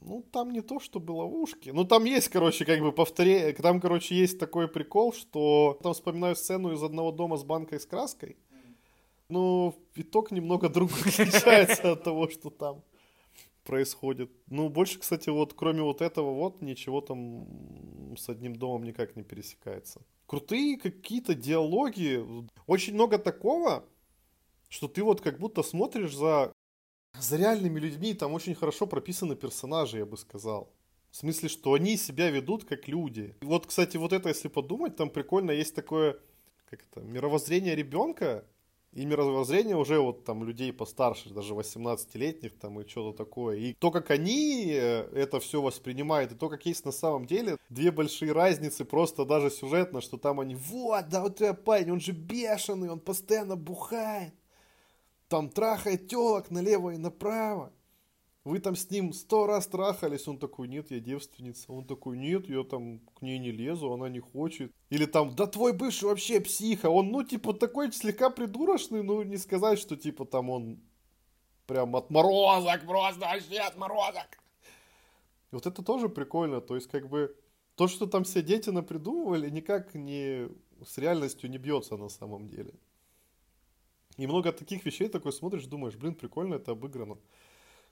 Ну, 0.00 0.24
там 0.32 0.50
не 0.50 0.62
то, 0.62 0.80
чтобы 0.80 1.12
ловушки. 1.12 1.70
Ну, 1.70 1.84
там 1.84 2.04
есть, 2.04 2.28
короче, 2.28 2.64
как 2.64 2.80
бы 2.80 2.92
повторение. 2.92 3.52
Там, 3.52 3.80
короче, 3.80 4.14
есть 4.14 4.38
такой 4.38 4.66
прикол, 4.66 5.12
что 5.12 5.78
там 5.82 5.92
вспоминаю 5.92 6.36
сцену 6.36 6.72
из 6.72 6.82
одного 6.82 7.12
дома 7.12 7.36
с 7.36 7.44
банкой 7.44 7.80
с 7.80 7.86
краской. 7.86 8.36
Ну, 9.28 9.74
итог 9.94 10.30
немного 10.30 10.68
другой 10.70 11.00
отличается 11.00 11.92
от 11.92 12.02
того, 12.02 12.28
что 12.28 12.50
там 12.50 12.82
происходит. 13.64 14.30
Ну, 14.48 14.68
больше, 14.68 14.98
кстати, 14.98 15.28
вот 15.28 15.54
кроме 15.54 15.82
вот 15.82 16.00
этого 16.00 16.34
вот, 16.34 16.62
ничего 16.62 17.00
там 17.00 17.46
с 18.16 18.28
одним 18.28 18.56
домом 18.56 18.84
никак 18.84 19.16
не 19.16 19.22
пересекается. 19.22 20.00
Крутые 20.26 20.78
какие-то 20.78 21.34
диалоги. 21.34 22.24
Очень 22.66 22.94
много 22.94 23.18
такого, 23.18 23.84
что 24.68 24.88
ты 24.88 25.02
вот 25.02 25.20
как 25.20 25.38
будто 25.38 25.62
смотришь 25.62 26.14
за, 26.14 26.52
за 27.22 27.36
реальными 27.36 27.78
людьми, 27.78 28.14
там 28.14 28.32
очень 28.34 28.54
хорошо 28.54 28.86
прописаны 28.86 29.36
персонажи, 29.36 29.98
я 29.98 30.06
бы 30.06 30.16
сказал. 30.16 30.72
В 31.10 31.16
смысле, 31.16 31.48
что 31.48 31.74
они 31.74 31.96
себя 31.96 32.30
ведут 32.30 32.64
как 32.64 32.86
люди. 32.86 33.34
И 33.40 33.44
вот, 33.44 33.66
кстати, 33.66 33.96
вот 33.96 34.12
это, 34.12 34.28
если 34.28 34.48
подумать, 34.48 34.96
там 34.96 35.10
прикольно 35.10 35.50
есть 35.50 35.74
такое, 35.74 36.18
как 36.68 36.84
это, 36.88 37.00
мировоззрение 37.00 37.74
ребенка, 37.74 38.44
и 38.92 39.04
мировоззрение 39.04 39.76
уже 39.76 40.00
вот 40.00 40.24
там 40.24 40.42
людей 40.42 40.72
постарше, 40.72 41.30
даже 41.30 41.54
18-летних 41.54 42.58
там 42.58 42.80
и 42.80 42.88
что-то 42.88 43.16
такое. 43.24 43.56
И 43.56 43.74
то, 43.74 43.92
как 43.92 44.10
они 44.10 44.72
э, 44.72 45.08
это 45.14 45.38
все 45.38 45.62
воспринимают, 45.62 46.32
и 46.32 46.34
то, 46.34 46.48
как 46.48 46.66
есть 46.66 46.84
на 46.84 46.90
самом 46.90 47.24
деле, 47.26 47.56
две 47.68 47.92
большие 47.92 48.32
разницы 48.32 48.84
просто 48.84 49.24
даже 49.24 49.50
сюжетно, 49.50 50.00
что 50.00 50.16
там 50.16 50.40
они, 50.40 50.56
вот, 50.56 51.08
да 51.08 51.22
вот 51.22 51.40
этот 51.40 51.64
парень, 51.64 51.92
он 51.92 52.00
же 52.00 52.10
бешеный, 52.10 52.88
он 52.88 52.98
постоянно 52.98 53.54
бухает, 53.54 54.34
там 55.30 55.48
трахает 55.48 56.08
телок 56.08 56.50
налево 56.50 56.90
и 56.90 56.98
направо. 56.98 57.72
Вы 58.42 58.58
там 58.58 58.74
с 58.74 58.90
ним 58.90 59.12
сто 59.12 59.46
раз 59.46 59.66
трахались, 59.66 60.26
он 60.26 60.38
такой, 60.38 60.66
нет, 60.66 60.90
я 60.90 60.98
девственница. 60.98 61.72
Он 61.72 61.84
такой, 61.84 62.18
нет, 62.18 62.48
я 62.48 62.64
там 62.64 62.98
к 63.14 63.22
ней 63.22 63.38
не 63.38 63.52
лезу, 63.52 63.92
она 63.92 64.08
не 64.08 64.18
хочет. 64.18 64.72
Или 64.88 65.06
там, 65.06 65.36
да 65.36 65.46
твой 65.46 65.72
бывший 65.72 66.04
вообще 66.04 66.40
психа. 66.40 66.90
Он, 66.90 67.10
ну, 67.10 67.22
типа, 67.22 67.52
такой 67.52 67.92
слегка 67.92 68.30
придурочный, 68.30 69.02
ну, 69.02 69.22
не 69.22 69.36
сказать, 69.36 69.78
что, 69.78 69.96
типа, 69.96 70.24
там 70.24 70.50
он 70.50 70.80
прям 71.66 71.94
отморозок, 71.94 72.84
просто 72.86 73.20
вообще 73.20 73.60
отморозок. 73.60 74.42
И 75.52 75.54
вот 75.54 75.66
это 75.66 75.82
тоже 75.82 76.08
прикольно, 76.08 76.60
то 76.60 76.74
есть, 76.74 76.88
как 76.88 77.08
бы, 77.08 77.36
то, 77.76 77.86
что 77.88 78.06
там 78.06 78.24
все 78.24 78.42
дети 78.42 78.70
напридумывали, 78.70 79.48
никак 79.48 79.94
не 79.94 80.48
с 80.84 80.98
реальностью 80.98 81.50
не 81.50 81.58
бьется 81.58 81.96
на 81.96 82.08
самом 82.08 82.48
деле. 82.48 82.74
И 84.20 84.26
много 84.26 84.52
таких 84.52 84.84
вещей 84.84 85.08
такой 85.08 85.32
смотришь, 85.32 85.64
думаешь, 85.64 85.96
блин, 85.96 86.14
прикольно 86.14 86.56
это 86.56 86.72
обыграно. 86.72 87.16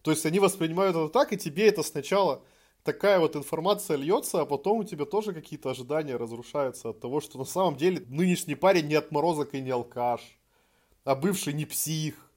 То 0.02 0.10
есть 0.10 0.26
они 0.26 0.40
воспринимают 0.40 0.94
это 0.94 1.08
так, 1.08 1.32
и 1.32 1.38
тебе 1.38 1.66
это 1.68 1.82
сначала 1.82 2.42
такая 2.82 3.18
вот 3.18 3.34
информация 3.34 3.96
льется, 3.96 4.42
а 4.42 4.44
потом 4.44 4.80
у 4.80 4.84
тебя 4.84 5.06
тоже 5.06 5.32
какие-то 5.32 5.70
ожидания 5.70 6.16
разрушаются 6.16 6.90
от 6.90 7.00
того, 7.00 7.22
что 7.22 7.38
на 7.38 7.46
самом 7.46 7.76
деле 7.76 8.04
нынешний 8.08 8.56
парень 8.56 8.88
не 8.88 8.96
отморозок 8.96 9.54
и 9.54 9.62
не 9.62 9.70
алкаш, 9.70 10.20
а 11.04 11.14
бывший 11.14 11.54
не 11.54 11.64
псих. 11.64 12.30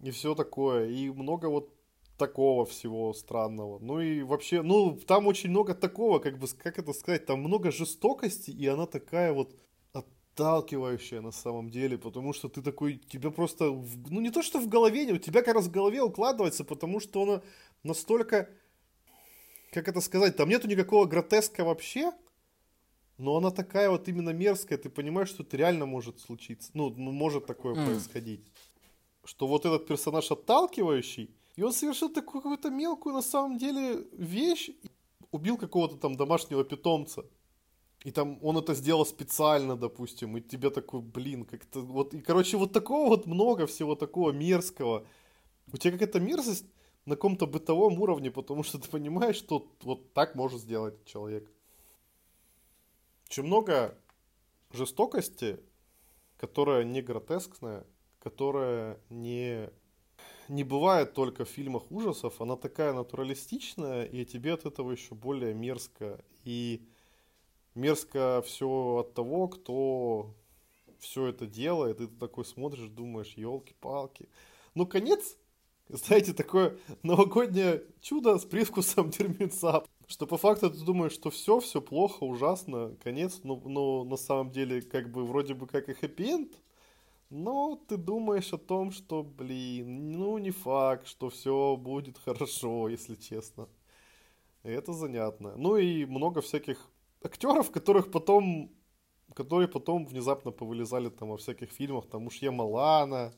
И 0.00 0.10
все 0.10 0.34
такое. 0.34 0.88
И 0.88 1.10
много 1.10 1.50
вот 1.50 1.74
такого 2.16 2.64
всего 2.64 3.12
странного. 3.12 3.80
Ну 3.80 4.00
и 4.00 4.22
вообще, 4.22 4.62
ну 4.62 4.98
там 5.06 5.26
очень 5.26 5.50
много 5.50 5.74
такого, 5.74 6.20
как 6.20 6.38
бы, 6.38 6.46
как 6.56 6.78
это 6.78 6.94
сказать, 6.94 7.26
там 7.26 7.40
много 7.40 7.70
жестокости, 7.70 8.50
и 8.50 8.66
она 8.66 8.86
такая 8.86 9.34
вот 9.34 9.54
отталкивающая 10.42 11.20
на 11.20 11.32
самом 11.32 11.70
деле, 11.70 11.96
потому 11.96 12.32
что 12.32 12.48
ты 12.48 12.62
такой, 12.62 12.98
тебя 12.98 13.30
просто, 13.30 13.64
ну 14.10 14.20
не 14.20 14.30
то 14.30 14.42
что 14.42 14.58
в 14.58 14.68
голове, 14.68 15.12
у 15.12 15.18
тебя 15.18 15.42
как 15.42 15.54
раз 15.54 15.66
в 15.66 15.70
голове 15.70 16.02
укладывается, 16.02 16.64
потому 16.64 17.00
что 17.00 17.22
она 17.22 17.42
настолько, 17.82 18.48
как 19.72 19.88
это 19.88 20.00
сказать, 20.00 20.36
там 20.36 20.48
нету 20.48 20.68
никакого 20.68 21.06
гротеска 21.06 21.64
вообще, 21.64 22.12
но 23.18 23.36
она 23.36 23.50
такая 23.50 23.88
вот 23.88 24.08
именно 24.08 24.30
мерзкая, 24.30 24.78
ты 24.78 24.90
понимаешь, 24.90 25.28
что 25.28 25.42
это 25.42 25.56
реально 25.56 25.86
может 25.86 26.20
случиться, 26.20 26.70
ну, 26.74 26.90
может 26.90 27.46
такое 27.46 27.74
mm. 27.74 27.86
происходить. 27.86 28.44
Что 29.24 29.46
вот 29.46 29.64
этот 29.64 29.86
персонаж 29.86 30.30
отталкивающий, 30.30 31.30
и 31.54 31.62
он 31.62 31.72
совершил 31.72 32.08
такую 32.08 32.42
какую-то 32.42 32.70
мелкую 32.70 33.14
на 33.14 33.22
самом 33.22 33.58
деле 33.58 34.04
вещь, 34.12 34.70
убил 35.30 35.56
какого-то 35.56 35.96
там 35.96 36.16
домашнего 36.16 36.64
питомца. 36.64 37.24
И 38.04 38.10
там 38.10 38.38
он 38.42 38.58
это 38.58 38.74
сделал 38.74 39.06
специально, 39.06 39.76
допустим, 39.76 40.36
и 40.36 40.40
тебе 40.40 40.70
такой, 40.70 41.00
блин, 41.00 41.44
как-то 41.44 41.80
вот, 41.80 42.14
и, 42.14 42.20
короче, 42.20 42.56
вот 42.56 42.72
такого 42.72 43.08
вот 43.08 43.26
много 43.26 43.66
всего 43.66 43.94
такого 43.94 44.32
мерзкого. 44.32 45.06
У 45.72 45.76
тебя 45.76 45.92
какая-то 45.92 46.18
мерзость 46.18 46.66
на 47.04 47.14
каком-то 47.14 47.46
бытовом 47.46 48.00
уровне, 48.00 48.30
потому 48.30 48.64
что 48.64 48.78
ты 48.78 48.88
понимаешь, 48.88 49.36
что 49.36 49.68
вот 49.82 50.12
так 50.12 50.34
может 50.34 50.60
сделать 50.60 51.04
человек. 51.04 51.48
Очень 53.28 53.44
много 53.44 53.96
жестокости, 54.72 55.60
которая 56.36 56.84
не 56.84 57.02
гротескная, 57.02 57.86
которая 58.18 59.00
не, 59.10 59.70
не 60.48 60.64
бывает 60.64 61.14
только 61.14 61.44
в 61.44 61.48
фильмах 61.48 61.90
ужасов, 61.90 62.40
она 62.40 62.56
такая 62.56 62.92
натуралистичная, 62.92 64.04
и 64.04 64.24
тебе 64.24 64.54
от 64.54 64.66
этого 64.66 64.90
еще 64.90 65.14
более 65.14 65.54
мерзко. 65.54 66.24
И 66.44 66.86
мерзко 67.74 68.42
все 68.46 68.98
от 69.00 69.14
того, 69.14 69.48
кто 69.48 70.34
все 70.98 71.26
это 71.26 71.46
делает, 71.46 72.00
и 72.00 72.06
ты 72.06 72.16
такой 72.16 72.44
смотришь, 72.44 72.88
думаешь, 72.88 73.34
елки-палки. 73.36 74.28
Ну, 74.74 74.86
конец, 74.86 75.36
знаете, 75.88 76.32
такое 76.32 76.78
новогоднее 77.02 77.84
чудо 78.00 78.38
с 78.38 78.44
привкусом 78.44 79.10
терминца. 79.10 79.84
Что 80.06 80.26
по 80.26 80.36
факту 80.36 80.70
ты 80.70 80.84
думаешь, 80.84 81.12
что 81.12 81.30
все, 81.30 81.60
все 81.60 81.80
плохо, 81.80 82.24
ужасно, 82.24 82.96
конец, 83.02 83.40
но, 83.44 83.56
но 83.64 84.04
на 84.04 84.16
самом 84.16 84.50
деле 84.50 84.82
как 84.82 85.10
бы 85.10 85.24
вроде 85.24 85.54
бы 85.54 85.66
как 85.66 85.88
и 85.88 85.94
хэппи-энд, 85.94 86.52
но 87.30 87.80
ты 87.88 87.96
думаешь 87.96 88.52
о 88.52 88.58
том, 88.58 88.90
что, 88.90 89.22
блин, 89.22 90.12
ну 90.12 90.36
не 90.36 90.50
факт, 90.50 91.06
что 91.06 91.30
все 91.30 91.76
будет 91.76 92.18
хорошо, 92.18 92.88
если 92.88 93.14
честно. 93.14 93.68
Это 94.62 94.92
занятно. 94.92 95.54
Ну 95.56 95.76
и 95.76 96.04
много 96.04 96.42
всяких 96.42 96.91
актеров, 97.24 97.70
которых 97.70 98.10
потом, 98.10 98.70
которые 99.34 99.68
потом 99.68 100.06
внезапно 100.06 100.50
повылезали 100.50 101.08
там 101.08 101.30
во 101.30 101.36
всяких 101.36 101.70
фильмах, 101.70 102.06
там 102.06 102.26
уж 102.26 102.40
Малана, 102.42 103.32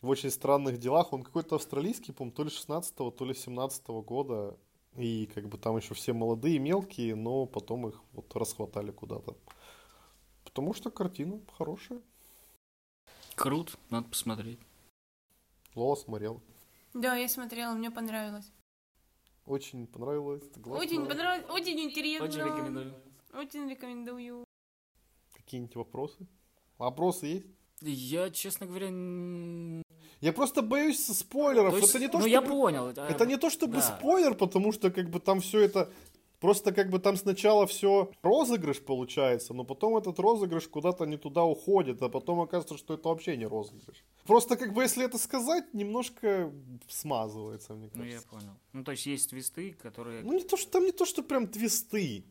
в 0.00 0.08
очень 0.08 0.30
странных 0.30 0.78
делах. 0.78 1.12
Он 1.12 1.22
какой-то 1.22 1.56
австралийский, 1.56 2.12
по 2.12 2.28
то 2.30 2.44
ли 2.44 2.50
16-го, 2.50 3.10
то 3.10 3.24
ли 3.24 3.32
17-го 3.32 4.02
года. 4.02 4.56
И 4.96 5.26
как 5.34 5.48
бы 5.48 5.58
там 5.58 5.76
еще 5.76 5.94
все 5.94 6.12
молодые, 6.12 6.58
мелкие, 6.58 7.14
но 7.14 7.46
потом 7.46 7.88
их 7.88 8.02
вот 8.12 8.34
расхватали 8.34 8.90
куда-то. 8.90 9.36
Потому 10.44 10.74
что 10.74 10.90
картина 10.90 11.40
хорошая. 11.56 12.00
Круто, 13.34 13.72
надо 13.90 14.08
посмотреть. 14.08 14.58
Лола 15.74 15.94
смотрел. 15.94 16.40
Да, 16.94 17.14
я 17.14 17.28
смотрела, 17.28 17.74
мне 17.74 17.90
понравилось. 17.90 18.50
Очень 19.48 19.86
понравилось. 19.86 20.42
Очень 20.66 21.06
понравилось, 21.06 21.50
очень 21.50 21.80
интересно. 21.80 22.26
Очень 22.26 22.44
рекомендую. 22.44 22.94
Очень 23.32 23.70
рекомендую. 23.70 24.44
Какие-нибудь 25.34 25.76
вопросы? 25.76 26.26
Вопросы 26.76 27.26
есть? 27.26 27.46
Я, 27.80 28.30
честно 28.30 28.66
говоря, 28.66 28.88
я 30.20 30.32
просто 30.32 30.62
боюсь 30.62 31.06
спойлеров. 31.06 31.74
есть, 31.76 31.90
это 31.90 31.98
не 32.00 32.08
то, 32.08 32.18
ну, 32.18 32.28
чтобы... 32.28 32.30
я 32.30 32.42
понял. 32.42 32.88
Это 32.88 33.24
не 33.24 33.36
то, 33.36 33.50
чтобы 33.50 33.74
да. 33.74 33.82
спойлер, 33.82 34.34
потому 34.34 34.72
что 34.72 34.90
как 34.90 35.08
бы 35.10 35.20
там 35.20 35.40
все 35.40 35.60
это 35.60 35.92
Просто 36.40 36.72
как 36.72 36.90
бы 36.90 37.00
там 37.00 37.16
сначала 37.16 37.66
все 37.66 38.10
розыгрыш 38.22 38.80
получается, 38.80 39.54
но 39.54 39.64
потом 39.64 39.96
этот 39.96 40.20
розыгрыш 40.20 40.68
куда-то 40.68 41.04
не 41.04 41.16
туда 41.16 41.44
уходит, 41.44 42.00
а 42.02 42.08
потом 42.08 42.40
оказывается, 42.40 42.78
что 42.78 42.94
это 42.94 43.08
вообще 43.08 43.36
не 43.36 43.46
розыгрыш. 43.46 44.04
Просто 44.24 44.56
как 44.56 44.72
бы 44.72 44.82
если 44.82 45.04
это 45.04 45.18
сказать, 45.18 45.74
немножко 45.74 46.52
смазывается, 46.88 47.74
мне 47.74 47.88
кажется. 47.88 47.98
Ну 47.98 48.04
я 48.04 48.40
понял. 48.40 48.56
Ну 48.72 48.84
то 48.84 48.92
есть 48.92 49.06
есть 49.06 49.30
твисты, 49.30 49.72
которые... 49.72 50.22
Ну 50.22 50.34
не 50.34 50.44
то, 50.44 50.56
что 50.56 50.70
там 50.70 50.84
не 50.84 50.92
то, 50.92 51.04
что 51.06 51.22
прям 51.22 51.48
твисты. 51.48 52.24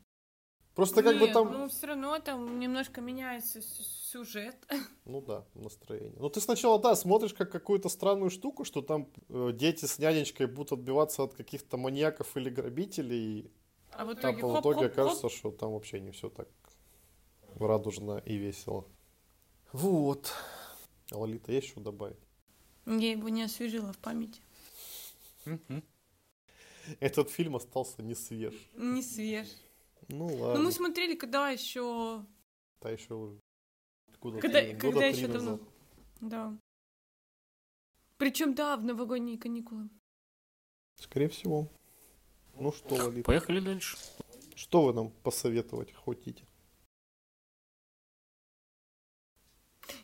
Просто 0.73 1.01
как 1.01 1.17
бы 1.17 1.27
там... 1.27 1.51
ну 1.51 1.67
все 1.69 1.87
равно 1.87 2.19
там 2.19 2.59
немножко 2.59 3.01
меняется 3.01 3.61
сюжет. 3.61 4.55
Ну 5.05 5.21
да, 5.21 5.45
настроение. 5.55 6.19
Ну 6.19 6.29
ты 6.29 6.39
сначала, 6.39 6.79
да, 6.79 6.95
смотришь 6.95 7.33
как 7.33 7.51
какую-то 7.51 7.89
странную 7.89 8.29
штуку, 8.29 8.63
что 8.63 8.81
там 8.81 9.07
э, 9.29 9.51
дети 9.53 9.85
с 9.85 9.99
нянечкой 9.99 10.47
будут 10.47 10.73
отбиваться 10.73 11.23
от 11.23 11.33
каких-то 11.33 11.77
маньяков 11.77 12.37
или 12.37 12.49
грабителей, 12.49 13.49
а 13.97 14.05
в 14.05 14.13
итоге, 14.13 14.41
а 14.43 14.47
в 14.47 14.61
итоге 14.61 14.89
хоп, 14.89 14.91
окажется, 14.91 15.21
хоп. 15.23 15.31
что 15.31 15.51
там 15.51 15.71
вообще 15.71 15.99
не 15.99 16.11
все 16.11 16.29
так 16.29 16.47
радужно 17.55 18.19
и 18.19 18.37
весело. 18.37 18.87
Вот. 19.71 20.31
А 21.11 21.17
Лолита, 21.17 21.51
есть 21.51 21.69
что 21.69 21.79
добавить? 21.79 22.19
Я 22.85 23.11
его 23.11 23.29
не 23.29 23.43
освежила 23.43 23.91
в 23.91 23.97
памяти. 23.97 24.41
Этот 26.99 27.29
фильм 27.29 27.55
остался 27.55 28.01
не 28.01 28.15
свеж. 28.15 28.53
Не 28.75 29.01
свеж. 29.01 29.47
Ну 30.07 30.25
ладно. 30.25 30.59
Ну 30.59 30.65
мы 30.65 30.71
смотрели, 30.71 31.15
когда 31.15 31.49
еще... 31.49 32.25
Да 32.81 32.89
еще... 32.91 33.37
Куда 34.19 34.39
когда, 34.39 34.61
когда 34.75 35.05
еще 35.05 35.27
давно. 35.27 35.59
Да. 36.21 36.57
Причем, 38.17 38.55
да, 38.55 38.77
в 38.77 38.83
новогодние 38.83 39.37
каникулы. 39.37 39.89
Скорее 40.95 41.29
всего. 41.29 41.69
Ну 42.59 42.71
что, 42.71 42.95
Лолита, 42.95 43.25
Поехали 43.25 43.59
дальше. 43.59 43.97
что 44.55 44.83
вы 44.83 44.93
нам 44.93 45.11
посоветовать 45.23 45.93
хотите? 45.93 46.43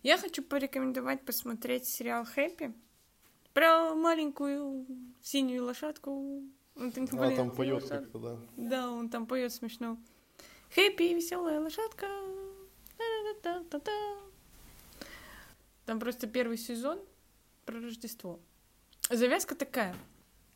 Я 0.03 0.17
хочу 0.17 0.43
порекомендовать 0.43 1.25
посмотреть 1.25 1.85
сериал 1.87 2.25
«Хэппи» 2.25 2.73
про 3.53 3.95
маленькую 3.95 4.85
синюю 5.21 5.63
лошадку. 5.65 6.43
Вот, 6.75 6.97
А, 6.97 7.01
блин, 7.01 7.35
там 7.35 7.51
поет 7.51 7.87
как-то, 7.87 8.19
да. 8.19 8.37
Да, 8.57 8.91
он 8.91 9.09
там 9.09 9.25
поет 9.27 9.53
смешно. 9.53 9.97
Хэппи, 10.75 11.13
веселая 11.13 11.59
лошадка. 11.59 12.07
Та-та-та-та-та. 12.97 14.17
Там 15.85 15.99
просто 15.99 16.27
первый 16.27 16.57
сезон 16.57 16.99
про 17.65 17.79
Рождество. 17.79 18.39
Завязка 19.09 19.55
такая. 19.55 19.95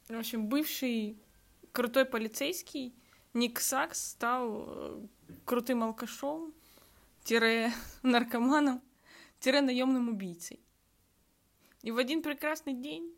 В 0.07 0.17
общем, 0.17 0.47
бывший 0.47 1.17
крутой 1.71 2.05
полицейский 2.05 2.95
Ник 3.33 3.59
Сакс 3.59 4.11
стал 4.11 4.65
э, 4.67 5.05
крутым 5.45 5.83
алкашом, 5.83 6.53
тире 7.23 7.71
наркоманом, 8.03 8.81
тире 9.39 9.61
наемным 9.61 10.09
убийцей. 10.09 10.59
И 11.83 11.91
в 11.91 11.97
один 11.97 12.21
прекрасный 12.21 12.73
день 12.73 13.13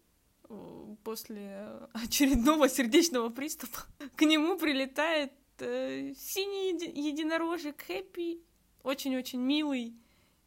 э, 0.50 0.96
после 1.04 1.88
очередного 1.94 2.68
сердечного 2.68 3.30
приступа 3.30 3.80
к 4.16 4.22
нему 4.22 4.58
прилетает 4.58 5.32
э, 5.60 6.14
синий 6.18 6.74
еди- 6.74 6.92
единорожек 6.92 7.82
Хэппи, 7.82 8.42
очень-очень 8.84 9.40
милый, 9.40 9.96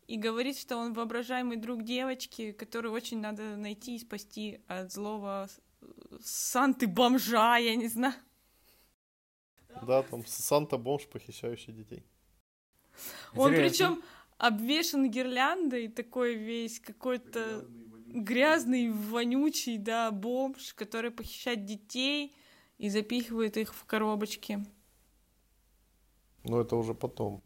и 0.06 0.16
говорит, 0.16 0.58
что 0.58 0.76
он 0.76 0.92
воображаемый 0.92 1.56
друг 1.56 1.84
девочки, 1.84 2.52
которую 2.52 2.92
очень 2.92 3.20
надо 3.20 3.56
найти 3.56 3.96
и 3.96 4.00
спасти 4.00 4.60
от 4.66 4.92
злого 4.92 5.48
Санты-бомжа, 6.20 7.56
я 7.56 7.76
не 7.76 7.88
знаю. 7.88 8.14
Да, 9.82 10.02
там 10.02 10.24
Санта-бомж, 10.26 11.06
похищающий 11.06 11.72
детей. 11.72 12.04
Он 13.34 13.52
причем 13.52 14.02
обвешан 14.38 15.10
гирляндой, 15.10 15.88
такой 15.88 16.34
весь 16.34 16.80
какой-то 16.80 17.66
грязный, 18.06 18.90
вонючий, 18.90 19.78
да, 19.78 20.10
бомж, 20.10 20.74
который 20.74 21.10
похищает 21.10 21.64
детей 21.64 22.34
и 22.78 22.90
запихивает 22.90 23.56
их 23.56 23.74
в 23.74 23.84
коробочки. 23.84 24.64
Но 26.44 26.60
это 26.60 26.76
уже 26.76 26.94
потом. 26.94 27.42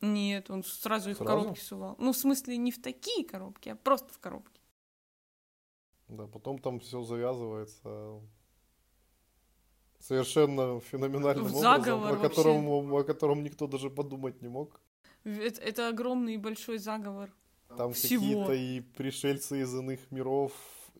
Нет, 0.00 0.50
он 0.50 0.62
сразу 0.62 1.10
их 1.10 1.20
в 1.20 1.24
коробки 1.24 1.60
сувал. 1.60 1.96
Ну, 1.98 2.12
в 2.12 2.16
смысле, 2.16 2.56
не 2.56 2.70
в 2.70 2.80
такие 2.80 3.26
коробки, 3.26 3.70
а 3.70 3.76
просто 3.76 4.12
в 4.12 4.18
коробки. 4.18 4.55
Да, 6.08 6.26
потом 6.26 6.58
там 6.58 6.78
все 6.80 7.02
завязывается 7.02 8.20
совершенно 9.98 10.80
феноменальным 10.80 11.46
В 11.46 11.56
образом, 11.56 12.04
о 12.04 12.12
вообще. 12.12 12.28
котором, 12.28 12.94
о 12.94 13.02
котором 13.02 13.42
никто 13.42 13.66
даже 13.66 13.90
подумать 13.90 14.40
не 14.42 14.48
мог. 14.48 14.80
Это, 15.24 15.60
это 15.60 15.88
огромный 15.88 16.34
и 16.34 16.38
большой 16.38 16.78
заговор. 16.78 17.30
Там 17.76 17.92
Всего. 17.92 18.22
какие-то 18.22 18.52
и 18.52 18.80
пришельцы 18.80 19.62
из 19.62 19.74
иных 19.74 19.98
миров, 20.12 20.52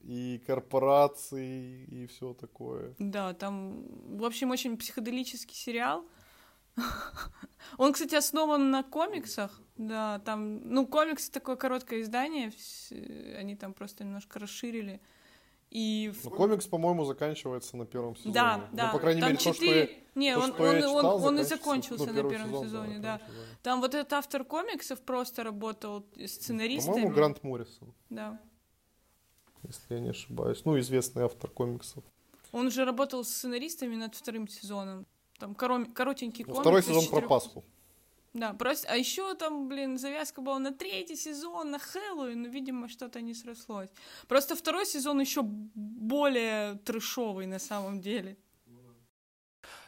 и 0.03 0.43
корпорации, 0.47 1.85
и 1.85 2.07
все 2.07 2.35
такое. 2.35 2.95
Да, 2.99 3.35
там, 3.35 3.85
в 4.19 4.25
общем, 4.25 4.51
очень 4.51 4.77
психоделический 4.77 5.55
сериал. 5.55 6.05
Он, 7.79 7.93
кстати, 7.93 8.15
основан 8.15 8.71
на 8.71 8.83
комиксах. 8.83 9.61
Да, 9.77 10.21
там, 10.21 10.61
ну, 10.73 10.87
комиксы 10.87 11.31
такое 11.31 11.57
короткое 11.57 12.01
издание, 12.01 12.51
они 13.39 13.57
там 13.57 13.75
просто 13.75 14.05
немножко 14.05 14.39
расширили. 14.39 15.01
И 15.71 16.13
Ну, 16.25 16.31
комикс, 16.31 16.67
по-моему, 16.67 17.05
заканчивается 17.05 17.77
на 17.77 17.85
первом 17.85 18.17
сезоне. 18.17 18.35
Да, 18.35 18.57
Ну, 18.71 18.77
да. 18.77 18.93
по 18.93 18.99
крайней 18.99 19.21
там 19.21 19.31
мере, 19.33 19.43
то, 19.45 19.53
что 19.53 19.65
я. 19.65 19.89
Не, 20.15 20.33
то, 20.35 20.41
он, 20.41 20.53
что 20.55 20.63
он, 20.63 20.77
я 20.79 20.89
он, 20.91 20.97
читал, 21.01 21.17
он 21.25 21.39
и 21.39 21.43
заканчивается- 21.43 21.49
закончился 21.57 22.07
ну, 22.13 22.23
на 22.23 22.31
первом 22.31 22.49
сезон, 22.49 22.65
сезоне, 22.65 22.99
да. 23.01 23.19
сезоне. 23.19 23.41
Там 23.63 23.81
вот 23.81 23.95
этот 23.95 24.13
автор 24.13 24.45
комиксов 24.45 25.01
просто 25.03 25.43
работал 25.43 26.07
сценаристом. 26.25 26.95
По-моему, 26.95 27.15
Грант 27.15 27.43
Моррисон, 27.43 27.93
Да. 28.09 28.41
если 29.65 29.95
я 29.95 30.01
не 30.01 30.11
ошибаюсь. 30.11 30.65
Ну, 30.65 30.79
известный 30.79 31.25
автор 31.25 31.51
комиксов. 31.51 32.05
Он 32.53 32.69
уже 32.69 32.85
работал 32.85 33.25
с 33.25 33.29
сценаристами 33.29 33.97
над 33.97 34.15
вторым 34.15 34.49
сезоном. 34.49 35.05
Там 35.39 35.53
коро- 35.53 35.93
коротенький 35.93 36.45
Ну, 36.45 36.53
комикс. 36.53 36.61
второй 36.61 36.81
из 36.81 36.87
сезон 36.87 37.03
про 37.05 37.07
четырёх- 37.09 37.29
Пасху. 37.29 37.65
Да, 38.35 38.53
просто, 38.53 38.89
а 38.91 38.97
еще 38.97 39.35
там, 39.35 39.67
блин, 39.69 39.99
завязка 39.99 40.43
была 40.43 40.59
на 40.59 40.71
третий 40.73 41.17
сезон, 41.17 41.71
на 41.71 41.79
Хэллоуин, 41.79 42.43
но, 42.43 42.49
видимо, 42.49 42.89
что-то 42.89 43.23
не 43.23 43.33
срослось. 43.35 43.89
Просто 44.29 44.55
второй 44.57 44.85
сезон 44.85 45.21
еще 45.21 45.41
более 45.43 46.75
трешовый 46.85 47.47
на 47.47 47.59
самом 47.59 48.01
деле. 48.01 48.37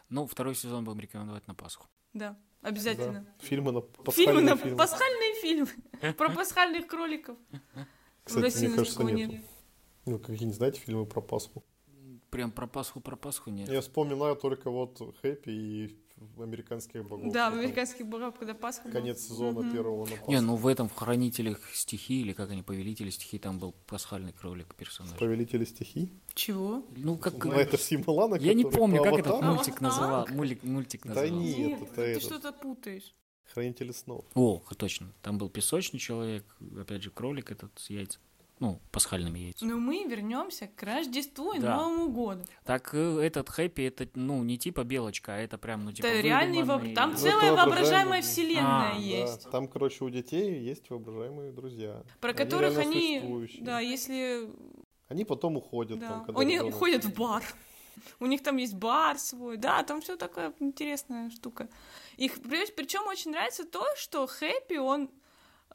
Ну, 0.09 0.27
второй 0.27 0.55
сезон 0.55 0.85
будем 0.85 1.01
рекомендовать 1.01 1.47
на 1.47 1.55
Пасху. 1.55 1.87
Да, 2.15 2.39
обязательно. 2.63 3.21
Да. 3.21 3.45
Фильмы 3.47 3.73
на 3.73 3.81
Фильмы 3.83 4.05
пасхальные 4.05 4.45
на 4.45 4.57
фильмы. 4.57 4.77
пасхальные 4.79 5.35
фильмы 5.43 5.69
про 6.17 6.31
пасхальных 6.31 6.87
кроликов. 6.87 7.37
Кстати, 8.25 8.65
мне 8.65 8.77
кажется, 8.77 8.97
такого 8.97 9.09
нет. 9.15 9.31
нет. 9.31 9.45
Ну, 10.07 10.19
какие 10.19 10.47
не 10.47 10.55
знаете 10.55 10.81
фильмы 10.81 11.05
про 11.05 11.21
Пасху? 11.21 11.63
Прям 12.31 12.51
про 12.51 12.67
Пасху, 12.67 13.01
про 13.01 13.17
Пасху 13.17 13.51
нет. 13.51 13.69
Я 13.71 13.81
вспоминаю 13.81 14.37
только 14.37 14.71
вот 14.71 15.01
Хэппи 15.23 15.49
и 15.51 15.97
американских 16.39 17.07
богов. 17.07 17.33
Да, 17.33 17.51
в 17.51 17.55
американских 17.55 18.07
богах, 18.07 18.35
когда 18.39 18.53
Пасха. 18.55 18.91
Конец 18.91 19.21
сезона 19.21 19.61
Мгм. 19.61 19.73
первого 19.73 20.05
на 20.05 20.11
Пасху. 20.11 20.31
Не, 20.31 20.41
ну 20.41 20.57
в 20.57 20.67
этом 20.67 20.89
в 20.89 20.95
Хранителях 20.95 21.61
стихи, 21.75 22.21
или 22.21 22.33
как 22.33 22.51
они, 22.51 22.63
Повелители 22.63 23.11
стихи, 23.11 23.39
там 23.39 23.59
был 23.59 23.73
пасхальный 23.87 24.33
кролик 24.33 24.75
персонаж. 24.75 25.17
Повелители 25.19 25.65
стихий. 25.65 26.13
Чего? 26.35 26.85
Ну, 26.97 27.17
как... 27.17 27.43
Ну, 27.45 27.53
это 27.53 27.79
Симолана, 27.79 28.35
Я 28.35 28.53
не 28.55 28.65
помню, 28.65 29.03
как 29.03 29.15
этот 29.19 29.41
мультик 29.41 29.81
называл. 29.81 30.27
Мультик, 30.31 30.63
мультик 30.65 31.03
Да 31.07 31.15
назывался. 31.15 31.59
нет, 31.59 31.83
это 31.83 31.95
ты 31.95 32.03
этот. 32.03 32.23
что-то 32.25 32.53
путаешь. 32.53 33.15
Хранители 33.45 33.93
снов. 33.93 34.25
О, 34.35 34.61
точно. 34.77 35.13
Там 35.23 35.39
был 35.39 35.49
песочный 35.49 35.99
человек, 35.99 36.45
опять 36.79 37.03
же, 37.03 37.11
кролик 37.11 37.51
этот 37.51 37.71
с 37.79 37.89
яйцем. 37.89 38.21
Ну, 38.61 38.81
пасхальными 38.91 39.39
яйцами. 39.39 39.71
Но 39.71 39.79
мы 39.79 40.05
вернемся 40.05 40.67
к 40.67 40.83
Рождеству 40.83 41.53
и 41.53 41.61
Да. 41.61 41.77
Новому 41.77 42.09
году. 42.09 42.45
Так 42.65 42.91
э, 42.93 43.21
этот 43.21 43.49
хэппи, 43.49 43.83
это, 43.83 44.09
ну, 44.15 44.43
не 44.43 44.59
типа 44.59 44.83
белочка, 44.85 45.35
а 45.35 45.39
это 45.39 45.59
прям, 45.59 45.85
ну, 45.85 45.93
типа 45.93 46.07
Это 46.07 46.21
реальный 46.21 46.63
выдуманный- 46.63 46.95
Там 46.95 47.13
Ну, 47.13 47.17
целая 47.17 47.53
воображаемая 47.53 48.23
вселенная 48.23 48.95
А, 48.95 48.99
есть. 48.99 49.45
Да, 49.45 49.51
там, 49.51 49.69
короче, 49.69 50.05
у 50.05 50.11
детей 50.11 50.59
есть 50.61 50.91
воображаемые 50.91 51.53
друзья. 51.53 52.03
Про 52.21 52.31
Они 52.31 52.39
которых 52.39 52.79
они, 52.79 53.49
да, 53.61 53.81
если, 53.81 54.51
Они 55.09 55.25
потом 55.25 55.57
уходят. 55.57 55.99
да, 56.01 56.09
Там, 56.09 56.25
когда 56.25 56.41
они 56.41 56.59
уходят 56.61 57.05
в 57.05 57.15
бар. 57.15 57.45
У 58.21 58.27
них 58.27 58.43
там 58.43 58.57
есть 58.59 58.75
бар 58.75 59.19
свой, 59.19 59.57
да, 59.57 59.83
там 59.83 60.01
все 60.01 60.17
такая 60.17 60.53
интересная 60.61 61.31
штука. 61.31 61.69
Их 62.17 62.41
причем 62.43 63.07
очень 63.09 63.33
нравится 63.33 63.65
то, 63.65 63.85
что 63.97 64.27
Хэппи 64.27 64.77
он 64.77 65.11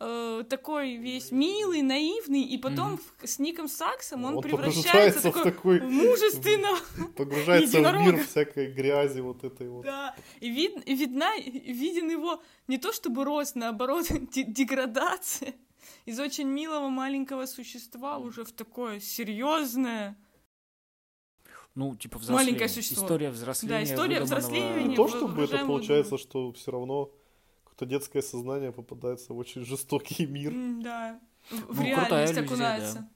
э, 0.06 0.44
такой 0.50 0.96
весь 0.98 1.32
милый, 1.32 1.82
наивный, 1.82 2.42
и 2.42 2.58
потом 2.58 2.98
в- 2.98 3.28
с 3.28 3.40
Ником 3.40 3.68
Саксом 3.68 4.26
он, 4.26 4.36
Он 4.38 4.42
превращается 4.44 5.32
в 5.32 5.44
такой 5.44 5.80
мужественного 5.82 6.78
Погружается 7.16 7.82
в 7.82 7.94
мир 8.06 8.24
всякой 8.24 8.72
грязи 8.72 9.22
вот 9.22 9.44
этой 9.44 9.70
вот. 9.70 9.86
Да, 9.86 10.16
и 10.42 10.50
вид, 10.50 10.88
видна, 10.88 11.36
виден 11.38 12.10
его 12.10 12.42
не 12.68 12.78
то 12.78 12.92
чтобы 12.92 13.24
рост, 13.24 13.56
наоборот, 13.56 14.08
де- 14.34 14.44
деградация 14.44 15.54
из 16.06 16.20
очень 16.20 16.48
милого 16.48 16.90
маленького 16.90 17.46
существа 17.46 18.18
уже 18.18 18.44
в 18.44 18.52
такое 18.52 19.00
серьезное. 19.00 20.16
Ну, 21.76 21.96
типа 21.96 22.20
взросление. 22.20 22.46
Маленькое 22.54 22.70
существо. 22.70 23.06
История 23.06 23.30
взросления. 23.32 23.74
Да, 23.74 23.84
история 23.84 24.20
взросления. 24.22 24.84
Не 24.84 24.96
то, 24.96 25.08
чтобы 25.08 25.44
это 25.44 25.66
получается, 25.66 26.18
что 26.18 26.52
все 26.54 26.72
равно 26.72 27.10
какое-то 27.74 27.86
детское 27.86 28.22
сознание 28.22 28.72
попадается 28.72 29.34
в 29.34 29.38
очень 29.38 29.66
жестокий 29.66 30.26
мир. 30.28 30.54
Да, 30.84 31.20
в, 31.50 31.78
Ну, 31.80 31.84
реальность 31.84 32.34
иллюзия, 32.34 32.46
окунается. 32.46 33.10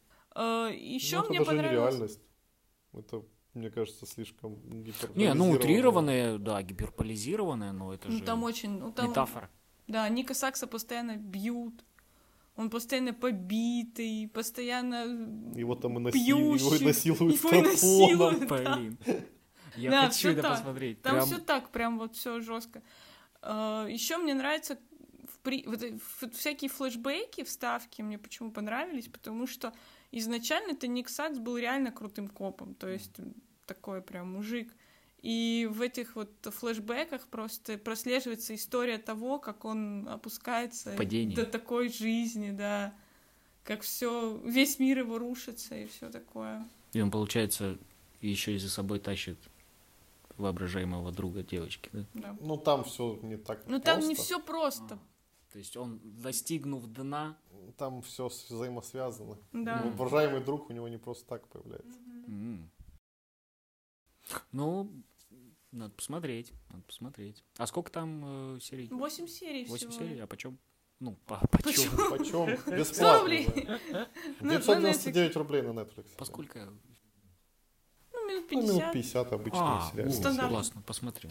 Еще 0.76 1.18
Ну, 1.18 1.24
это 1.24 1.30
мне 1.30 1.40
даже 1.40 1.52
не 1.52 1.58
понравилось. 1.58 1.94
реальность. 1.94 2.20
Это, 2.94 3.24
мне 3.54 3.70
кажется, 3.70 4.06
слишком 4.06 4.56
гиперболизированное. 4.56 5.16
Не, 5.28 5.34
ну, 5.34 5.52
утрированное, 5.52 6.38
да, 6.38 6.62
гиперполизированное, 6.62 7.72
но 7.72 7.94
это 7.94 8.08
Ну, 8.10 8.18
же 8.18 8.24
там 8.24 8.44
очень, 8.44 8.80
ну, 8.80 8.92
там, 8.92 9.10
метафора. 9.10 9.50
да, 9.88 10.08
Ника 10.10 10.34
Сакса 10.34 10.68
постоянно 10.68 11.16
бьют, 11.18 11.84
он 12.56 12.70
постоянно 12.70 13.14
побитый, 13.14 14.30
постоянно 14.34 15.04
Его 15.56 15.76
там 15.76 15.98
и 15.98 16.02
насилуют, 16.02 16.62
его 16.62 16.76
и 16.76 16.86
насилуют 16.86 17.22
его 17.22 17.50
и 17.50 17.52
топором. 17.52 17.64
насилуют, 17.64 18.48
да. 18.48 18.76
Блин. 18.78 18.98
Я 19.76 19.92
Да, 19.92 20.06
хочу 20.08 20.30
это 20.30 20.42
так. 20.42 20.52
посмотреть. 20.58 21.02
Там 21.04 21.14
Прям 21.14 21.26
все 21.28 21.38
так, 21.38 21.70
прям 21.70 22.00
вот 22.00 22.16
все 22.16 22.40
жестко. 22.40 22.82
Еще 23.44 24.18
мне 24.18 24.34
нравится 24.34 24.78
в 25.28 25.40
при... 25.40 25.64
вот, 25.66 25.82
всякие 26.34 26.70
флешбеки, 26.70 27.44
вставки 27.44 28.02
мне 28.02 28.18
почему 28.18 28.52
понравились, 28.52 29.08
потому 29.08 29.48
что 29.48 29.74
изначально 30.12 30.72
это 30.72 30.88
Ник 30.88 31.10
Сакс 31.10 31.38
был 31.38 31.58
реально 31.58 31.92
крутым 31.92 32.28
копом, 32.28 32.74
то 32.76 32.88
есть 32.88 33.12
такой 33.66 34.02
прям 34.02 34.34
мужик. 34.34 34.74
И 35.22 35.68
в 35.72 35.82
этих 35.82 36.16
вот 36.16 36.32
флешбеках 36.44 37.28
просто 37.28 37.78
прослеживается 37.78 38.54
история 38.56 38.98
того, 38.98 39.40
как 39.40 39.66
он 39.66 40.08
опускается 40.08 40.92
Падение. 40.96 41.36
до 41.36 41.46
такой 41.46 41.90
жизни, 41.90 42.52
да, 42.52 42.94
как 43.64 43.82
все, 43.82 44.40
весь 44.46 44.80
мир 44.80 45.00
его 45.00 45.18
рушится 45.18 45.76
и 45.76 45.88
все 45.88 46.10
такое. 46.10 46.66
И 46.94 47.02
он, 47.02 47.12
получается, 47.12 47.78
еще 48.22 48.56
и 48.56 48.58
за 48.58 48.70
собой 48.70 49.00
тащит 49.00 49.38
воображаемого 50.38 51.12
друга 51.12 51.44
девочки, 51.44 51.90
да? 51.94 52.06
Да. 52.14 52.38
Ну, 52.40 52.58
там 52.58 52.84
все 52.84 53.20
не 53.22 53.38
так 53.38 53.64
Ну 53.68 53.80
там 53.80 54.00
не 54.00 54.16
все 54.16 54.40
просто. 54.40 55.00
То 55.52 55.60
есть 55.60 55.78
он, 55.78 56.00
достигнув 56.04 56.88
дна, 56.88 57.38
Там 57.78 58.02
все 58.02 58.28
взаимосвязано. 58.28 59.38
Да. 59.54 59.82
Воображаемый 59.84 60.44
друг 60.44 60.70
у 60.70 60.74
него 60.74 60.88
не 60.88 60.98
просто 60.98 61.26
так 61.26 61.48
появляется. 61.48 62.00
М. 62.28 62.70
Ну, 64.52 64.92
надо 65.72 65.94
посмотреть, 65.94 66.54
надо 66.70 66.84
посмотреть. 66.84 67.44
А 67.58 67.68
сколько 67.68 67.92
там 67.92 68.56
э, 68.56 68.60
серий? 68.60 68.88
Восемь 68.90 69.28
серий 69.28 69.66
Восемь 69.66 69.90
всего. 69.90 70.06
серий, 70.06 70.20
а 70.20 70.28
почем? 70.28 70.60
Ну, 71.00 71.16
по, 71.26 71.40
почем? 71.52 71.92
Почем? 72.10 72.46
Бесплатно. 72.78 73.20
рублей. 73.22 73.48
да. 73.92 74.08
На- 74.42 74.54
на 74.54 74.60
999 74.60 75.36
рублей 75.36 75.62
на 75.62 75.70
Netflix. 75.70 76.08
Поскольку... 76.18 76.60
Ну, 78.52 78.62
минут 78.62 78.68
Ну, 78.68 78.80
минут 78.80 78.94
50. 78.94 78.94
50 78.94 79.34
обычные 79.34 79.62
А, 79.64 79.90
сериалы. 79.92 80.10
у, 80.10 80.14
Стандарт. 80.14 80.50
классно, 80.50 80.82
посмотрю. 80.82 81.30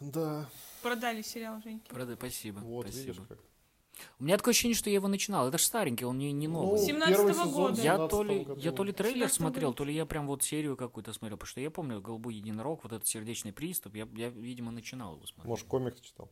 Да, 0.00 0.48
Продали 0.82 1.22
сериал 1.22 1.60
Женьки. 1.62 1.88
Правда, 1.88 2.14
спасибо, 2.16 2.58
вот 2.58 2.86
видишь 2.86 3.14
спасибо. 3.14 3.26
как. 3.26 3.38
У 4.18 4.24
меня 4.24 4.36
такое 4.36 4.50
ощущение, 4.52 4.74
что 4.74 4.90
я 4.90 4.94
его 4.96 5.06
начинал. 5.08 5.46
Это 5.48 5.56
же 5.56 5.64
старенький, 5.64 6.04
он 6.04 6.18
не, 6.18 6.32
не 6.32 6.48
новый. 6.48 6.80
Ну, 6.80 6.86
17-го 6.86 7.06
первый 7.08 7.32
сезон 7.34 7.52
года. 7.52 7.80
Я 7.80 7.92
17 7.94 8.10
то, 8.10 8.22
ли, 8.24 8.46
я 8.56 8.72
то 8.72 8.84
ли 8.84 8.92
трейлер 8.92 9.26
17-го 9.26 9.34
смотрел, 9.34 9.72
то 9.72 9.84
ли 9.84 9.94
я 9.94 10.04
прям 10.04 10.26
вот 10.26 10.42
серию 10.42 10.76
какую-то 10.76 11.12
смотрел. 11.12 11.36
Потому 11.38 11.48
что 11.48 11.60
я 11.60 11.70
помню 11.70 12.00
«Голубой 12.02 12.34
единорог», 12.34 12.82
вот 12.82 12.92
этот 12.92 13.06
сердечный 13.06 13.52
приступ. 13.52 13.94
Я, 13.94 14.08
я 14.14 14.30
видимо, 14.30 14.72
начинал 14.72 15.14
его 15.14 15.24
смотреть. 15.26 15.48
Может, 15.48 15.66
комикс 15.68 16.00
читал? 16.00 16.28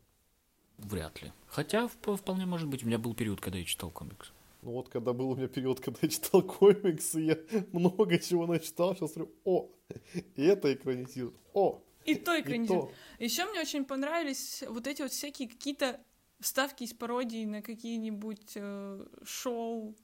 Вряд 0.78 1.22
ли. 1.22 1.32
Хотя 1.46 1.84
вп- 1.84 2.16
вполне 2.16 2.46
может 2.46 2.68
быть. 2.68 2.82
У 2.82 2.86
меня 2.88 2.98
был 2.98 3.14
период, 3.14 3.40
когда 3.40 3.58
я 3.58 3.64
читал 3.64 3.90
комикс. 3.90 4.32
Ну 4.62 4.70
вот, 4.70 4.88
когда 4.88 5.12
был 5.12 5.30
у 5.30 5.36
меня 5.36 5.48
период, 5.48 5.80
когда 5.80 5.98
я 6.02 6.08
читал 6.08 6.42
комиксы, 6.42 7.20
я 7.20 7.38
много 7.72 8.18
чего 8.18 8.46
начитал, 8.46 8.94
сейчас 8.94 9.12
смотрю, 9.12 9.34
о, 9.44 9.68
и 10.36 10.42
это 10.42 10.72
экранизируют, 10.72 11.36
о, 11.52 11.82
И 12.04 12.14
то 12.14 12.40
экранизируют. 12.40 12.92
Еще 13.18 13.44
мне 13.46 13.60
очень 13.60 13.84
понравились 13.84 14.62
вот 14.68 14.86
эти 14.86 15.02
вот 15.02 15.10
всякие 15.10 15.48
какие-то 15.48 16.00
вставки 16.38 16.84
из 16.84 16.92
пародий 16.94 17.44
на 17.44 17.60
какие-нибудь 17.60 18.52
э, 18.54 19.06
шоу. 19.24 19.96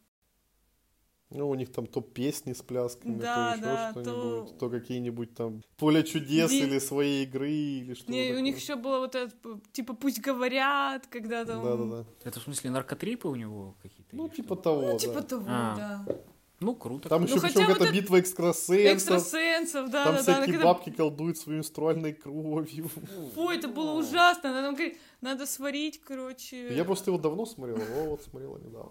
Ну, 1.30 1.48
у 1.50 1.54
них 1.54 1.70
там 1.70 1.86
то 1.86 2.00
песни 2.00 2.54
с 2.54 2.62
плясками, 2.62 3.18
Да, 3.20 3.50
то 3.50 3.56
еще 3.56 3.62
да, 3.64 3.90
что-нибудь, 3.90 4.48
то- 4.50 4.54
то... 4.58 4.70
какие-нибудь 4.70 5.34
там 5.34 5.62
поле 5.76 6.02
чудес 6.02 6.50
Ви- 6.50 6.60
или 6.60 6.78
своей 6.78 7.24
игры, 7.24 7.50
или 7.50 7.92
что-то 7.94 8.12
Не, 8.12 8.22
у 8.22 8.28
такое. 8.28 8.40
них 8.42 8.56
еще 8.58 8.76
было 8.76 8.98
вот 9.00 9.14
это, 9.14 9.30
типа, 9.72 9.92
пусть 9.94 10.20
говорят, 10.20 11.06
когда 11.08 11.44
там... 11.44 11.62
Да-да-да. 11.62 12.04
Это 12.24 12.40
в 12.40 12.42
смысле 12.44 12.70
наркотрипы 12.70 13.28
у 13.28 13.34
него 13.34 13.74
какие-то? 13.82 14.16
Ну, 14.16 14.28
типа 14.30 14.54
что? 14.54 14.62
того, 14.62 14.82
Ну, 14.92 14.98
типа 14.98 15.14
да. 15.14 15.22
того, 15.22 15.44
А. 15.48 15.76
да. 16.06 16.16
Ну, 16.60 16.74
круто. 16.74 17.08
Там 17.10 17.20
Ну, 17.22 17.28
еще 17.28 17.38
хотя 17.40 17.54
причем 17.60 17.68
вот 17.74 17.82
это 17.82 17.92
битва 17.92 18.18
экстрасенсов, 18.20 19.18
Экстрасенсов, 19.18 19.90
да, 19.90 20.04
там 20.04 20.14
да, 20.16 20.22
да. 20.22 20.32
всякие 20.32 20.54
когда- 20.54 20.64
бабки 20.64 20.90
колдуют 20.90 21.38
своей 21.38 21.58
менструальной 21.58 22.14
кровью. 22.14 22.88
Фу, 23.34 23.50
это 23.50 23.68
было 23.68 23.92
ужасно. 23.92 24.50
Она 24.50 24.62
там 24.62 24.74
говорит, 24.74 24.98
надо 25.20 25.46
сварить, 25.46 26.00
короче. 26.00 26.74
Я 26.74 26.84
просто 26.84 27.10
его 27.10 27.20
давно 27.20 27.44
смотрел, 27.46 27.76
о, 27.76 28.08
вот 28.10 28.22
смотрела 28.22 28.56
недавно. 28.58 28.90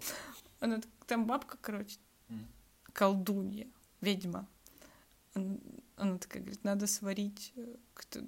Она, 0.60 0.80
там 1.06 1.26
бабка, 1.26 1.58
короче. 1.60 1.98
Колдунья, 2.92 3.66
ведьма. 4.00 4.46
Она, 5.34 5.56
она 5.96 6.18
такая 6.18 6.42
говорит, 6.42 6.64
надо 6.64 6.86
сварить 6.86 7.52
э, 7.56 8.22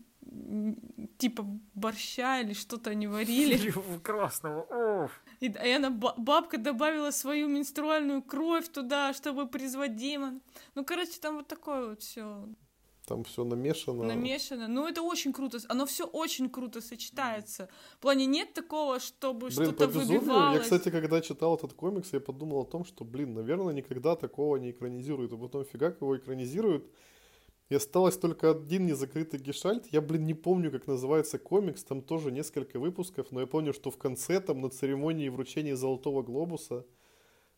типа 1.18 1.44
борща 1.74 2.40
или 2.40 2.52
что-то 2.52 2.90
они 2.90 3.06
варили. 3.06 3.72
Красного. 4.02 5.10
И, 5.40 5.48
д- 5.48 5.60
и 5.66 5.72
она, 5.72 5.90
ба- 5.90 6.14
бабка 6.16 6.58
добавила 6.58 7.10
свою 7.10 7.48
менструальную 7.48 8.22
кровь 8.22 8.68
туда, 8.68 9.12
чтобы 9.14 9.48
призвать 9.48 9.96
демон. 9.96 10.40
Ну, 10.74 10.84
короче, 10.84 11.18
там 11.20 11.36
вот 11.36 11.48
такое 11.48 11.88
вот 11.90 12.02
все 12.02 12.46
Там 13.10 13.24
все 13.24 13.42
намешано. 13.42 14.04
намешано. 14.04 14.68
Ну, 14.68 14.86
это 14.86 15.02
очень 15.02 15.32
круто. 15.32 15.58
Оно 15.68 15.84
все 15.84 16.04
очень 16.04 16.48
круто 16.48 16.80
сочетается. 16.80 17.68
В 17.96 17.98
плане 17.98 18.26
нет 18.26 18.54
такого, 18.54 19.00
чтобы 19.00 19.48
Блин, 19.48 19.64
что-то 19.64 19.88
выбивалось. 19.88 20.58
я, 20.58 20.60
кстати, 20.60 20.90
когда 20.90 21.20
читал 21.20 21.56
этот 21.56 21.72
комикс, 21.72 22.12
я 22.12 22.20
подумал 22.20 22.60
о 22.60 22.64
том, 22.64 22.84
что, 22.84 23.04
блин, 23.04 23.34
наверное, 23.34 23.74
никогда 23.74 24.14
такого 24.14 24.58
не 24.58 24.70
экранизируют. 24.70 25.32
А 25.32 25.36
потом 25.36 25.64
фигак 25.64 26.00
его 26.00 26.16
экранизируют. 26.16 26.88
И 27.68 27.74
осталось 27.74 28.16
только 28.16 28.52
один 28.52 28.86
незакрытый 28.86 29.40
гешальт. 29.40 29.88
Я, 29.90 30.02
блин, 30.02 30.24
не 30.24 30.34
помню, 30.34 30.70
как 30.70 30.86
называется 30.86 31.40
комикс. 31.40 31.82
Там 31.82 32.02
тоже 32.02 32.30
несколько 32.30 32.78
выпусков. 32.78 33.32
Но 33.32 33.40
я 33.40 33.48
помню, 33.48 33.72
что 33.72 33.90
в 33.90 33.98
конце, 33.98 34.40
там, 34.40 34.60
на 34.60 34.70
церемонии 34.70 35.28
вручения 35.30 35.74
Золотого 35.74 36.22
Глобуса, 36.22 36.86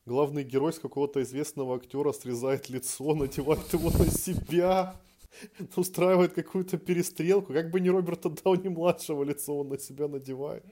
главный 0.06 0.44
герой 0.44 0.72
с 0.72 0.78
какого-то 0.78 1.20
известного 1.20 1.76
актера 1.76 2.12
срезает 2.12 2.70
лицо, 2.70 3.14
надевает 3.14 3.70
его 3.74 3.90
на 3.90 4.06
себя, 4.10 4.96
устраивает 5.76 6.32
какую-то 6.32 6.78
перестрелку. 6.78 7.52
Как 7.52 7.70
бы 7.70 7.80
не 7.80 7.90
Роберта 7.90 8.30
Дауни-младшего 8.30 9.24
лицо 9.24 9.56
он 9.58 9.68
на 9.68 9.78
себя 9.78 10.08
надевает. 10.08 10.64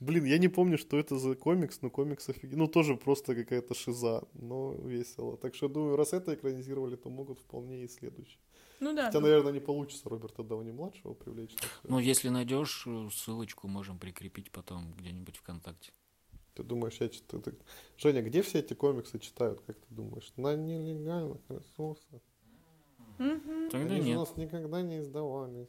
Блин, 0.00 0.24
я 0.24 0.38
не 0.38 0.48
помню, 0.48 0.78
что 0.78 0.98
это 0.98 1.18
за 1.18 1.34
комикс, 1.34 1.82
но 1.82 1.90
комикс 1.90 2.28
офигенный. 2.28 2.58
Ну, 2.58 2.66
тоже 2.66 2.96
просто 2.96 3.34
какая-то 3.34 3.74
шиза, 3.74 4.22
но 4.34 4.74
весело. 4.74 5.36
Так 5.36 5.54
что, 5.54 5.68
думаю, 5.68 5.96
раз 5.96 6.12
это 6.12 6.34
экранизировали, 6.34 6.96
то 6.96 7.10
могут 7.10 7.38
вполне 7.38 7.84
и 7.84 7.88
следующий. 7.88 8.38
Ну 8.80 8.94
да. 8.94 9.06
Хотя, 9.06 9.20
наверное, 9.20 9.52
не 9.52 9.60
получится 9.60 10.08
Роберта 10.08 10.42
Дауни-младшего 10.42 11.14
привлечь. 11.14 11.56
Ну, 11.82 11.98
если 11.98 12.28
найдешь, 12.28 12.84
э, 12.86 13.08
ссылочку 13.12 13.66
можем 13.66 13.98
прикрепить 13.98 14.50
потом 14.52 14.94
где-нибудь 14.96 15.36
ВКонтакте. 15.38 15.92
Ты 16.54 16.62
думаешь, 16.62 16.96
я 17.00 17.08
читаю... 17.08 17.42
Женя, 17.96 18.22
где 18.22 18.42
все 18.42 18.60
эти 18.60 18.74
комиксы 18.74 19.18
читают, 19.18 19.60
как 19.60 19.76
ты 19.76 19.94
думаешь? 19.94 20.32
На 20.36 20.54
нелегальных 20.56 21.40
ресурсах. 21.48 22.20
Мгм. 23.18 23.70
Тогда 23.70 23.94
Они 23.94 23.96
же 23.96 24.02
у 24.02 24.04
нет. 24.06 24.18
нас 24.18 24.36
никогда 24.36 24.82
не 24.82 25.00
издавались. 25.00 25.68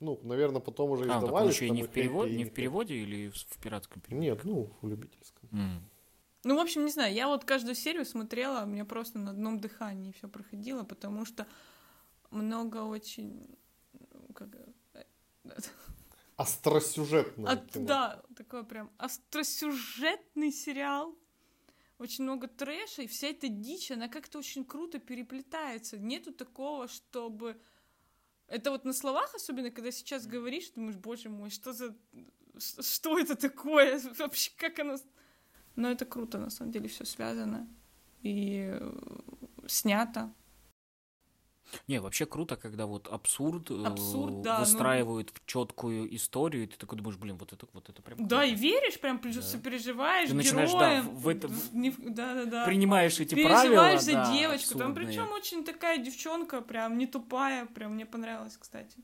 Ну, 0.00 0.18
наверное, 0.22 0.60
потом 0.60 0.90
уже 0.92 1.04
А, 1.04 1.06
так 1.08 1.16
он 1.18 1.24
издавались. 1.24 1.54
еще 1.54 1.66
и 1.66 1.70
не 1.70 1.82
в, 1.82 1.88
перевод, 1.88 2.30
не 2.30 2.44
в 2.44 2.52
переводе 2.54 2.94
или 2.94 3.28
в, 3.28 3.34
в 3.36 3.58
пиратском 3.62 4.00
переводе? 4.00 4.28
Нет, 4.30 4.44
ну, 4.44 4.70
в 4.80 4.88
любительском. 4.88 5.48
М. 5.52 5.82
Ну, 6.44 6.56
в 6.56 6.60
общем, 6.60 6.84
не 6.86 6.90
знаю, 6.90 7.12
я 7.14 7.28
вот 7.28 7.44
каждую 7.44 7.74
серию 7.74 8.06
смотрела, 8.06 8.62
у 8.62 8.66
меня 8.66 8.86
просто 8.86 9.18
на 9.18 9.30
одном 9.32 9.60
дыхании 9.60 10.12
все 10.12 10.26
проходило, 10.28 10.84
потому 10.84 11.26
что 11.26 11.46
много 12.30 12.78
очень... 12.78 13.46
ну, 13.92 14.32
Как... 14.34 14.48
Остросюжетное 16.36 17.52
от- 17.52 17.70
кино. 17.70 17.86
да, 17.86 18.22
такой 18.36 18.64
прям 18.64 18.90
остросюжетный 18.96 20.50
сериал. 20.52 21.14
Очень 22.00 22.24
много 22.24 22.48
трэша, 22.48 23.02
и 23.02 23.06
вся 23.06 23.26
эта 23.26 23.48
дичь, 23.48 23.90
она 23.90 24.08
как-то 24.08 24.38
очень 24.38 24.64
круто 24.64 24.98
переплетается. 24.98 25.98
Нету 25.98 26.32
такого, 26.32 26.88
чтобы... 26.88 27.60
Это 28.46 28.70
вот 28.70 28.86
на 28.86 28.94
словах, 28.94 29.34
особенно, 29.34 29.70
когда 29.70 29.90
сейчас 29.90 30.26
говоришь, 30.26 30.70
думаешь, 30.70 30.96
боже 30.96 31.28
мой, 31.28 31.50
что 31.50 31.74
за... 31.74 31.94
Что 32.58 33.18
это 33.18 33.36
такое? 33.36 34.00
Вообще, 34.18 34.50
как 34.56 34.78
оно... 34.78 34.96
Но 35.76 35.90
это 35.90 36.06
круто, 36.06 36.38
на 36.38 36.48
самом 36.48 36.72
деле, 36.72 36.88
все 36.88 37.04
связано. 37.04 37.68
И 38.22 38.70
э, 38.72 38.92
снято. 39.66 40.32
Не, 41.88 42.00
вообще 42.00 42.26
круто, 42.26 42.56
когда 42.56 42.86
вот 42.86 43.08
абсурд, 43.08 43.70
э, 43.70 43.84
Абсурд, 43.84 44.42
да, 44.42 44.54
ну- 44.54 44.60
выстраивают 44.64 45.30
в 45.30 45.44
четкую 45.46 46.14
историю, 46.16 46.64
и 46.64 46.66
ты 46.66 46.76
такой 46.76 46.98
думаешь, 46.98 47.16
блин, 47.18 47.36
вот 47.36 47.52
это, 47.52 47.66
вот 47.72 47.88
это 47.88 48.02
прям 48.02 48.26
Да, 48.26 48.38
круто. 48.40 48.52
и 48.52 48.54
веришь, 48.54 48.98
прям 49.00 49.20
Да. 49.22 49.42
сопереживаешь 49.42 50.28
Ты 50.30 50.34
начинаешь, 50.34 50.72
да, 50.72 50.78
героям. 51.00 51.16
в 51.16 51.28
это- 51.28 51.48
в- 51.48 51.74
не 51.74 51.90
в- 51.90 52.10
Да-да-да. 52.14 52.64
Принимаешь 52.66 53.18
эти 53.20 53.34
Переживаешь 53.34 53.70
правила, 53.70 53.98
за 53.98 54.12
да, 54.12 54.32
девочку. 54.32 54.78
Там 54.78 54.94
причем 54.94 55.30
очень 55.32 55.64
такая 55.64 55.98
девчонка, 55.98 56.60
прям 56.60 56.98
не 56.98 57.06
тупая, 57.06 57.66
прям 57.66 57.94
мне 57.94 58.06
понравилось, 58.06 58.56
кстати. 58.56 58.96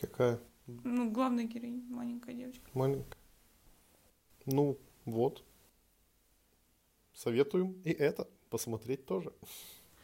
Какая? 0.00 0.38
Ну, 0.66 1.10
главная 1.10 1.44
героиня, 1.44 1.82
маленькая 1.88 2.34
девочка. 2.34 2.68
Маленькая. 2.74 3.16
Ну, 4.46 4.76
вот. 5.04 5.42
Советуем 7.14 7.72
и 7.84 7.90
это 7.90 8.28
посмотреть 8.50 9.04
тоже. 9.06 9.32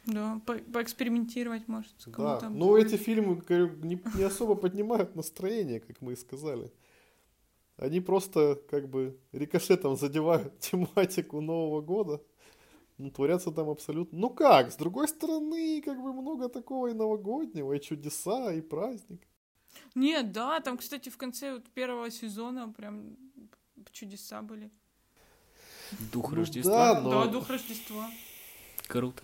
Да, 0.06 0.40
по- 0.46 0.58
поэкспериментировать, 0.58 1.66
может, 1.68 1.92
с 1.98 2.06
Да. 2.06 2.48
Но 2.50 2.76
эти 2.76 2.96
фильмы 2.96 3.36
говорю, 3.36 3.74
не, 3.84 3.98
не 4.14 4.22
особо 4.22 4.54
поднимают 4.54 5.16
настроение, 5.16 5.80
как 5.80 6.00
мы 6.02 6.12
и 6.12 6.16
сказали. 6.16 6.70
Они 7.76 8.00
просто 8.00 8.60
как 8.70 8.88
бы 8.88 9.18
рикошетом 9.32 9.96
задевают 9.96 10.58
тематику 10.60 11.40
Нового 11.40 11.80
года. 11.80 12.20
Ну, 12.98 13.10
творятся 13.10 13.50
там 13.50 13.68
абсолютно... 13.70 14.16
Ну 14.18 14.30
как, 14.30 14.70
с 14.70 14.76
другой 14.76 15.08
стороны, 15.08 15.82
как 15.82 16.00
бы 16.00 16.12
много 16.12 16.48
такого 16.48 16.88
и 16.88 16.92
новогоднего, 16.92 17.72
и 17.72 17.80
чудеса, 17.80 18.52
и 18.52 18.60
праздник. 18.60 19.26
Нет, 19.96 20.30
да, 20.30 20.60
там, 20.60 20.78
кстати, 20.78 21.08
в 21.08 21.16
конце 21.16 21.54
вот 21.54 21.64
первого 21.70 22.08
сезона 22.10 22.72
прям 22.72 23.16
чудеса 23.90 24.42
были. 24.42 24.70
Дух 26.12 26.30
Ну 26.30 26.36
Рождества. 26.36 26.94
да, 26.94 27.00
но- 27.00 27.10
Да, 27.10 27.26
дух 27.32 27.48
Рождества. 27.50 28.08
Круто. 28.86 29.22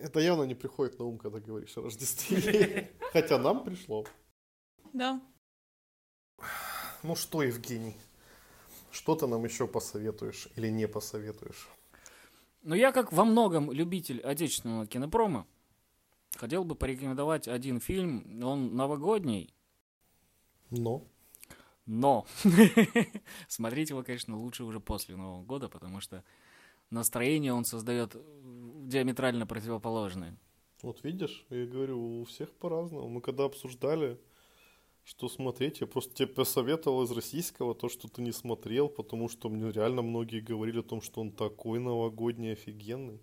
Это 0.00 0.20
явно 0.20 0.44
не 0.44 0.54
приходит 0.54 0.98
на 0.98 1.04
ум, 1.04 1.18
когда 1.18 1.40
говоришь 1.40 1.76
о 1.76 1.82
Рождестве. 1.82 2.90
Хотя 3.12 3.38
нам 3.38 3.64
пришло. 3.64 4.04
Да. 4.92 5.20
Ну 7.02 7.16
что, 7.16 7.42
Евгений, 7.42 7.96
что 8.90 9.14
ты 9.14 9.26
нам 9.26 9.44
еще 9.44 9.66
посоветуешь 9.66 10.48
или 10.56 10.68
не 10.68 10.88
посоветуешь? 10.88 11.68
Но 12.62 12.74
я 12.74 12.92
как 12.92 13.12
во 13.12 13.24
многом 13.24 13.72
любитель 13.72 14.20
отечественного 14.20 14.86
кинопрома, 14.86 15.46
Хотел 16.36 16.64
бы 16.64 16.74
порекомендовать 16.74 17.48
один 17.48 17.80
фильм, 17.80 18.44
он 18.44 18.76
новогодний, 18.76 19.52
Но. 20.70 21.04
но 21.86 22.26
смотреть 23.48 23.90
его, 23.90 24.02
конечно, 24.02 24.38
лучше 24.38 24.64
уже 24.64 24.78
после 24.78 25.16
Нового 25.16 25.42
года, 25.42 25.68
потому 25.68 26.00
что 26.00 26.22
настроение 26.90 27.52
он 27.52 27.64
создает 27.64 28.16
диаметрально 28.88 29.46
противоположное. 29.46 30.38
Вот 30.82 31.02
видишь, 31.02 31.44
я 31.50 31.66
говорю, 31.66 32.20
у 32.20 32.24
всех 32.24 32.52
по-разному. 32.52 33.08
Мы 33.08 33.20
когда 33.20 33.44
обсуждали, 33.44 34.18
что 35.04 35.28
смотреть, 35.28 35.80
я 35.80 35.86
просто 35.86 36.14
тебе 36.14 36.28
посоветовал 36.28 37.02
из 37.02 37.10
российского 37.10 37.74
то, 37.74 37.88
что 37.88 38.08
ты 38.08 38.22
не 38.22 38.32
смотрел, 38.32 38.88
потому 38.88 39.28
что 39.28 39.48
мне 39.48 39.72
реально 39.72 40.02
многие 40.02 40.40
говорили 40.40 40.80
о 40.80 40.84
том, 40.84 41.00
что 41.00 41.20
он 41.20 41.32
такой 41.32 41.80
новогодний, 41.80 42.52
офигенный. 42.52 43.20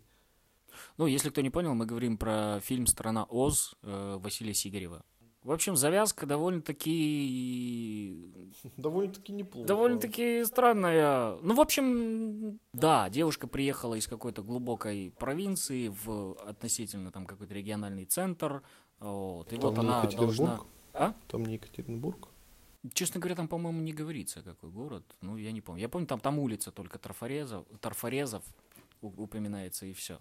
Ну, 0.97 1.05
если 1.05 1.29
кто 1.29 1.41
не 1.41 1.49
понял, 1.49 1.73
мы 1.73 1.85
говорим 1.85 2.17
про 2.17 2.59
фильм 2.61 2.85
«Страна 2.87 3.25
Оз» 3.29 3.75
э, 3.81 4.17
Василия 4.19 4.53
Сигарева. 4.53 5.05
В 5.45 5.51
общем, 5.51 5.75
завязка 5.75 6.25
довольно-таки... 6.25 8.33
Довольно-таки 8.77 9.31
неплохо. 9.31 9.67
Довольно-таки 9.67 10.43
странная. 10.43 11.37
Ну, 11.43 11.53
в 11.53 11.61
общем, 11.61 12.59
да, 12.73 13.11
девушка 13.11 13.45
приехала 13.45 13.93
из 13.93 14.07
какой-то 14.07 14.41
глубокой 14.41 15.13
провинции 15.19 15.89
в 15.89 16.33
относительно 16.49 17.11
там 17.11 17.27
какой-то 17.27 17.53
региональный 17.53 18.05
центр. 18.05 18.63
Вот, 18.99 19.53
и 19.53 19.57
Там 19.57 19.69
вот 19.69 19.77
она 19.77 20.03
должна... 20.05 20.61
А? 20.93 21.13
Там 21.27 21.45
не 21.45 21.53
Екатеринбург? 21.53 22.29
Честно 22.93 23.19
говоря, 23.19 23.35
там, 23.35 23.47
по-моему, 23.47 23.81
не 23.81 23.93
говорится, 23.93 24.41
какой 24.41 24.71
город. 24.71 25.03
Ну, 25.21 25.37
я 25.37 25.51
не 25.51 25.61
помню. 25.61 25.81
Я 25.81 25.89
помню, 25.89 26.07
там, 26.07 26.19
там 26.19 26.39
улица 26.39 26.71
только 26.71 26.97
Трафарезов, 26.97 27.67
Тарфарезов 27.81 28.43
у- 29.01 29.23
упоминается, 29.23 29.85
и 29.85 29.93
все. 29.93 30.17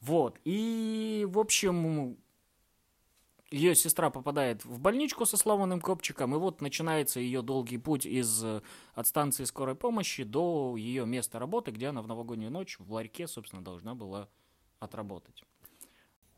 Вот. 0.00 0.38
И, 0.44 1.26
в 1.26 1.38
общем, 1.38 2.18
ее 3.50 3.74
сестра 3.74 4.10
попадает 4.10 4.64
в 4.64 4.78
больничку 4.80 5.24
со 5.26 5.36
сломанным 5.36 5.80
копчиком, 5.80 6.34
и 6.34 6.38
вот 6.38 6.60
начинается 6.60 7.20
ее 7.20 7.42
долгий 7.42 7.78
путь 7.78 8.04
из 8.06 8.42
э, 8.42 8.60
от 8.94 9.06
станции 9.06 9.44
скорой 9.44 9.74
помощи 9.74 10.24
до 10.24 10.74
ее 10.76 11.06
места 11.06 11.38
работы, 11.38 11.70
где 11.70 11.88
она 11.88 12.02
в 12.02 12.08
новогоднюю 12.08 12.50
ночь 12.50 12.76
в 12.78 12.92
ларьке, 12.92 13.28
собственно, 13.28 13.62
должна 13.62 13.94
была 13.94 14.28
отработать. 14.80 15.44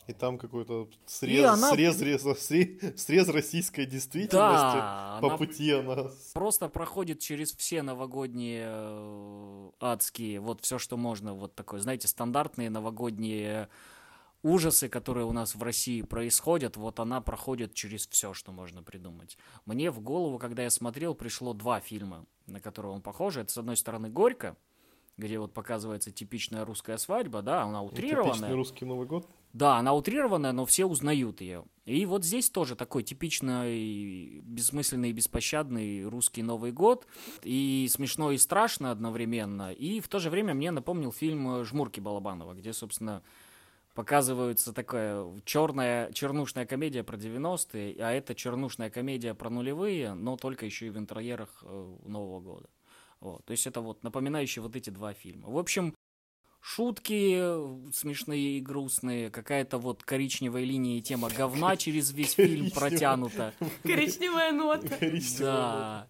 И 0.07 0.15
там 0.15 0.39
какой-то 0.39 0.85
И 0.91 0.97
срез, 1.07 1.45
она- 1.47 1.71
срез, 1.71 2.01
реза- 2.01 2.35
сре- 2.35 2.97
срез 2.97 3.29
российской 3.29 3.85
действительности. 3.85 4.37
Да, 4.37 5.19
По 5.21 5.29
она 5.29 5.37
пути 5.37 5.71
она... 5.73 6.11
просто 6.33 6.69
проходит 6.71 7.21
через 7.21 7.55
все 7.55 7.83
новогодние 7.83 8.67
э, 8.71 9.71
адские, 9.81 10.41
вот 10.41 10.63
все, 10.63 10.79
что 10.79 10.97
можно, 10.97 11.35
вот 11.35 11.55
такое, 11.55 11.81
знаете, 11.81 12.09
стандартные 12.09 12.71
новогодние 12.71 13.69
ужасы, 14.43 14.89
которые 14.89 15.27
у 15.27 15.33
нас 15.33 15.55
в 15.55 15.63
России 15.63 16.03
происходят, 16.03 16.77
вот 16.77 17.01
она 17.01 17.21
проходит 17.21 17.75
через 17.75 18.07
все, 18.07 18.35
что 18.35 18.53
можно 18.53 18.83
придумать. 18.83 19.37
Мне 19.67 19.91
в 19.91 20.01
голову, 20.01 20.39
когда 20.39 20.63
я 20.63 20.71
смотрел, 20.71 21.15
пришло 21.15 21.55
два 21.55 21.81
фильма, 21.81 22.27
на 22.47 22.61
которые 22.61 22.93
он 22.93 23.03
похож. 23.03 23.37
Это, 23.37 23.53
с 23.53 23.59
одной 23.59 23.77
стороны, 23.77 24.09
«Горько», 24.09 24.57
где 25.17 25.39
вот 25.41 25.53
показывается 25.53 26.13
типичная 26.13 26.65
русская 26.65 26.97
свадьба, 26.97 27.43
да, 27.43 27.63
она 27.63 27.83
утрированная. 27.83 28.35
Типичный 28.35 28.55
русский 28.55 28.85
Новый 28.85 29.07
год. 29.07 29.29
Да, 29.53 29.77
она 29.77 29.93
утрированная, 29.93 30.53
но 30.53 30.65
все 30.65 30.87
узнают 30.87 31.41
ее. 31.41 31.65
И 31.87 32.07
вот 32.07 32.25
здесь 32.25 32.51
тоже 32.51 32.77
такой 32.77 33.03
типичный, 33.03 34.41
бессмысленный 34.41 35.11
и 35.11 35.13
беспощадный 35.13 36.05
русский 36.05 36.43
Новый 36.43 36.71
год. 36.71 37.07
И 37.43 37.89
смешно, 37.91 38.31
и 38.31 38.39
страшно 38.39 38.93
одновременно. 38.93 39.73
И 39.73 39.99
в 40.01 40.07
то 40.07 40.21
же 40.21 40.31
время 40.31 40.55
мне 40.55 40.71
напомнил 40.71 41.11
фильм 41.11 41.65
«Жмурки 41.65 41.99
Балабанова», 41.99 42.55
где, 42.55 42.73
собственно, 42.73 43.23
показывается 43.99 44.73
такая 44.73 45.27
черная, 45.45 46.13
чернушная 46.13 46.67
комедия 46.67 47.03
про 47.03 47.17
90-е, 47.17 47.97
а 47.99 48.13
это 48.13 48.33
чернушная 48.33 48.91
комедия 48.91 49.35
про 49.35 49.51
нулевые, 49.51 50.15
но 50.15 50.37
только 50.37 50.67
еще 50.67 50.87
и 50.87 50.91
в 50.91 50.99
интерьерах 50.99 51.49
э, 51.63 51.97
Нового 52.05 52.39
года. 52.39 52.69
Вот. 53.19 53.45
То 53.45 53.51
есть 53.51 53.67
это 53.67 53.81
вот 53.81 54.05
напоминающие 54.05 54.63
вот 54.63 54.77
эти 54.77 54.91
два 54.91 55.15
фильма. 55.15 55.51
В 55.51 55.59
общем, 55.59 55.97
шутки 56.61 57.39
э, 57.41 57.91
смешные 57.93 58.59
и 58.59 58.61
грустные, 58.61 59.31
какая-то 59.31 59.79
вот 59.79 60.05
коричневая 60.05 60.63
линия 60.63 60.99
и 60.99 61.03
тема 61.03 61.29
говна 61.29 61.77
через 61.77 62.13
весь 62.13 62.35
фильм 62.35 62.71
протянута. 62.71 63.53
Коричневая 63.83 64.53
нота. 64.53 64.97
Да. 65.41 66.09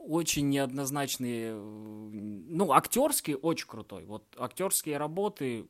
Очень 0.00 0.50
неоднозначные. 0.50 1.52
э, 1.54 2.10
Ну, 2.48 2.72
актерский 2.72 3.34
очень 3.34 3.66
крутой. 3.66 4.04
Вот 4.04 4.24
актерские 4.38 4.98
работы 4.98 5.66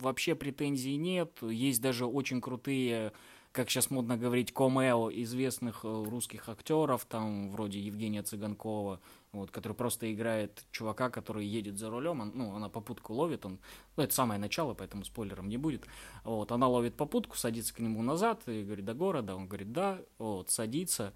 вообще 0.00 0.34
претензий 0.34 0.96
нет. 0.96 1.38
Есть 1.42 1.80
даже 1.80 2.06
очень 2.06 2.40
крутые, 2.40 3.12
как 3.52 3.68
сейчас 3.70 3.90
модно 3.90 4.16
говорить, 4.16 4.52
комео 4.52 5.10
известных 5.10 5.84
э, 5.84 6.04
русских 6.08 6.48
актеров, 6.48 7.04
там 7.06 7.50
вроде 7.50 7.80
Евгения 7.80 8.22
Цыганкова, 8.22 9.00
вот, 9.32 9.50
который 9.50 9.72
просто 9.72 10.12
играет 10.12 10.64
чувака, 10.70 11.10
который 11.10 11.44
едет 11.46 11.78
за 11.78 11.90
рулем, 11.90 12.20
он- 12.20 12.32
ну, 12.34 12.54
она 12.54 12.68
попутку 12.68 13.12
ловит, 13.14 13.44
он, 13.44 13.58
ну, 13.96 14.02
это 14.04 14.14
самое 14.14 14.38
начало, 14.38 14.74
поэтому 14.74 15.04
спойлером 15.04 15.48
не 15.48 15.56
будет, 15.56 15.84
вот, 16.24 16.52
она 16.52 16.68
ловит 16.68 16.94
попутку, 16.94 17.36
садится 17.36 17.74
к 17.74 17.80
нему 17.80 18.02
назад 18.02 18.48
и 18.48 18.62
говорит, 18.62 18.84
до 18.84 18.94
города, 18.94 19.34
он 19.34 19.48
говорит, 19.48 19.72
да, 19.72 20.00
вот, 20.18 20.50
садится, 20.50 21.12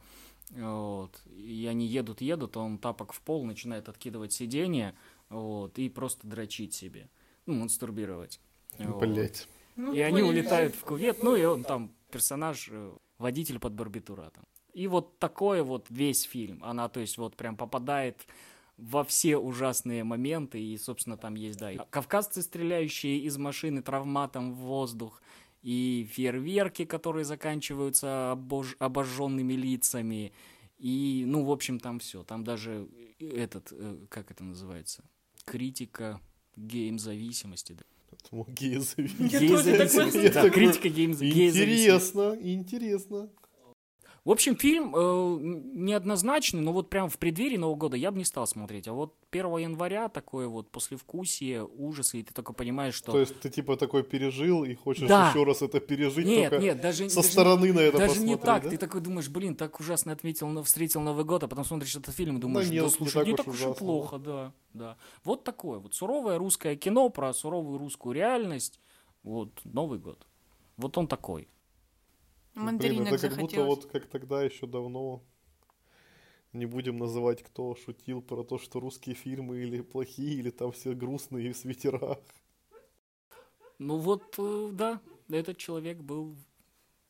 вот, 0.51 1.21
и 1.27 1.67
они 1.69 1.87
едут, 1.87 2.21
едут, 2.21 2.57
а 2.57 2.61
он 2.61 2.79
тапок 2.79 3.13
в 3.13 3.21
пол, 3.21 3.45
начинает 3.45 3.89
откидывать 3.89 4.33
сиденье, 4.33 4.95
вот, 5.29 5.79
и 5.79 5.89
просто 5.89 6.27
дрочить 6.27 6.75
себе, 6.75 7.09
ну, 7.47 7.55
мастурбировать. 7.55 8.41
Вот. 8.79 9.01
Блять. 9.01 9.49
Ну, 9.77 9.93
И 9.93 10.01
они 10.01 10.23
улетают 10.23 10.75
в 10.75 10.81
кувет, 10.85 11.23
ну 11.23 11.35
и 11.35 11.45
он 11.45 11.65
там 11.65 11.93
персонаж, 12.11 12.69
э, 12.71 12.93
водитель 13.19 13.59
под 13.59 13.73
барбитуратом. 13.73 14.45
И 14.73 14.87
вот 14.89 15.19
такой 15.19 15.63
вот 15.63 15.87
весь 15.89 16.23
фильм. 16.23 16.63
Она, 16.63 16.89
то 16.89 17.01
есть, 17.01 17.17
вот 17.17 17.37
прям 17.37 17.57
попадает 17.57 18.27
во 18.77 19.05
все 19.05 19.37
ужасные 19.37 20.05
моменты. 20.05 20.61
И, 20.61 20.77
собственно, 20.79 21.17
там 21.17 21.35
есть, 21.35 21.59
да, 21.59 21.73
и 21.73 21.79
кавказцы, 21.91 22.43
стреляющие 22.43 23.19
из 23.19 23.37
машины 23.37 23.83
травматом 23.83 24.53
в 24.53 24.59
воздух, 24.59 25.23
и 25.65 26.07
фейерверки, 26.12 26.85
которые 26.85 27.25
заканчиваются 27.25 28.07
обож- 28.37 28.77
обожженными 28.79 29.55
лицами. 29.55 30.33
И, 30.79 31.25
ну, 31.27 31.43
в 31.45 31.51
общем, 31.51 31.81
там 31.81 31.99
все. 31.99 32.23
Там 32.23 32.45
даже 32.45 32.87
э, 33.19 33.27
этот, 33.45 33.73
э, 33.73 33.97
как 34.11 34.31
это 34.31 34.45
называется, 34.45 35.03
критика 35.47 36.21
гейм-зависимости. 36.57 37.73
да. 37.73 37.85
Я 39.19 40.31
Да, 40.31 40.51
критика 40.51 40.89
гейм- 40.89 41.15
гей-зависимости. 41.19 41.25
Интересно, 41.49 42.37
интересно. 42.41 43.31
В 44.25 44.31
общем, 44.31 44.57
фильм 44.57 44.97
э, 44.97 45.39
неоднозначный, 45.75 46.62
но 46.62 46.72
вот 46.72 46.89
прям 46.89 47.11
в 47.11 47.18
преддверии 47.18 47.59
Нового 47.59 47.77
года 47.77 47.97
я 47.99 48.11
бы 48.11 48.16
не 48.16 48.25
стал 48.25 48.47
смотреть. 48.47 48.89
А 48.89 48.95
вот 48.95 49.14
1 49.31 49.59
января 49.59 50.09
такое 50.09 50.49
вот 50.49 50.70
послевкусие, 50.70 51.62
ужасы, 51.62 52.20
и 52.20 52.22
ты 52.22 52.33
только 52.33 52.55
понимаешь, 52.55 52.95
что... 52.95 53.12
То 53.12 53.20
есть 53.20 53.39
ты 53.41 53.51
типа 53.51 53.77
такой 53.77 54.03
пережил 54.03 54.64
и 54.64 54.75
хочешь 54.75 55.07
Да. 55.07 55.29
еще 55.29 55.45
раз 55.45 55.61
это 55.61 55.79
пережить, 55.79 56.25
нет, 56.25 56.49
только 56.51 56.64
нет, 56.64 56.81
даже, 56.81 57.11
со 57.11 57.16
даже, 57.16 57.29
стороны 57.29 57.75
на 57.75 57.81
это 57.81 57.99
даже 57.99 58.14
посмотреть, 58.14 58.39
не 58.39 58.43
так. 58.43 58.62
да? 58.62 58.70
Ты 58.70 58.79
такой 58.79 59.03
думаешь, 59.03 59.29
блин, 59.29 59.57
так 59.57 59.79
ужасно 59.79 60.12
отметил, 60.12 60.62
встретил 60.62 61.03
Новый 61.03 61.27
год, 61.27 61.43
а 61.45 61.49
потом 61.49 61.66
смотришь 61.66 61.95
этот 61.95 62.14
фильм 62.14 62.39
и 62.39 62.41
думаешь, 62.41 62.70
нет, 62.70 62.85
да 62.85 62.89
не 62.89 62.91
слушай, 62.91 63.12
так 63.12 63.27
не 63.27 63.35
так 63.35 63.47
уж 63.47 63.61
и 63.61 63.75
плохо, 63.75 64.16
да, 64.16 64.55
да. 64.72 64.97
Вот 65.25 65.45
такое 65.45 65.81
вот 65.81 65.95
суровое 65.95 66.39
русское 66.39 66.77
кино 66.77 67.11
про 67.11 67.35
суровую 67.35 67.77
русскую 67.79 68.14
реальность. 68.14 68.81
Вот, 69.22 69.61
Новый 69.64 69.99
год. 69.99 70.27
Вот 70.79 70.97
он 70.97 71.09
такой. 71.09 71.49
Блин, 72.55 72.67
Мандаринок 72.67 73.13
это 73.13 73.29
как 73.29 73.39
будто 73.39 73.65
вот 73.65 73.87
как 73.87 74.07
тогда 74.07 74.43
еще 74.43 74.67
давно 74.67 75.23
не 76.53 76.67
будем 76.67 76.99
называть, 76.99 77.43
кто 77.43 77.75
шутил 77.75 78.23
про 78.23 78.45
то, 78.45 78.59
что 78.59 78.81
русские 78.81 79.17
фильмы 79.17 79.59
или 79.59 79.81
плохие, 79.81 80.35
или 80.39 80.51
там 80.51 80.71
все 80.71 80.95
грустные 80.95 81.53
в 81.53 81.57
свитерах. 81.57 82.19
Ну 83.79 83.99
вот, 83.99 84.35
э, 84.39 84.71
да, 84.73 85.01
этот 85.29 85.57
человек 85.57 85.99
был 85.99 86.37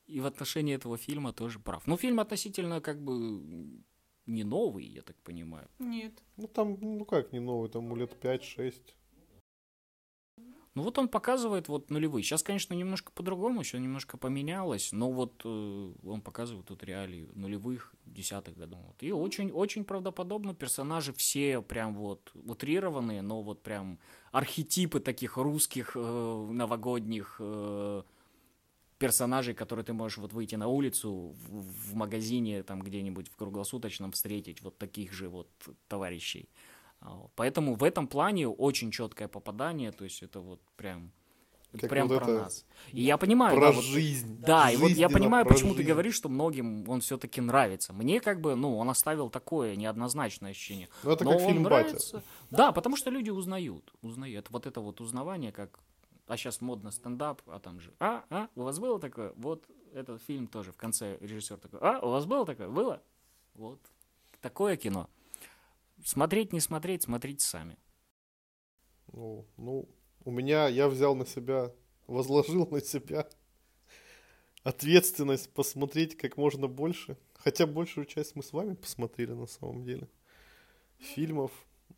и 0.07 0.20
в 0.20 0.26
отношении 0.26 0.74
этого 0.74 0.97
фильма 0.97 1.32
тоже 1.32 1.59
прав. 1.59 1.86
Ну, 1.86 1.97
фильм 1.97 2.20
относительно 2.20 2.80
как 2.80 3.03
бы 3.03 3.82
не 4.26 4.45
новый, 4.45 4.84
я 4.84 5.03
так 5.03 5.16
понимаю. 5.22 5.68
Нет. 5.78 6.22
Ну 6.36 6.47
там, 6.47 6.78
ну 6.80 7.05
как 7.05 7.32
не 7.32 7.40
новый, 7.40 7.68
там 7.68 7.95
лет 7.97 8.16
5-6. 8.22 8.74
Ну 10.74 10.82
вот 10.82 10.98
он 10.98 11.08
показывает 11.08 11.68
вот 11.68 11.90
нулевые. 11.90 12.24
Сейчас, 12.24 12.42
конечно, 12.42 12.74
немножко 12.74 13.12
по-другому, 13.12 13.62
все 13.62 13.78
немножко 13.78 14.16
поменялось, 14.16 14.90
но 14.90 15.12
вот 15.12 15.42
э, 15.44 15.92
он 16.04 16.20
показывает 16.20 16.66
тут 16.66 16.82
реалии 16.82 17.28
нулевых, 17.34 17.94
десятых 18.06 18.56
годов. 18.56 18.80
Вот. 18.84 19.00
И 19.00 19.12
очень-очень 19.12 19.84
правдоподобно 19.84 20.52
персонажи 20.52 21.12
все 21.12 21.62
прям 21.62 21.94
вот 21.94 22.32
утрированные, 22.34 23.22
но 23.22 23.42
вот 23.42 23.62
прям 23.62 24.00
архетипы 24.32 24.98
таких 24.98 25.36
русских 25.36 25.92
э, 25.94 26.48
новогодних 26.50 27.36
э, 27.38 28.02
персонажей, 28.98 29.54
которые 29.54 29.84
ты 29.84 29.92
можешь 29.92 30.18
вот 30.18 30.32
выйти 30.32 30.56
на 30.56 30.66
улицу 30.66 31.36
в, 31.46 31.90
в 31.90 31.94
магазине 31.94 32.64
там 32.64 32.82
где-нибудь 32.82 33.28
в 33.28 33.36
круглосуточном 33.36 34.10
встретить 34.10 34.60
вот 34.62 34.76
таких 34.78 35.12
же 35.12 35.28
вот 35.28 35.48
товарищей. 35.86 36.48
А. 37.05 37.28
Поэтому 37.36 37.74
в 37.74 37.84
этом 37.84 38.09
плане 38.09 38.48
очень 38.48 38.90
четкое 38.90 39.28
попадание, 39.28 39.92
то 39.92 40.05
есть 40.05 40.22
это 40.22 40.40
вот 40.40 40.61
прям 40.76 41.12
Это 41.72 41.86
прям 41.88 42.09
вот 42.09 42.18
про 42.18 42.24
это 42.24 42.42
нас. 42.44 42.64
И 42.92 43.02
я 43.02 43.18
понимаю, 43.18 43.57
Про 43.57 43.66
да, 43.66 43.72
вот- 43.72 43.84
жизнь. 43.84 44.40
Да, 44.40 44.70
и 44.70 44.76
вот 44.76 44.90
я 44.90 45.09
понимаю, 45.11 45.44
почему 45.44 45.72
ты 45.72 45.78
жизнь. 45.78 45.88
говоришь, 45.90 46.14
что 46.14 46.28
многим 46.28 46.88
он 46.88 47.00
все-таки 47.00 47.40
нравится. 47.40 47.92
Мне 47.92 48.20
как 48.20 48.40
бы, 48.40 48.55
ну, 48.57 48.78
он 48.78 48.88
оставил 48.88 49.28
такое 49.28 49.76
неоднозначное 49.76 50.52
ощущение. 50.52 50.88
Ну, 51.02 51.11
это 51.11 51.24
Но 51.24 51.32
как 51.32 51.40
он 51.40 51.46
фильм 51.46 51.62
«Батя». 51.64 51.74
нравится. 51.88 52.22
Да, 52.50 52.72
потому 52.72 52.96
что 52.96 53.11
люди 53.11 53.30
узнают. 53.30 53.92
Узнают. 54.00 54.50
Вот 54.50 54.66
это 54.66 54.80
вот 54.80 55.00
узнавание, 55.00 55.52
как... 55.52 55.78
А 56.26 56.38
сейчас 56.38 56.62
модно 56.62 56.90
стендап, 56.90 57.42
а 57.46 57.59
там 57.59 57.80
же... 57.80 57.92
А, 58.00 58.24
а, 58.30 58.48
у 58.55 58.62
вас 58.62 58.78
было 58.78 58.98
такое? 58.98 59.34
Вот 59.36 59.66
этот 59.92 60.22
фильм 60.22 60.46
тоже 60.46 60.72
в 60.72 60.76
конце 60.76 61.18
режиссер 61.20 61.59
такой. 61.59 61.80
А, 61.82 61.98
у 62.00 62.09
вас 62.09 62.24
было 62.24 62.46
такое? 62.46 62.68
Было? 62.68 63.02
Вот. 63.55 63.78
Такое 64.40 64.76
кино. 64.76 65.11
Смотреть, 66.05 66.52
не 66.52 66.61
смотреть, 66.61 67.02
смотрите 67.05 67.44
сами. 67.44 67.78
Ну, 69.11 69.46
ну, 69.57 69.88
у 70.24 70.30
меня, 70.30 70.68
я 70.68 70.88
взял 70.88 71.14
на 71.14 71.24
себя, 71.24 71.72
возложил 72.07 72.66
на 72.66 72.82
себя 72.82 73.26
ответственность 74.64 75.50
посмотреть 75.55 76.16
как 76.16 76.36
можно 76.36 76.68
больше. 76.68 77.16
Хотя 77.32 77.66
большую 77.66 78.05
часть 78.05 78.36
мы 78.36 78.42
с 78.42 78.52
вами 78.52 78.74
посмотрели 78.74 79.32
на 79.32 79.46
самом 79.46 79.84
деле. 79.84 80.07
Фильмов. 80.98 81.50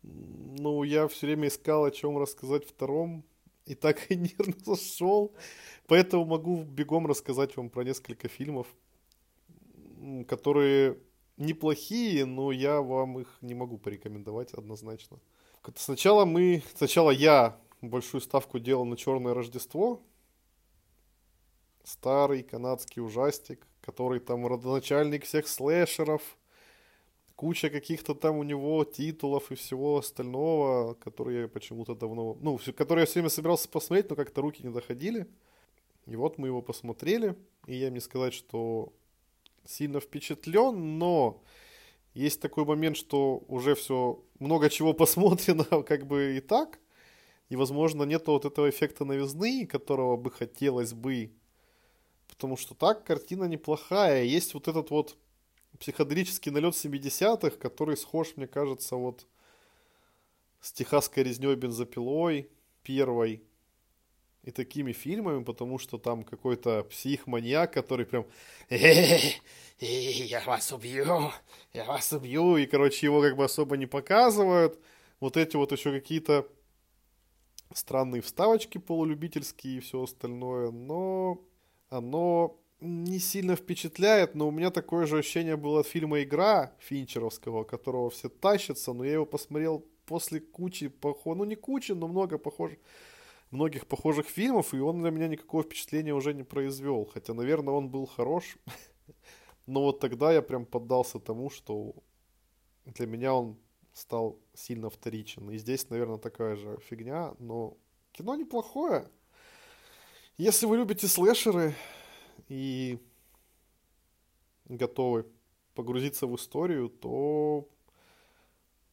Ну, 0.03 0.83
я 0.83 1.09
все 1.09 1.27
время 1.27 1.49
искал, 1.49 1.83
о 1.83 1.91
чем 1.91 2.17
рассказать 2.17 2.65
втором, 2.65 3.25
и 3.65 3.75
так 3.75 4.09
и 4.09 4.15
не 4.15 4.33
зашел. 4.65 5.35
Поэтому 5.85 6.23
могу 6.23 6.63
бегом 6.63 7.07
рассказать 7.07 7.57
вам 7.57 7.69
про 7.69 7.83
несколько 7.83 8.29
фильмов, 8.29 8.67
которые 10.29 10.97
неплохие, 11.37 12.25
но 12.25 12.51
я 12.51 12.81
вам 12.81 13.19
их 13.19 13.37
не 13.41 13.53
могу 13.53 13.77
порекомендовать 13.77 14.53
однозначно. 14.53 15.19
Сначала 15.75 16.25
мы, 16.25 16.63
сначала 16.75 17.11
я 17.11 17.59
большую 17.81 18.21
ставку 18.21 18.59
делал 18.59 18.85
на 18.85 18.97
Черное 18.97 19.33
Рождество. 19.33 20.01
Старый 21.83 22.43
канадский 22.43 23.01
ужастик, 23.01 23.65
который 23.81 24.19
там 24.19 24.45
родоначальник 24.47 25.25
всех 25.25 25.47
слэшеров. 25.47 26.21
Куча 27.35 27.69
каких-то 27.69 28.15
там 28.15 28.37
у 28.37 28.43
него 28.43 28.83
титулов 28.83 29.51
и 29.51 29.55
всего 29.55 29.99
остального, 29.99 30.95
которые 30.95 31.41
я 31.41 31.47
почему-то 31.47 31.93
давно... 31.95 32.35
Ну, 32.41 32.59
которые 32.75 33.03
я 33.03 33.05
все 33.05 33.15
время 33.15 33.29
собирался 33.29 33.69
посмотреть, 33.69 34.09
но 34.09 34.15
как-то 34.15 34.41
руки 34.41 34.63
не 34.63 34.73
доходили. 34.73 35.27
И 36.07 36.15
вот 36.15 36.37
мы 36.37 36.47
его 36.47 36.61
посмотрели, 36.61 37.35
и 37.67 37.75
я 37.75 37.89
не 37.89 37.99
сказать, 37.99 38.33
что 38.33 38.91
сильно 39.67 39.99
впечатлен, 39.99 40.97
но 40.97 41.43
есть 42.13 42.41
такой 42.41 42.65
момент, 42.65 42.97
что 42.97 43.43
уже 43.47 43.75
все, 43.75 44.23
много 44.39 44.69
чего 44.69 44.93
посмотрено 44.95 45.63
как 45.83 46.07
бы 46.07 46.37
и 46.37 46.39
так, 46.39 46.79
и, 47.49 47.55
возможно, 47.55 48.03
нету 48.03 48.31
вот 48.31 48.45
этого 48.45 48.69
эффекта 48.69 49.05
новизны, 49.05 49.65
которого 49.65 50.17
бы 50.17 50.31
хотелось 50.31 50.93
бы, 50.93 51.31
потому 52.27 52.57
что 52.57 52.75
так 52.75 53.05
картина 53.05 53.45
неплохая, 53.45 54.23
есть 54.23 54.53
вот 54.53 54.67
этот 54.67 54.89
вот 54.89 55.17
психоделический 55.79 56.51
налет 56.51 56.73
70-х, 56.73 57.57
который 57.57 57.95
схож, 57.95 58.35
мне 58.35 58.47
кажется, 58.47 58.95
вот 58.95 59.27
с 60.59 60.71
техасской 60.71 61.23
резней 61.23 61.55
бензопилой 61.55 62.49
первой 62.83 63.46
и 64.47 64.51
такими 64.51 64.93
фильмами, 64.93 65.43
потому 65.43 65.77
что 65.77 65.97
там 65.97 66.23
какой-то 66.23 66.85
псих-маньяк, 66.85 67.73
который 67.73 68.05
прям 68.05 68.25
я 68.69 70.41
вас 70.45 70.71
убью, 70.71 71.31
я 71.73 71.83
вас 71.83 72.13
убью, 72.13 72.55
и, 72.55 72.65
короче, 72.65 73.07
его 73.07 73.21
как 73.21 73.35
бы 73.35 73.43
особо 73.43 73.75
не 73.75 73.87
показывают. 73.87 74.79
Вот 75.19 75.35
эти 75.35 75.57
вот 75.57 75.73
еще 75.73 75.91
какие-то 75.91 76.47
странные 77.73 78.21
вставочки 78.21 78.77
полулюбительские 78.77 79.77
и 79.77 79.79
все 79.81 80.03
остальное, 80.03 80.71
но 80.71 81.41
оно 81.89 82.57
не 82.79 83.19
сильно 83.19 83.57
впечатляет, 83.57 84.33
но 84.33 84.47
у 84.47 84.51
меня 84.51 84.71
такое 84.71 85.07
же 85.07 85.17
ощущение 85.17 85.57
было 85.57 85.81
от 85.81 85.87
фильма 85.87 86.23
«Игра» 86.23 86.71
Финчеровского, 86.79 87.65
которого 87.65 88.09
все 88.09 88.29
тащатся, 88.29 88.93
но 88.93 89.03
я 89.03 89.13
его 89.13 89.25
посмотрел 89.25 89.83
после 90.05 90.39
кучи 90.39 90.87
похожих, 90.87 91.37
ну 91.37 91.43
не 91.43 91.55
кучи, 91.55 91.91
но 91.91 92.07
много 92.07 92.37
похожих, 92.37 92.79
многих 93.51 93.87
похожих 93.87 94.27
фильмов, 94.27 94.73
и 94.73 94.79
он 94.79 95.01
для 95.01 95.11
меня 95.11 95.27
никакого 95.27 95.63
впечатления 95.63 96.13
уже 96.13 96.33
не 96.33 96.43
произвел, 96.43 97.05
хотя, 97.05 97.33
наверное, 97.33 97.73
он 97.73 97.89
был 97.89 98.05
хорош, 98.05 98.57
но 99.65 99.81
вот 99.81 99.99
тогда 99.99 100.33
я 100.33 100.41
прям 100.41 100.65
поддался 100.65 101.19
тому, 101.19 101.49
что 101.49 101.95
для 102.85 103.07
меня 103.07 103.33
он 103.33 103.57
стал 103.93 104.39
сильно 104.53 104.89
вторичен, 104.89 105.49
и 105.49 105.57
здесь, 105.57 105.89
наверное, 105.89 106.17
такая 106.17 106.55
же 106.55 106.77
фигня, 106.87 107.33
но 107.39 107.77
кино 108.11 108.35
неплохое. 108.35 109.09
Если 110.37 110.67
вы 110.67 110.77
любите 110.77 111.07
слэшеры 111.07 111.73
и 112.47 112.99
готовы 114.65 115.25
погрузиться 115.73 116.27
в 116.27 116.35
историю, 116.35 116.89
то 116.89 117.67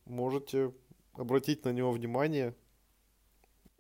можете 0.04 0.72
обратить 1.12 1.64
на 1.64 1.70
него 1.70 1.92
внимание. 1.92 2.54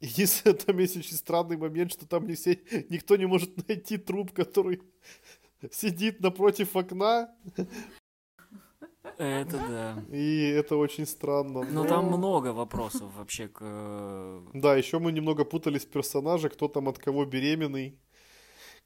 Единственное, 0.04 0.56
там 0.56 0.78
есть 0.78 0.96
очень 1.02 1.16
странный 1.16 1.56
момент, 1.56 1.92
что 1.92 2.06
там 2.06 2.26
не 2.26 2.34
все, 2.34 2.58
никто 2.90 3.16
не 3.16 3.26
может 3.26 3.68
найти 3.68 3.96
труп, 3.96 4.32
который 4.32 4.82
сидит 5.70 6.20
напротив 6.20 6.76
окна, 6.76 7.28
Это 9.18 9.58
да. 9.68 10.04
и 10.16 10.40
это 10.60 10.76
очень 10.76 11.06
странно. 11.06 11.62
Но 11.64 11.82
но- 11.82 11.88
там 11.88 12.06
много 12.06 12.52
вопросов 12.52 13.10
вообще 13.16 13.48
к... 13.48 13.58
э, 13.62 14.40
Да, 14.54 14.76
еще 14.76 14.98
мы 14.98 15.12
немного 15.12 15.44
путались 15.44 15.84
в 15.84 15.90
персонаже, 15.90 16.48
кто 16.48 16.68
там 16.68 16.88
от 16.88 16.98
кого 16.98 17.24
беременный, 17.24 17.98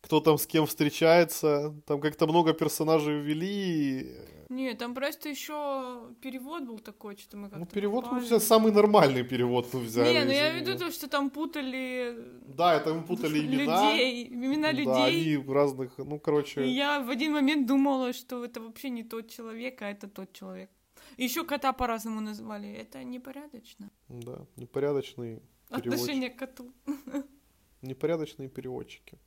кто 0.00 0.20
там 0.20 0.36
с 0.38 0.46
кем 0.46 0.66
встречается. 0.66 1.74
Там 1.86 2.00
как-то 2.00 2.26
много 2.26 2.52
персонажей 2.52 3.20
ввели. 3.20 4.06
Не, 4.48 4.74
там 4.74 4.94
просто 4.94 5.28
еще 5.28 6.14
перевод 6.22 6.62
был 6.62 6.78
такой, 6.78 7.16
что 7.16 7.36
мы 7.36 7.48
как-то... 7.50 7.58
Ну, 7.58 7.66
перевод 7.66 8.04
мы 8.04 8.10
попали. 8.10 8.24
взяли, 8.24 8.40
самый 8.40 8.72
нормальный 8.72 9.22
перевод 9.22 9.74
мы 9.74 9.80
взяли. 9.80 10.12
Не, 10.18 10.24
ну 10.24 10.30
я 10.30 10.50
имею 10.50 10.64
в 10.64 10.68
виду 10.68 10.78
то, 10.78 10.90
что 10.90 11.06
там 11.08 11.28
путали 11.30 12.16
Да, 12.56 12.74
это 12.74 12.94
мы 12.94 13.02
путали 13.02 13.40
имена. 13.46 13.92
людей, 13.92 14.28
имена 14.28 14.72
Да, 14.72 14.72
людей. 14.72 15.36
они 15.36 15.52
разных, 15.54 15.98
ну, 15.98 16.18
короче... 16.18 16.64
И 16.64 16.68
я 16.70 17.00
в 17.00 17.10
один 17.10 17.32
момент 17.32 17.66
думала, 17.66 18.12
что 18.14 18.42
это 18.42 18.60
вообще 18.62 18.88
не 18.90 19.04
тот 19.04 19.28
человек, 19.28 19.82
а 19.82 19.90
это 19.90 20.08
тот 20.08 20.32
человек. 20.32 20.70
Еще 21.18 21.44
кота 21.44 21.72
по-разному 21.72 22.20
назвали. 22.20 22.72
Это 22.72 23.04
непорядочно. 23.04 23.90
Да, 24.08 24.46
непорядочные 24.56 25.42
переводчики. 25.68 25.88
Отношение 25.94 26.30
к 26.30 26.36
коту. 26.36 26.72
Непорядочные 27.82 28.48
переводчики. 28.48 29.18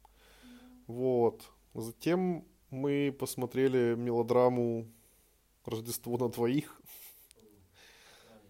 Вот. 0.87 1.43
Затем 1.75 2.43
мы 2.71 3.15
посмотрели 3.19 3.95
мелодраму 3.95 4.87
«Рождество 5.65 6.17
на 6.17 6.29
двоих». 6.29 6.79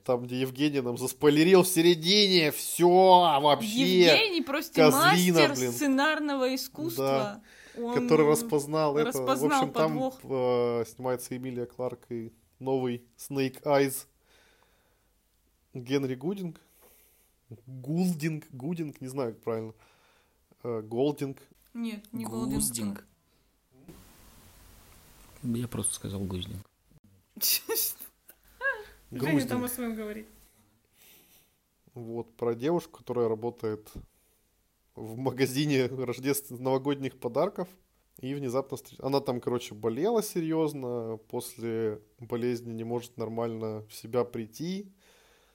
Там, 0.04 0.24
где 0.24 0.42
Евгений 0.42 0.82
нам 0.82 0.98
заспойлерил 0.98 1.62
в 1.62 1.68
середине 1.68 2.52
все 2.52 2.88
вообще. 3.40 4.06
Евгений 4.06 4.42
просто 4.42 4.74
козлина, 4.74 5.40
мастер 5.40 5.56
блин. 5.56 5.72
сценарного 5.72 6.56
искусства. 6.56 7.42
Он 7.78 7.94
который 7.94 8.26
распознал, 8.28 8.98
это. 8.98 9.12
В 9.12 9.16
распознал 9.22 9.62
общем, 9.62 9.74
там 9.74 9.92
подвох. 9.92 10.20
э, 10.24 10.86
снимается 10.88 11.38
Эмилия 11.38 11.66
Кларк 11.66 12.06
и 12.10 12.34
новый 12.60 13.06
Snake 13.18 13.62
Eyes 13.64 14.08
Генри 15.74 16.16
Гудинг. 16.16 16.60
Гулдинг, 17.68 18.46
Гудинг, 18.52 19.02
не 19.02 19.08
знаю, 19.08 19.34
как 19.34 19.44
правильно. 19.44 19.74
Э, 20.64 20.82
Голдинг. 20.82 21.38
Нет, 21.74 22.04
не 22.12 22.26
Голден. 22.26 22.56
Гуздинг. 22.56 23.06
Я 25.44 25.68
просто 25.68 25.94
сказал 25.94 26.22
Гуздинг. 26.22 26.66
Женя 29.12 29.48
там 29.48 29.64
о 29.64 29.68
своем 29.68 29.96
говорит. 29.96 30.28
Вот, 31.94 32.36
про 32.38 32.56
девушку, 32.56 33.00
которая 33.00 33.28
работает 33.28 33.92
в 34.96 35.18
магазине 35.18 35.88
рождественских 35.88 36.60
новогодних 36.64 37.20
подарков. 37.20 37.68
И 38.20 38.34
внезапно 38.34 38.78
встреч- 38.78 39.00
она 39.02 39.20
там, 39.20 39.42
короче, 39.42 39.74
болела 39.74 40.22
серьезно, 40.22 41.18
после 41.30 42.02
болезни 42.20 42.72
не 42.72 42.84
может 42.84 43.18
нормально 43.18 43.86
в 43.90 43.94
себя 43.94 44.24
прийти, 44.24 44.92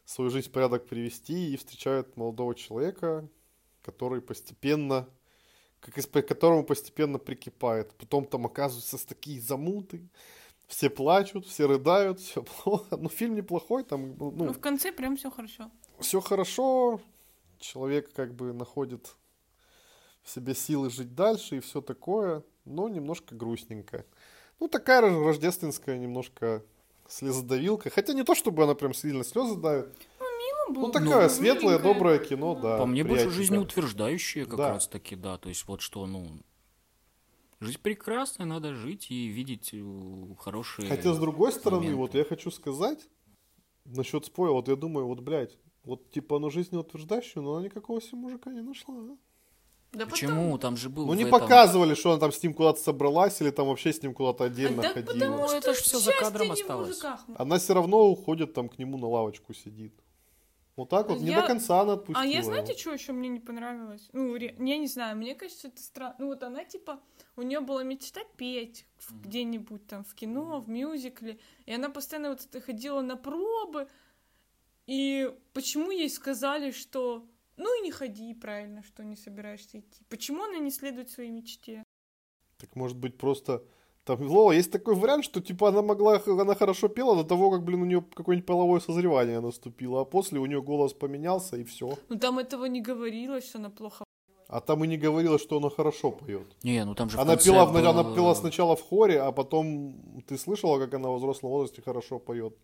свою 0.05 0.31
жизнь 0.31 0.49
в 0.49 0.53
порядок 0.53 0.87
привести, 0.87 1.53
и 1.53 1.57
встречает 1.57 2.17
молодого 2.17 2.55
человека, 2.55 3.29
который 3.83 4.21
постепенно, 4.21 5.09
как 5.81 5.97
из- 5.97 6.07
к 6.07 6.23
которому 6.23 6.65
постепенно 6.65 7.19
прикипает. 7.19 7.95
Потом 7.95 8.27
там 8.27 8.47
оказываются 8.47 9.07
такие 9.07 9.41
замуты, 9.41 10.09
все 10.67 10.91
плачут, 10.91 11.47
все 11.47 11.67
рыдают, 11.67 12.21
все 12.21 12.43
плохо. 12.43 12.97
Ну, 12.97 13.09
фильм 13.09 13.35
неплохой, 13.35 13.85
там, 13.85 14.17
ну, 14.19 14.31
Ну, 14.31 14.53
в 14.53 14.59
конце 14.61 14.93
прям 14.93 15.17
все 15.17 15.31
хорошо. 15.31 15.71
все 16.01 16.21
хорошо, 16.21 17.01
человек 17.59 18.13
как 18.13 18.35
бы 18.35 18.53
находит 18.53 19.15
в 20.23 20.31
себе 20.31 20.55
силы 20.55 20.91
жить 20.91 21.15
дальше 21.15 21.57
и 21.57 21.61
все 21.61 21.81
такое, 21.81 22.43
но 22.65 22.89
немножко 22.89 23.35
грустненько. 23.35 24.05
Ну, 24.59 24.69
такая 24.69 25.01
рож- 25.03 25.25
рождественская 25.25 25.99
немножко 25.99 26.65
слезодавилка. 27.09 27.91
Хотя 27.91 28.13
не 28.15 28.25
то, 28.25 28.35
чтобы 28.35 28.65
она 28.65 28.75
прям 28.75 28.93
сильно 28.95 29.23
слезы 29.23 29.55
давит. 29.55 29.95
Ну, 30.19 30.75
был. 30.75 30.81
Ну, 30.87 30.91
такое 30.93 31.23
ну, 31.25 31.29
светлое, 31.29 31.75
миленькое. 31.79 31.95
доброе 31.95 32.19
кино, 32.19 32.55
да. 32.57 32.79
По 32.79 32.87
мне 32.87 33.05
больше 33.05 33.31
жизнеутверждающее 33.31 34.47
как 34.47 34.57
Да. 34.57 34.69
раз 34.71 34.89
таки, 34.89 35.15
да. 35.15 35.39
То 35.39 35.49
есть 35.49 35.65
вот 35.69 35.81
что, 35.81 36.07
ну, 36.07 36.27
жизнь 37.61 37.79
прекрасная, 37.83 38.47
надо 38.47 38.75
жить 38.75 39.11
и 39.11 39.27
видеть 39.29 39.71
э, 39.73 40.35
хорошие... 40.39 40.89
Хотя, 40.89 41.13
с 41.15 41.19
другой 41.19 41.53
стороны, 41.53 41.83
моменты. 41.83 41.99
вот 42.01 42.15
я 42.15 42.25
хочу 42.25 42.51
сказать 42.51 43.09
насчет 43.85 44.25
споя, 44.27 44.53
вот 44.53 44.69
я 44.69 44.77
думаю, 44.77 45.07
вот, 45.07 45.21
блядь, 45.21 45.57
вот, 45.85 46.11
типа, 46.11 46.37
оно 46.37 46.51
жизнеутверждающее, 46.51 47.43
но 47.43 47.55
она 47.55 47.65
никакого 47.67 48.01
себе 48.01 48.19
мужика 48.19 48.51
не 48.53 48.61
нашла. 48.63 48.95
а. 48.95 49.17
Да 49.93 50.01
потом- 50.01 50.11
Почему? 50.11 50.59
Там 50.59 50.77
же 50.77 50.89
был 50.91 51.07
Ну, 51.07 51.15
не 51.15 51.23
этом- 51.25 51.39
показывали, 51.41 51.95
что 51.95 52.11
она 52.11 52.21
там 52.21 52.33
с 52.33 52.43
ним 52.43 52.53
куда-то 52.55 52.81
собралась, 52.81 53.41
или 53.41 53.51
там 53.51 53.69
вообще 53.69 53.93
с 53.93 54.03
ним 54.03 54.13
куда-то 54.15 54.45
отдельно 54.45 54.83
А 54.83 54.89
ходила. 54.93 55.13
потому 55.15 55.37
Ну, 55.39 55.47
что 55.49 55.57
это 55.57 55.75
ж 55.75 55.77
всё 55.79 55.99
за 56.01 56.13
кадром 56.13 56.51
осталось. 56.51 57.01
Она 57.39 57.59
все 57.59 57.73
равно 57.75 58.09
уходит 58.11 58.53
там 58.53 58.69
к 58.69 58.79
нему 58.79 58.99
на 58.99 59.07
лавочку 59.09 59.55
сидит. 59.55 59.95
Вот 60.77 60.91
так 60.91 61.09
вот, 61.09 61.21
не 61.21 61.31
Я- 61.31 61.41
до 61.41 61.47
конца 61.47 61.81
она 61.81 61.95
отпустила. 61.95 62.21
А 62.21 62.27
я 62.27 62.41
его. 62.41 62.45
знаете, 62.45 62.77
что 62.77 62.93
еще 62.93 63.13
мне 63.13 63.31
не 63.31 63.41
понравилось? 63.41 64.09
Ну, 64.13 64.35
ре- 64.35 64.55
я 64.59 64.77
не 64.77 64.87
знаю, 64.87 65.17
мне 65.17 65.35
кажется, 65.35 65.69
это 65.69 65.83
странно. 65.83 66.15
Ну, 66.19 66.27
вот 66.27 66.43
она, 66.43 66.65
типа, 66.65 67.01
у 67.37 67.43
нее 67.43 67.61
была 67.61 67.83
мечта 67.83 68.21
петь 68.37 68.85
в- 68.99 69.23
где-нибудь 69.23 69.87
там 69.87 70.05
в 70.05 70.15
кино, 70.15 70.61
в 70.61 70.69
мюзикле. 70.69 71.39
И 71.65 71.73
она 71.73 71.89
постоянно 71.89 72.29
вот 72.31 72.45
это 72.45 72.61
ходила 72.61 73.01
на 73.01 73.17
пробы. 73.17 73.89
И 74.87 75.35
почему 75.55 75.91
ей 75.91 76.11
сказали, 76.11 76.71
что 76.73 77.27
ну 77.57 77.79
и 77.81 77.83
не 77.83 77.91
ходи 77.91 78.35
правильно, 78.35 78.83
что 78.83 79.03
не 79.03 79.17
собираешься 79.17 79.79
идти? 79.81 80.03
Почему 80.11 80.45
она 80.45 80.59
не 80.59 80.71
следует 80.71 81.11
своей 81.11 81.31
мечте? 81.31 81.83
Так 82.59 82.77
может 82.77 82.99
быть 82.99 83.17
просто... 83.17 83.65
Там, 84.07 84.23
Лола, 84.23 84.53
есть 84.53 84.71
такой 84.71 84.95
вариант, 84.95 85.25
что 85.25 85.41
типа 85.41 85.69
она 85.69 85.83
могла, 85.83 86.23
она 86.27 86.55
хорошо 86.55 86.87
пела 86.89 87.17
до 87.17 87.25
того, 87.25 87.51
как, 87.51 87.65
блин, 87.65 87.83
у 87.83 87.85
нее 87.85 88.05
какое-нибудь 88.15 88.47
половое 88.47 88.81
созревание 88.81 89.41
наступило, 89.41 90.01
а 90.01 90.05
после 90.05 90.39
у 90.39 90.47
нее 90.47 90.63
голос 90.63 90.93
поменялся 90.93 91.57
и 91.57 91.65
все. 91.65 91.99
Ну, 92.09 92.17
там 92.19 92.39
этого 92.39 92.67
не 92.67 92.81
говорилось, 92.81 93.49
что 93.49 93.59
она 93.59 93.69
плохо... 93.71 94.05
А 94.49 94.61
там 94.61 94.85
и 94.85 94.87
не 94.87 94.97
говорила, 94.97 95.41
что 95.41 95.57
она 95.57 95.71
хорошо 95.71 96.13
поет. 96.13 96.47
Не, 96.63 96.85
ну 96.85 96.95
там 96.95 97.11
же 97.11 97.19
Она 97.19 97.37
пела, 97.37 97.65
в- 97.65 97.73
был, 97.73 97.89
она 97.89 98.15
пела 98.15 98.35
сначала 98.35 98.77
в 98.77 98.83
хоре, 98.89 99.21
а 99.21 99.33
потом 99.33 100.23
ты 100.29 100.39
слышала, 100.39 100.79
как 100.79 100.95
она 100.95 101.09
в 101.09 101.17
взрослом 101.17 101.51
возрасте 101.51 101.83
хорошо 101.83 102.21
поет? 102.21 102.55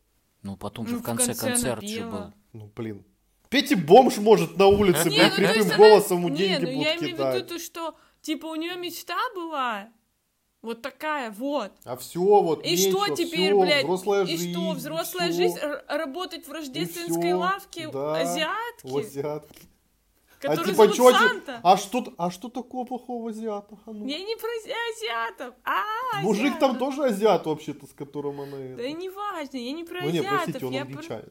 Ну, 0.45 0.57
потом 0.57 0.87
же 0.87 0.93
Ну, 0.93 0.99
в 0.99 1.03
в 1.03 1.05
конце, 1.05 1.27
конце 1.35 1.47
концерт 1.49 1.83
же 1.83 2.07
был. 2.07 2.33
Ну, 2.53 2.71
блин. 2.77 3.05
Петь 3.49 3.73
и 3.73 3.75
бомж 3.75 4.19
может 4.19 4.57
на 4.57 4.69
улице, 4.69 5.09
блин, 5.09 5.23
ну, 5.25 5.37
то 5.37 5.43
есть 5.43 5.53
хриплым 5.55 5.67
она- 5.67 5.77
голосом 5.77 6.19
ему 6.19 6.29
Не, 6.29 6.37
деньги 6.37 6.65
ну 6.65 6.71
я 6.71 6.77
будут 6.95 7.03
имею 7.03 7.17
в 7.17 7.35
виду 7.35 7.47
то, 7.49 7.59
что, 7.59 7.95
типа, 8.21 8.47
у 8.47 8.55
нее 8.55 8.77
мечта 8.77 9.17
была 9.35 9.89
вот 10.63 10.81
такая 10.83 11.31
вот. 11.31 11.73
А 11.85 11.97
все 11.97 12.21
вот, 12.21 12.65
И 12.65 12.77
что 12.77 13.07
нечего, 13.07 13.17
теперь, 13.17 13.51
всё, 13.53 13.61
блядь? 13.61 13.85
взрослая 13.85 14.23
и 14.25 14.27
жизнь, 14.27 14.53
что, 14.53 14.71
взрослая 14.73 15.29
всё. 15.31 15.37
жизнь, 15.43 15.59
работать 15.89 16.47
в 16.47 16.53
рождественской 16.53 17.23
всё, 17.31 17.39
лавке 17.39 17.89
да, 17.89 18.21
азиатки, 18.21 18.87
В 18.87 18.97
азиатке. 18.97 19.61
А 20.45 20.57
типа, 20.57 20.73
зовут 20.75 20.95
чё, 20.97 21.13
ти- 21.13 21.19
Санта. 21.19 21.61
а 21.63 21.77
что, 21.77 22.05
а 22.19 22.31
что 22.33 22.49
такого 22.49 22.85
плохого 22.85 23.25
в 23.25 23.27
азиатах? 23.29 23.79
А 23.87 23.93
ну? 23.93 24.07
Я 24.09 24.19
не 24.19 24.35
про 24.37 24.49
азиатов, 24.93 25.55
а 25.65 26.23
Мужик 26.23 26.59
там 26.59 26.73
азиатов. 26.73 26.79
тоже 26.79 27.05
азиат 27.05 27.47
вообще-то, 27.47 27.87
с 27.87 27.93
которым 27.93 28.41
она... 28.41 28.57
Да 28.77 28.83
и 28.85 28.93
не 28.93 29.09
важно, 29.09 29.57
я 29.57 29.73
не 29.73 29.85
про 29.85 30.01
Ну 30.01 30.09
азиатов, 30.09 30.31
простите, 30.45 30.67
он 30.67 30.73
я, 30.73 30.85
про, 30.85 31.23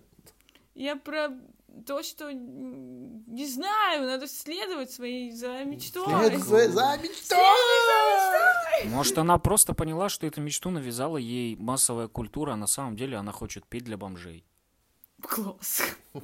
я 0.75 0.95
про 0.95 1.29
то, 1.86 2.03
что, 2.03 2.32
не 2.32 3.45
знаю, 3.47 4.05
надо 4.05 4.28
следовать 4.28 4.91
своей 4.91 5.32
за 5.32 5.63
мечтой. 5.63 6.05
Следуй 6.05 6.39
за- 6.39 6.69
за 6.72 6.97
мечтой! 6.97 8.89
Может, 8.89 9.17
она 9.17 9.38
просто 9.38 9.74
поняла, 9.74 10.09
что 10.09 10.28
эту 10.28 10.41
мечту 10.41 10.69
навязала 10.69 11.17
ей 11.17 11.55
массовая 11.55 12.07
культура, 12.07 12.53
а 12.53 12.55
на 12.55 12.67
самом 12.67 12.95
деле 12.95 13.17
она 13.17 13.32
хочет 13.32 13.65
петь 13.65 13.84
для 13.84 13.97
бомжей. 13.97 14.45
Класс. 15.22 15.84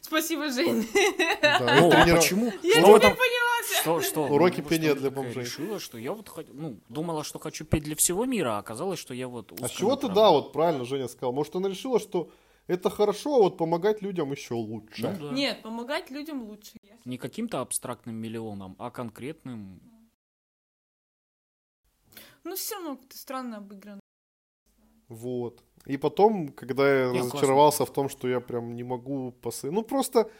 Спасибо, 0.00 0.50
Жень. 0.50 0.86
Да, 1.40 1.58
Ну, 1.80 1.88
а 1.88 1.90
трениров- 1.90 2.18
почему? 2.18 2.52
Я 2.62 2.80
Что 2.80 2.98
теперь 2.98 3.14
поняла. 3.14 3.50
Что, 3.80 4.00
что? 4.00 4.24
Уроки 4.24 4.60
ну, 4.60 4.68
пения 4.68 4.94
для 4.94 5.10
бомжей. 5.10 5.44
Решила, 5.44 5.78
что 5.78 5.98
я 5.98 6.12
вот 6.12 6.28
ну, 6.52 6.78
думала, 6.88 7.24
что 7.24 7.38
хочу 7.38 7.64
петь 7.64 7.84
для 7.84 7.94
всего 7.94 8.24
мира, 8.24 8.56
а 8.56 8.58
оказалось, 8.58 8.98
что 8.98 9.14
я 9.14 9.28
вот... 9.28 9.52
А 9.60 9.68
чего 9.68 9.96
ты, 9.96 10.08
да, 10.08 10.30
вот 10.30 10.52
правильно 10.52 10.84
Женя 10.84 11.08
сказал. 11.08 11.32
Может, 11.32 11.54
она 11.56 11.68
решила, 11.68 12.00
что 12.00 12.28
это 12.70 12.90
хорошо, 12.90 13.34
а 13.34 13.38
вот 13.38 13.56
помогать 13.56 14.02
людям 14.02 14.32
еще 14.32 14.54
лучше. 14.54 15.02
Ну, 15.02 15.28
да. 15.28 15.34
Нет, 15.34 15.62
помогать 15.62 16.10
людям 16.10 16.42
лучше. 16.42 16.72
Не 17.04 17.18
каким-то 17.18 17.60
абстрактным 17.60 18.14
миллионам, 18.14 18.76
а 18.78 18.90
конкретным... 18.90 19.80
Ну, 22.44 22.54
все 22.54 22.76
равно 22.76 22.96
как-то 22.96 23.18
странно 23.18 23.56
обыграно. 23.56 24.00
Вот. 25.08 25.64
И 25.86 25.96
потом, 25.96 26.48
когда 26.48 27.00
я 27.00 27.10
Не, 27.10 27.18
разочаровался 27.18 27.84
в 27.84 27.92
том, 27.92 28.08
что 28.08 28.28
я 28.28 28.40
прям 28.40 28.76
не 28.76 28.84
могу 28.84 29.32
посы... 29.32 29.70
Ну, 29.70 29.82
просто 29.82 30.30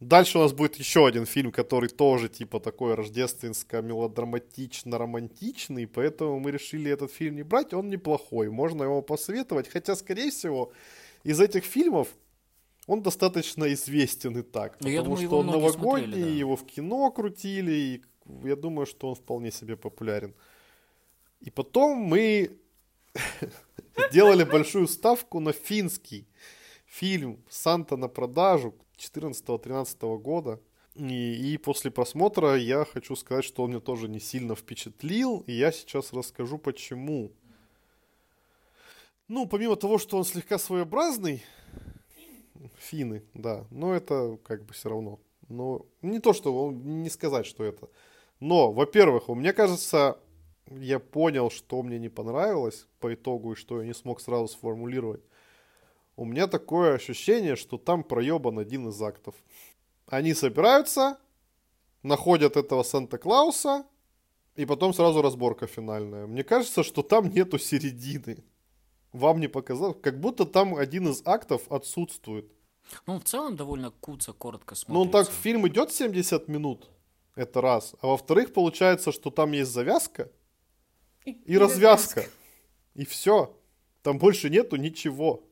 дальше 0.00 0.38
у 0.38 0.40
нас 0.40 0.52
будет 0.52 0.76
еще 0.76 1.06
один 1.06 1.24
фильм, 1.24 1.52
который 1.52 1.88
тоже 1.88 2.28
типа 2.28 2.58
такой 2.58 2.94
рождественско-мелодраматично-романтичный, 2.94 5.86
поэтому 5.86 6.40
мы 6.40 6.50
решили 6.50 6.90
этот 6.90 7.12
фильм 7.12 7.36
не 7.36 7.44
брать, 7.44 7.74
он 7.74 7.90
неплохой, 7.90 8.50
можно 8.50 8.84
его 8.84 9.02
посоветовать, 9.02 9.68
хотя, 9.68 9.94
скорее 9.94 10.30
всего, 10.30 10.72
из 11.24 11.40
этих 11.40 11.64
фильмов 11.64 12.08
он 12.86 13.02
достаточно 13.02 13.72
известен 13.72 14.38
и 14.38 14.42
так, 14.42 14.76
Ну, 14.80 14.88
я 14.88 14.98
потому 14.98 15.16
думаю, 15.16 15.28
что 15.28 15.38
он 15.38 15.46
новогодний, 15.46 16.06
смотрели, 16.06 16.22
да. 16.24 16.38
его 16.40 16.56
в 16.56 16.66
кино 16.66 17.10
крутили, 17.10 17.72
и 17.72 18.02
я 18.44 18.56
думаю, 18.56 18.86
что 18.86 19.08
он 19.08 19.14
вполне 19.14 19.50
себе 19.50 19.76
популярен. 19.76 20.34
И 21.40 21.50
потом 21.50 21.98
мы 21.98 22.58
сделали 24.10 24.44
большую 24.44 24.88
ставку 24.88 25.40
на 25.40 25.52
финский 25.52 26.26
фильм 26.84 27.42
«Санта 27.48 27.96
на 27.96 28.08
продажу» 28.08 28.74
14-13 28.98 30.18
года. 30.18 30.60
И, 30.96 31.52
и 31.54 31.56
после 31.58 31.90
просмотра 31.90 32.56
я 32.56 32.84
хочу 32.84 33.14
сказать, 33.16 33.44
что 33.44 33.62
он 33.62 33.70
меня 33.70 33.80
тоже 33.80 34.08
не 34.08 34.20
сильно 34.20 34.54
впечатлил. 34.54 35.44
И 35.46 35.52
я 35.52 35.72
сейчас 35.72 36.12
расскажу, 36.12 36.58
почему. 36.58 37.32
Ну, 39.30 39.46
помимо 39.46 39.76
того, 39.76 39.98
что 39.98 40.16
он 40.16 40.24
слегка 40.24 40.58
своеобразный, 40.58 41.44
финны, 42.78 43.22
да, 43.32 43.64
но 43.70 43.94
это 43.94 44.40
как 44.42 44.64
бы 44.64 44.72
все 44.72 44.88
равно. 44.88 45.20
Но 45.48 45.86
не 46.02 46.18
то, 46.18 46.32
что 46.32 46.52
он- 46.52 47.02
не 47.04 47.10
сказать, 47.10 47.46
что 47.46 47.62
это. 47.62 47.88
Но, 48.40 48.72
во-первых, 48.72 49.28
у 49.28 49.36
меня 49.36 49.52
кажется, 49.52 50.18
я 50.66 50.98
понял, 50.98 51.48
что 51.48 51.80
мне 51.84 52.00
не 52.00 52.08
понравилось 52.08 52.88
по 52.98 53.14
итогу 53.14 53.52
и 53.52 53.54
что 53.54 53.80
я 53.80 53.86
не 53.86 53.94
смог 53.94 54.20
сразу 54.20 54.48
сформулировать. 54.48 55.22
У 56.16 56.24
меня 56.24 56.48
такое 56.48 56.94
ощущение, 56.94 57.54
что 57.54 57.78
там 57.78 58.02
проебан 58.02 58.58
один 58.58 58.88
из 58.88 59.00
актов. 59.00 59.36
Они 60.06 60.34
собираются, 60.34 61.20
находят 62.02 62.56
этого 62.56 62.82
Санта-Клауса, 62.82 63.86
и 64.56 64.66
потом 64.66 64.92
сразу 64.92 65.22
разборка 65.22 65.68
финальная. 65.68 66.26
Мне 66.26 66.42
кажется, 66.42 66.82
что 66.82 67.04
там 67.04 67.30
нету 67.30 67.60
середины. 67.60 68.42
Вам 69.12 69.40
не 69.40 69.48
показалось? 69.48 69.96
Как 70.02 70.20
будто 70.20 70.44
там 70.44 70.74
один 70.74 71.08
из 71.08 71.22
актов 71.24 71.70
отсутствует. 71.70 72.52
Ну, 73.06 73.18
в 73.18 73.24
целом, 73.24 73.56
довольно 73.56 73.90
куца, 73.90 74.32
коротко 74.32 74.74
смотрится. 74.74 74.92
Ну, 74.92 75.00
он 75.00 75.10
так, 75.10 75.32
фильм 75.32 75.66
идет 75.68 75.92
70 75.92 76.48
минут, 76.48 76.88
это 77.34 77.60
раз. 77.60 77.94
А 78.00 78.08
во-вторых, 78.08 78.52
получается, 78.52 79.12
что 79.12 79.30
там 79.30 79.52
есть 79.52 79.70
завязка 79.70 80.30
и 81.24 81.58
развязка. 81.58 82.24
И 82.94 83.04
все. 83.04 83.56
Там 84.02 84.18
больше 84.18 84.50
нету 84.50 84.76
ничего. 84.76 85.44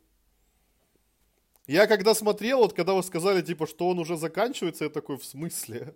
Я 1.66 1.86
когда 1.86 2.14
смотрел, 2.14 2.60
вот 2.60 2.72
когда 2.72 2.94
вы 2.94 3.02
сказали, 3.02 3.42
типа, 3.42 3.66
что 3.66 3.88
он 3.88 3.98
уже 3.98 4.16
заканчивается, 4.16 4.84
я 4.84 4.90
такой, 4.90 5.18
в 5.18 5.24
смысле? 5.24 5.94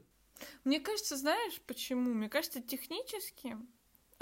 Мне 0.64 0.80
кажется, 0.80 1.16
знаешь 1.16 1.60
почему? 1.66 2.12
Мне 2.12 2.28
кажется, 2.28 2.60
технически 2.60 3.56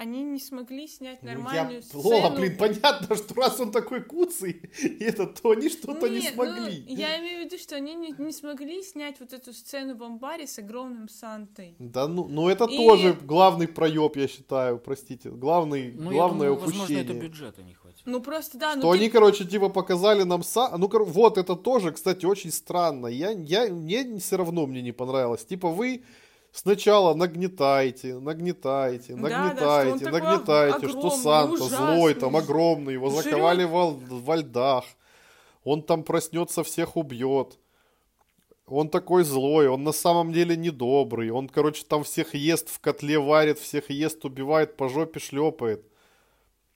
они 0.03 0.23
не 0.23 0.39
смогли 0.41 0.89
снять 0.89 1.23
Ну, 1.23 1.29
я- 1.29 1.35
нормальную 1.35 1.83
сцену. 1.83 2.03
Лола, 2.03 2.31
блин, 2.31 2.57
понятно, 2.57 3.15
что 3.17 3.35
раз 3.35 3.61
он 3.61 3.71
такой 3.71 4.03
куцый, 4.03 4.63
и 4.83 5.05
это, 5.05 5.27
то 5.27 5.51
они 5.51 5.69
что-то 5.69 6.09
не 6.09 6.21
Нет, 6.21 6.35
ну, 6.37 6.45
смогли. 6.45 6.85
я 6.89 7.19
имею 7.21 7.43
в 7.43 7.45
виду, 7.45 7.59
что 7.63 7.77
они 7.77 7.95
не, 7.95 8.15
не 8.19 8.33
смогли 8.33 8.83
снять 8.83 9.21
вот 9.21 9.33
эту 9.35 9.53
сцену 9.53 9.95
в 9.97 10.03
амбаре 10.03 10.47
с 10.47 10.59
огромным 10.59 11.09
Сантой. 11.09 11.75
Да 11.79 12.09
ну, 12.09 12.27
ну 12.29 12.49
это 12.49 12.65
И- 12.65 12.77
тоже 12.77 13.13
главный 13.23 13.69
проеб, 13.69 14.17
я 14.17 14.27
считаю, 14.27 14.79
простите. 14.79 15.29
Главный, 15.31 15.93
Ну, 15.93 16.11
главное 16.11 16.49
думаю, 16.49 16.55
возможно, 16.55 16.83
упущение. 16.85 17.05
это 17.05 17.13
бюджета 17.15 17.63
не 17.63 17.75
хватит. 17.75 18.01
Ну 18.07 18.21
просто 18.23 18.57
да, 18.59 18.73
Что 18.73 18.81
ну 18.81 18.91
они, 18.93 19.07
ты- 19.07 19.13
короче, 19.13 19.45
типа 19.45 19.69
показали 19.69 20.23
нам 20.23 20.43
са... 20.43 20.77
Ну, 20.79 20.89
кор- 20.89 21.05
вот, 21.05 21.37
это 21.37 21.57
тоже, 21.57 21.93
кстати, 21.93 22.25
очень 22.27 22.51
странно. 22.53 23.07
Я, 23.09 23.33
я, 23.33 23.67
мне 23.71 24.19
все 24.19 24.37
равно 24.37 24.67
мне 24.67 24.81
не 24.83 24.93
понравилось. 24.93 25.45
Типа 25.45 25.69
вы 25.69 26.03
сначала 26.53 27.15
нагнетаете, 27.15 28.19
нагнетаете, 28.19 29.15
Да, 29.15 29.29
да, 29.29 29.45
нагнетаете, 29.45 29.99
что 29.99 30.11
нагнетаете, 30.11 30.89
что 30.89 30.99
огромный, 30.99 31.23
Санта 31.23 31.53
ужасный, 31.65 31.77
злой, 31.77 32.15
там 32.15 32.37
огромный, 32.37 32.93
его 32.95 33.11
жрет. 33.11 33.25
заковали 33.25 33.65
во, 33.65 33.91
во 33.91 34.37
льдах. 34.37 34.85
Он 35.65 35.83
там 35.83 36.03
проснется, 36.03 36.63
всех 36.63 36.97
убьет. 36.97 37.59
Он 38.67 38.89
такой 38.89 39.25
злой, 39.25 39.69
он 39.69 39.83
на 39.83 39.93
самом 39.93 40.33
деле 40.33 40.57
недобрый. 40.57 41.31
Он, 41.31 41.49
короче, 41.49 41.85
там 41.85 42.05
всех 42.05 42.35
ест, 42.35 42.69
в 42.69 42.79
котле 42.79 43.19
варит, 43.19 43.59
всех 43.59 43.91
ест, 43.91 44.25
убивает, 44.25 44.77
по 44.77 44.89
жопе 44.89 45.19
шлепает. 45.19 45.85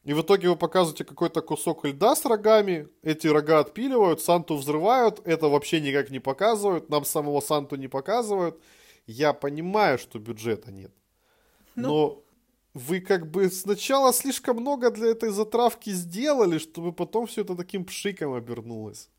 И 0.03 0.13
в 0.13 0.21
итоге 0.21 0.51
вы 0.51 0.57
показываете 0.57 1.05
какой-то 1.05 1.41
кусок 1.41 1.87
льда 1.87 2.15
с 2.15 2.27
рогами, 2.27 2.89
эти 3.03 3.27
рога 3.27 3.61
отпиливают, 3.61 4.21
Санту 4.21 4.57
взрывают, 4.57 5.23
это 5.25 5.49
вообще 5.49 5.81
никак 5.81 6.11
не 6.11 6.19
показывают, 6.19 6.91
нам 6.91 7.07
самого 7.07 7.41
Санту 7.41 7.77
не 7.77 7.89
показывают. 7.89 8.61
Я 9.07 9.33
понимаю, 9.33 9.99
что 9.99 10.19
бюджета 10.19 10.73
нет. 10.73 10.93
Ну. 11.75 11.89
Но 11.89 12.25
вы 12.75 13.01
как 13.01 13.31
бы 13.31 13.51
сначала 13.51 14.13
слишком 14.13 14.59
много 14.59 14.91
для 14.91 15.09
этой 15.09 15.31
затравки 15.31 15.91
сделали, 15.91 16.59
чтобы 16.59 16.93
потом 16.93 17.27
все 17.27 17.43
это 17.43 17.55
таким 17.55 17.85
пшиком 17.85 18.35
обернулось. 18.35 19.11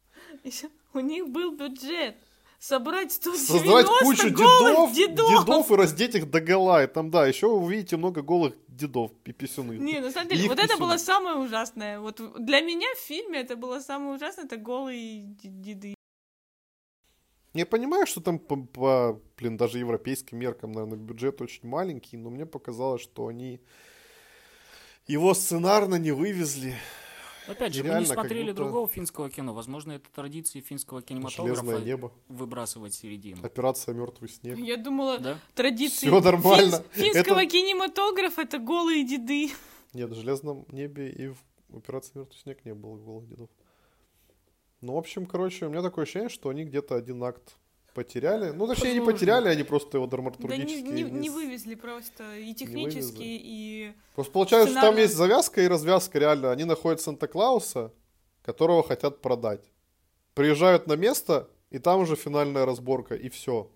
У 0.93 0.99
них 0.99 1.29
был 1.29 1.51
бюджет 1.55 2.15
собрать 2.59 3.11
190 3.11 3.53
Создавать 3.53 3.86
кучу 3.86 4.33
голых 4.33 4.93
дедов, 4.93 4.93
дедов. 4.93 5.45
дедов 5.45 5.71
и 5.71 5.75
раздеть 5.75 6.15
их 6.15 6.29
до 6.29 6.39
гола. 6.41 6.83
И 6.83 6.88
там, 6.88 7.11
да, 7.11 7.27
еще 7.27 7.47
вы 7.47 7.57
увидите 7.57 7.97
много 7.97 8.21
голых 8.21 8.53
дедов 8.67 9.11
и 9.25 9.31
писюны. 9.31 9.73
Не, 9.73 9.99
на 9.99 10.11
самом 10.11 10.29
деле, 10.29 10.47
вот 10.47 10.57
это 10.57 10.67
писюны. 10.67 10.79
было 10.79 10.97
самое 10.97 11.38
ужасное. 11.38 11.99
Вот 11.99 12.21
для 12.43 12.61
меня 12.61 12.88
в 12.95 12.99
фильме 12.99 13.39
это 13.39 13.55
было 13.55 13.79
самое 13.79 14.15
ужасное, 14.15 14.45
это 14.45 14.57
голые 14.57 15.23
деды. 15.43 15.94
Я 17.55 17.65
понимаю, 17.65 18.05
что 18.05 18.19
там 18.19 18.37
по, 18.37 18.57
по, 18.57 19.21
блин, 19.37 19.55
даже 19.55 19.79
европейским 19.79 20.37
меркам, 20.37 20.73
наверное, 20.73 20.97
бюджет 20.97 21.41
очень 21.41 21.67
маленький, 21.67 22.17
но 22.17 22.29
мне 22.29 22.45
показалось, 22.45 23.01
что 23.01 23.27
они 23.27 23.61
его 25.07 25.33
сценарно 25.33 25.95
не 25.95 26.11
вывезли. 26.11 26.75
Опять 27.47 27.73
же, 27.73 27.83
мы 27.83 27.89
Реально, 27.89 28.01
не 28.01 28.07
как 28.07 28.15
смотрели 28.19 28.43
будто- 28.51 28.55
другого 28.55 28.87
финского 28.89 29.29
кино. 29.29 29.53
Возможно, 29.53 29.93
это 29.93 30.09
традиции 30.13 30.59
финского 30.59 31.01
кинематографа 31.01 31.61
Железное 31.61 31.85
небо, 31.85 32.11
выбрасывать 32.27 32.93
середину. 32.93 33.39
операция 33.45 33.93
Мертвый 33.93 34.29
снег. 34.29 34.57
Я 34.57 34.75
думала, 34.75 35.19
Да? 35.19 35.39
традиции 35.53 36.07
Всё 36.07 36.19
нормально. 36.19 36.83
финс- 36.91 37.13
финского 37.13 37.39
Это- 37.39 37.45
кинематографа 37.51 38.41
это 38.41 38.57
голые 38.59 39.07
деды. 39.07 39.51
Нет, 39.93 40.09
в 40.09 40.15
Железном 40.15 40.65
небе 40.71 41.09
и 41.09 41.27
в 41.29 41.37
операции 41.77 42.11
Мертвый 42.17 42.37
снег 42.37 42.65
не 42.65 42.73
было 42.73 42.97
голых 42.97 43.29
дедов. 43.29 43.49
Ну, 44.82 44.93
в 44.93 44.97
общем, 44.97 45.26
короче, 45.26 45.65
у 45.65 45.69
меня 45.69 45.82
такое 45.82 46.03
ощущение, 46.03 46.30
что 46.30 46.49
они 46.49 46.63
где-то 46.63 46.95
один 46.95 47.23
акт 47.23 47.55
потеряли. 47.93 48.51
Ну, 48.51 48.67
точнее, 48.67 48.93
не 48.93 48.99
потеряли, 49.05 49.47
они 49.47 49.63
просто 49.63 49.97
его 49.97 50.05
Да 50.05 50.17
не, 50.17 50.23
драматургически 50.23 50.82
не- 50.84 51.03
не 51.03 51.30
с- 51.30 51.34
вывезли 51.34 51.76
просто 51.76 52.38
и 52.38 52.53
технически, 52.53 53.21
и... 53.23 53.93
Просто 54.15 54.34
получается, 54.34 54.71
что 54.71 54.82
там 54.82 54.97
есть 54.97 55.15
завязка 55.15 55.61
и 55.61 55.67
развязка 55.67 56.19
реально. 56.19 56.51
Они 56.51 56.65
находят 56.65 56.99
Санта-Клауса, 57.01 57.93
которого 58.43 58.84
хотят 58.84 59.21
продать. 59.21 59.71
Приезжают 60.34 60.88
на 60.88 60.93
место, 60.97 61.49
и 61.69 61.80
там 61.80 62.01
уже 62.01 62.15
финальная 62.17 62.65
разборка, 62.65 63.15
и 63.15 63.30
все. 63.30 63.71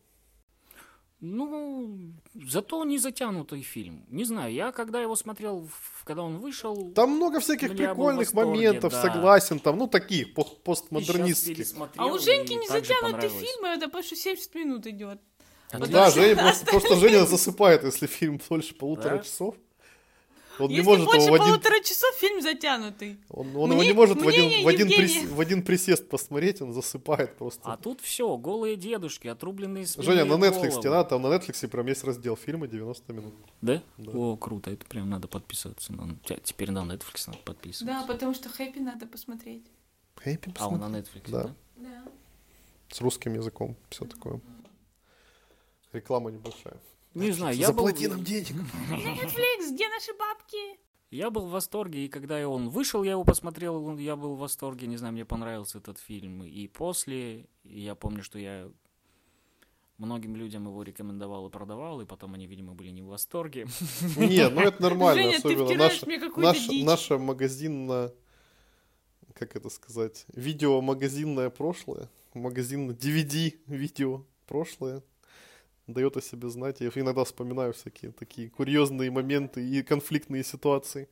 Ну, 1.21 2.13
зато 2.33 2.85
не 2.85 2.97
затянутый 2.97 3.61
фильм. 3.61 4.05
Не 4.09 4.23
знаю, 4.23 4.53
я 4.53 4.71
когда 4.71 5.01
его 5.01 5.15
смотрел, 5.17 5.69
когда 6.05 6.23
он 6.23 6.37
вышел... 6.37 6.91
Там 6.95 7.11
много 7.11 7.41
всяких 7.41 7.75
прикольных 7.75 8.33
восторге, 8.33 8.49
моментов, 8.51 8.93
да. 8.93 9.01
согласен, 9.01 9.59
там, 9.59 9.77
ну, 9.77 9.87
таких, 9.87 10.33
постмодернистских. 10.33 11.67
А 11.97 12.05
у 12.05 12.17
Женьки 12.17 12.53
не 12.53 12.67
затянутый 12.67 13.29
фильм, 13.29 13.65
это 13.65 13.87
потому 13.87 14.03
что 14.03 14.15
70 14.15 14.55
минут 14.55 14.87
идет. 14.87 15.19
Отлично. 15.71 15.93
да, 15.93 16.09
Женя 16.09 16.35
просто, 16.35 16.65
просто 16.65 16.95
Женя 16.95 17.25
засыпает, 17.25 17.83
если 17.83 18.07
фильм 18.07 18.39
больше 18.49 18.73
полутора 18.73 19.17
Да? 19.17 19.23
часов. 19.23 19.55
Он 20.59 20.67
не 20.69 20.75
Если 20.75 20.89
может 20.89 21.05
больше 21.05 21.21
его 21.27 21.31
в 21.37 21.41
один, 21.41 21.47
полутора 21.53 21.79
часов, 21.83 22.15
фильм 22.15 22.41
затянутый. 22.41 23.17
он, 23.29 23.47
он 23.55 23.71
его 23.71 23.79
Мне- 23.79 23.87
не 23.87 23.93
может 23.93 24.21
в 24.21 24.27
один, 24.27 24.63
в, 24.63 24.67
один 24.67 24.87
прис- 24.89 25.27
в 25.27 25.39
один 25.39 25.63
присест 25.63 26.09
посмотреть, 26.09 26.61
он 26.61 26.73
засыпает 26.73 27.37
просто. 27.37 27.61
А 27.71 27.77
тут 27.77 28.01
все, 28.01 28.35
голые 28.37 28.75
дедушки, 28.75 29.27
отрубленные 29.27 29.87
свиные 29.87 30.05
Женя, 30.05 30.25
на 30.25 30.33
Netflix 30.43 30.75
надо, 30.83 31.03
там 31.05 31.21
на 31.21 31.27
Netflix 31.27 31.67
прям 31.67 31.87
есть 31.87 32.03
раздел 32.03 32.35
фильма 32.35 32.67
90 32.67 33.13
минут. 33.13 33.33
Да? 33.61 33.81
Да. 33.97 34.11
О, 34.11 34.35
круто, 34.37 34.71
это 34.71 34.85
прям 34.85 35.09
надо 35.09 35.27
подписываться. 35.27 35.93
на- 35.93 36.15
те- 36.25 36.39
Теперь 36.43 36.71
на 36.71 36.79
Netflix 36.79 37.23
надо 37.27 37.39
подписываться. 37.45 37.85
Да, 37.85 38.05
потому 38.05 38.33
что 38.33 38.49
Хэппи 38.49 38.79
надо 38.79 39.05
посмотреть. 39.07 39.65
Хэппи 40.15 40.53
А, 40.59 40.67
он 40.67 40.79
на. 40.79 40.85
Netflix, 40.97 41.29
Да. 41.31 41.43
да? 41.43 41.55
Да. 41.77 42.03
С 42.91 42.99
русским 43.01 43.33
языком, 43.35 43.77
все 43.89 44.05
такое. 44.05 44.41
Реклама 45.93 46.31
небольшая. 46.31 46.77
Не 47.19 47.31
знаю, 47.31 47.55
я 47.55 47.67
был... 47.67 47.85
Заплати 47.85 48.07
нам 48.07 48.23
денег. 48.23 48.49
Netflix, 48.89 49.73
где 49.73 49.89
наши 49.89 50.13
бабки? 50.13 50.79
Я 51.11 51.31
был 51.31 51.47
в 51.47 51.51
восторге, 51.51 52.05
и 52.05 52.07
когда 52.07 52.47
он 52.47 52.69
вышел, 52.69 53.03
я 53.03 53.11
его 53.11 53.23
посмотрел, 53.23 53.97
я 53.97 54.15
был 54.15 54.35
в 54.35 54.39
восторге, 54.39 54.85
не 54.87 54.97
знаю, 54.97 55.13
мне 55.13 55.25
понравился 55.25 55.79
этот 55.79 55.97
фильм. 55.97 56.43
И 56.43 56.67
после, 56.67 57.47
и 57.63 57.79
я 57.81 57.95
помню, 57.95 58.21
что 58.21 58.37
я 58.37 58.69
многим 59.97 60.35
людям 60.35 60.67
его 60.67 60.83
рекомендовал 60.83 61.47
и 61.47 61.51
продавал, 61.51 61.99
и 62.01 62.05
потом 62.05 62.35
они, 62.35 62.45
видимо, 62.45 62.73
были 62.73 62.89
не 62.89 63.01
в 63.01 63.07
восторге. 63.07 63.67
Не, 64.17 64.49
ну 64.49 64.61
это 64.61 64.81
нормально, 64.81 65.23
Женя, 65.23 65.41
ты 65.41 65.53
особенно 65.53 65.75
наш, 65.75 66.03
мне 66.03 66.19
какую-то 66.19 66.41
наш, 66.41 66.67
дичь. 66.67 66.85
наше 66.85 67.17
магазинное, 67.17 68.13
как 69.33 69.55
это 69.55 69.69
сказать, 69.69 70.25
видео-магазинное 70.33 71.49
прошлое, 71.49 72.09
магазин 72.33 72.91
DVD 72.91 73.57
видео 73.65 74.25
прошлое 74.45 75.03
дает 75.89 76.17
о 76.17 76.21
себе 76.21 76.49
знать. 76.49 76.81
Я 76.81 76.89
иногда 76.89 77.23
вспоминаю 77.23 77.73
всякие 77.73 78.11
такие 78.11 78.49
курьезные 78.49 79.11
моменты 79.11 79.67
и 79.67 79.83
конфликтные 79.83 80.43
ситуации. 80.43 81.07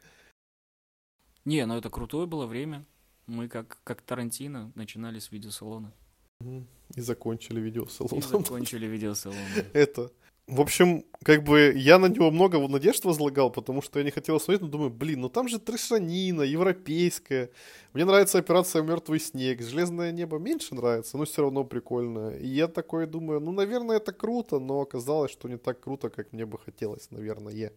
Не, 1.46 1.66
ну 1.66 1.78
это 1.78 1.90
крутое 1.90 2.28
было 2.28 2.46
время. 2.46 2.86
Мы 3.26 3.48
как, 3.50 3.80
как 3.84 4.02
Тарантино 4.02 4.72
начинали 4.76 5.20
с 5.20 5.32
видеосалона. 5.32 5.94
И 6.42 7.02
закончили 7.02 7.60
видео 7.60 7.86
И 7.86 8.22
закончили 8.22 8.86
видеосалон. 8.86 9.38
это. 9.74 10.12
В 10.48 10.62
общем, 10.62 11.04
как 11.24 11.44
бы 11.44 11.74
я 11.76 12.00
на 12.00 12.06
него 12.06 12.32
много 12.32 12.66
надежд 12.70 13.04
возлагал, 13.04 13.52
потому 13.52 13.82
что 13.82 14.00
я 14.00 14.06
не 14.06 14.12
хотел 14.12 14.40
смотреть, 14.40 14.62
но 14.62 14.70
думаю, 14.70 14.90
блин, 14.90 15.20
ну 15.20 15.30
там 15.30 15.50
же 15.50 15.60
трешанина, 15.60 16.42
европейская. 16.42 17.50
Мне 17.92 18.06
нравится 18.06 18.38
операция 18.38 18.82
Мертвый 18.82 19.20
снег. 19.20 19.62
Железное 19.62 20.14
небо 20.14 20.38
меньше 20.38 20.74
нравится, 20.74 21.18
но 21.18 21.26
все 21.26 21.42
равно 21.42 21.66
прикольно. 21.66 22.30
И 22.30 22.48
я 22.48 22.70
такой 22.70 23.08
думаю, 23.08 23.42
ну, 23.42 23.52
наверное, 23.52 23.98
это 23.98 24.14
круто, 24.14 24.58
но 24.60 24.80
оказалось, 24.80 25.32
что 25.32 25.50
не 25.50 25.58
так 25.58 25.82
круто, 25.82 26.10
как 26.10 26.32
мне 26.32 26.46
бы 26.46 26.58
хотелось, 26.58 27.12
наверное. 27.12 27.54
И, 27.54 27.72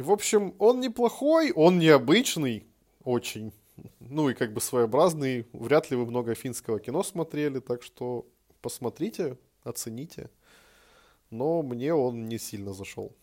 в 0.00 0.10
общем, 0.10 0.54
он 0.58 0.80
неплохой, 0.80 1.52
он 1.52 1.78
необычный, 1.78 2.64
очень. 3.04 3.52
Ну 4.00 4.30
и 4.30 4.34
как 4.34 4.54
бы 4.54 4.62
своеобразный. 4.62 5.46
Вряд 5.52 5.90
ли 5.90 5.96
вы 5.98 6.06
много 6.06 6.34
финского 6.34 6.80
кино 6.80 7.02
смотрели, 7.02 7.58
так 7.58 7.82
что 7.82 8.26
посмотрите, 8.62 9.36
оцените. 9.62 10.30
Но 11.32 11.62
мне 11.62 11.94
он 11.94 12.26
не 12.28 12.38
сильно 12.38 12.74
зашел. 12.74 13.16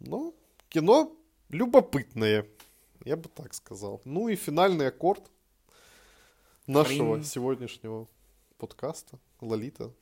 Но 0.00 0.34
кино 0.68 1.16
любопытное, 1.48 2.44
я 3.04 3.16
бы 3.16 3.28
так 3.28 3.54
сказал. 3.54 4.02
Ну 4.04 4.28
и 4.28 4.34
финальный 4.34 4.88
аккорд 4.88 5.30
нашего 6.66 7.14
Хрень. 7.14 7.24
сегодняшнего 7.24 8.08
подкаста 8.58 9.20
Лолита 9.40 9.92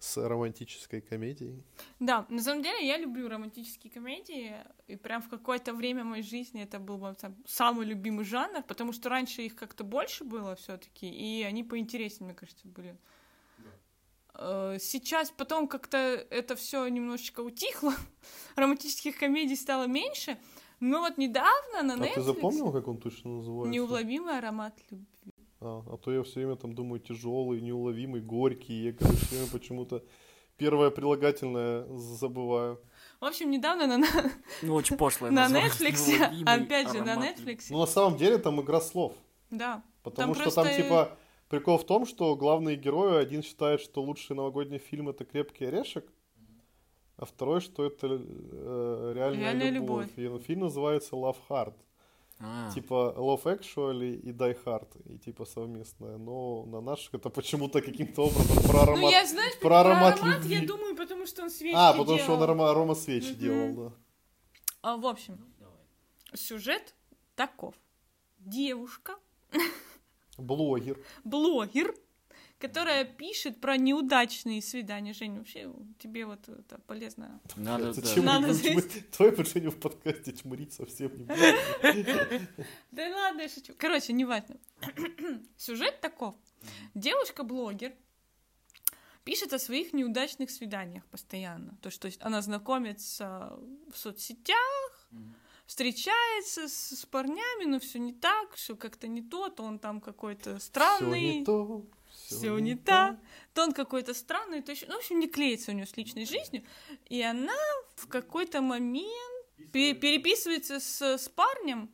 с 0.00 0.16
романтической 0.16 1.00
комедией. 1.00 1.62
Да, 2.00 2.26
на 2.28 2.42
самом 2.42 2.64
деле 2.64 2.84
я 2.84 2.98
люблю 2.98 3.28
романтические 3.28 3.92
комедии, 3.92 4.56
и 4.88 4.96
прям 4.96 5.22
в 5.22 5.28
какое-то 5.28 5.72
время 5.74 6.02
моей 6.02 6.24
жизни 6.24 6.60
это 6.60 6.80
был 6.80 6.98
мой 6.98 7.14
сам- 7.20 7.36
самый 7.46 7.86
любимый 7.86 8.24
жанр, 8.24 8.64
потому 8.64 8.92
что 8.92 9.08
раньше 9.08 9.42
их 9.42 9.54
как-то 9.54 9.84
больше 9.84 10.24
было 10.24 10.56
все 10.56 10.76
таки 10.76 11.08
и 11.08 11.44
они 11.44 11.62
поинтереснее, 11.62 12.30
мне 12.30 12.34
кажется, 12.34 12.66
были. 12.66 12.98
Э, 14.36 14.76
Сейчас 14.80 15.30
потом 15.30 15.68
как-то 15.68 15.96
это 16.30 16.56
все 16.56 16.86
немножечко 16.88 17.40
утихло, 17.40 17.92
романтических 18.56 19.16
комедий 19.18 19.56
стало 19.56 19.86
меньше, 19.86 20.38
но 20.80 21.00
вот 21.00 21.18
недавно 21.18 21.82
на 21.82 21.94
А 21.94 21.96
Netflix 21.96 22.14
ты 22.14 22.20
запомнил, 22.22 22.72
как 22.72 22.88
он 22.88 22.98
точно 22.98 23.30
называется? 23.36 23.70
неуловимый 23.72 24.38
аромат 24.38 24.74
любви. 24.90 25.06
А, 25.60 25.82
а 25.86 25.96
то 25.96 26.12
я 26.12 26.22
все 26.22 26.40
время 26.40 26.56
там 26.56 26.74
думаю 26.74 27.00
тяжелый, 27.00 27.60
неуловимый, 27.60 28.20
горький. 28.20 28.84
Я, 28.84 28.92
короче, 28.92 29.16
всё 29.26 29.36
время 29.36 29.50
почему-то 29.50 30.04
первое 30.58 30.90
прилагательное 30.90 31.86
забываю. 31.96 32.80
В 33.20 33.24
общем, 33.24 33.50
недавно 33.50 33.86
на, 33.86 34.06
Ну, 34.62 34.74
очень 34.74 34.96
пошлое 34.98 35.30
на. 35.30 35.46
Netflix, 35.48 36.44
опять 36.44 36.92
же, 36.92 37.02
на. 37.02 37.14
Netflix, 37.16 37.66
Ну, 37.70 37.78
на 37.80 37.86
самом 37.86 38.18
деле, 38.18 38.38
там 38.38 38.60
игра 38.60 38.80
слов. 38.80 39.14
да, 39.50 39.82
Потому 40.02 40.34
Там 40.34 40.42
что 40.42 40.54
там, 40.54 40.64
просто- 40.64 40.82
типа, 40.82 41.16
прикол 41.58 41.78
в 41.78 41.84
том, 41.84 42.06
что 42.06 42.34
главные 42.36 42.76
герои, 42.76 43.16
один 43.22 43.42
считает, 43.42 43.80
что 43.80 44.02
лучший 44.02 44.36
новогодний 44.36 44.78
фильм 44.78 45.08
это 45.08 45.24
крепкий 45.24 45.66
орешек, 45.66 46.12
а 47.16 47.24
второй, 47.24 47.60
что 47.60 47.84
это 47.84 48.06
э, 48.10 49.12
реальная, 49.14 49.40
Реальная 49.40 49.70
любовь. 49.70 50.08
И 50.16 50.38
фильм 50.38 50.60
называется 50.60 51.14
Love 51.16 51.36
Hard. 51.48 51.74
А, 52.40 52.70
Типа 52.72 53.14
Love 53.16 53.44
Actually 53.44 54.16
и 54.16 54.32
Die 54.32 54.58
Hard. 54.64 54.88
И 55.14 55.18
типа 55.18 55.44
совместное. 55.44 56.18
Но 56.18 56.64
на 56.66 56.80
наших 56.80 57.14
это 57.14 57.30
почему-то 57.30 57.80
каким-то 57.80 58.22
образом 58.22 58.62
про 58.68 58.80
аромат. 58.82 59.00
Ну, 59.02 59.10
я, 59.10 59.24
знаешь, 59.26 59.54
про 59.60 59.68
про 59.68 59.80
аромат 59.80 60.14
аромат, 60.18 60.38
любви. 60.40 60.54
я 60.56 60.66
думаю, 60.66 60.96
потому 60.96 61.26
что 61.26 61.42
он 61.44 61.50
свечки 61.50 61.76
А, 61.78 61.92
потому 61.92 62.18
что 62.18 62.32
он 62.32 62.38
делал. 62.38 62.42
арома, 62.42 62.70
арома 62.70 62.94
свечи 62.96 63.30
Мгм. 63.30 63.38
делал, 63.38 63.74
да. 63.76 63.96
А, 64.82 64.96
в 64.96 65.06
общем, 65.06 65.38
сюжет 66.34 66.94
таков. 67.36 67.74
Девушка, 68.38 69.14
Блогер. 70.38 70.98
блогер, 71.24 71.94
которая 72.58 73.04
пишет 73.04 73.60
про 73.60 73.76
неудачные 73.76 74.62
свидания. 74.62 75.12
Женя, 75.12 75.38
вообще 75.38 75.70
тебе 75.98 76.24
вот 76.26 76.48
это 76.48 76.78
полезно. 76.86 77.40
Надо, 77.56 77.86
да. 77.86 77.92
Зачем 77.92 78.24
Надо 78.24 78.52
здесь- 78.52 78.74
будем- 78.74 79.02
Твой 79.10 79.44
Женю 79.44 79.70
в 79.70 79.78
подкасте 79.78 80.32
чмурить 80.32 80.72
совсем 80.72 81.10
не 81.16 81.24
будет. 81.24 82.48
Да 82.90 83.08
ладно, 83.08 83.42
я 83.42 83.48
шучу. 83.48 83.74
Короче, 83.76 84.12
неважно. 84.12 84.56
Сюжет 85.56 86.00
таков. 86.00 86.34
Девушка-блогер 86.94 87.92
пишет 89.24 89.52
о 89.52 89.58
своих 89.58 89.92
неудачных 89.92 90.50
свиданиях 90.50 91.04
постоянно. 91.06 91.76
То, 91.82 91.90
что 91.90 92.08
она 92.20 92.40
знакомится 92.42 93.58
в 93.92 93.96
соцсетях, 93.96 95.08
встречается 95.66 96.68
с, 96.68 96.90
с 97.00 97.06
парнями, 97.06 97.64
но 97.64 97.78
все 97.80 97.98
не 97.98 98.12
так, 98.12 98.52
все 98.54 98.76
как-то 98.76 99.06
не 99.08 99.22
то, 99.22 99.48
то 99.48 99.62
он 99.62 99.78
там 99.78 100.00
какой-то 100.00 100.58
Все 100.58 100.66
странный. 100.66 101.38
не 101.38 101.44
то. 101.44 101.84
все 102.12 102.58
не 102.58 102.74
так, 102.76 103.16
то 103.54 103.62
он 103.64 103.72
какой-то 103.72 104.14
странный, 104.14 104.62
то 104.62 104.72
еще, 104.72 104.86
ну, 104.86 104.94
в 104.94 104.98
общем, 104.98 105.18
не 105.20 105.28
клеится 105.28 105.70
у 105.70 105.74
нее 105.74 105.86
с 105.86 105.96
личной 105.96 106.26
жизнью, 106.26 106.64
и 107.06 107.20
она 107.22 107.56
в 107.96 108.06
какой-то 108.08 108.60
момент 108.60 109.46
пе- 109.72 109.94
переписывается 109.94 110.80
с, 110.80 111.00
с 111.02 111.28
парнем, 111.28 111.90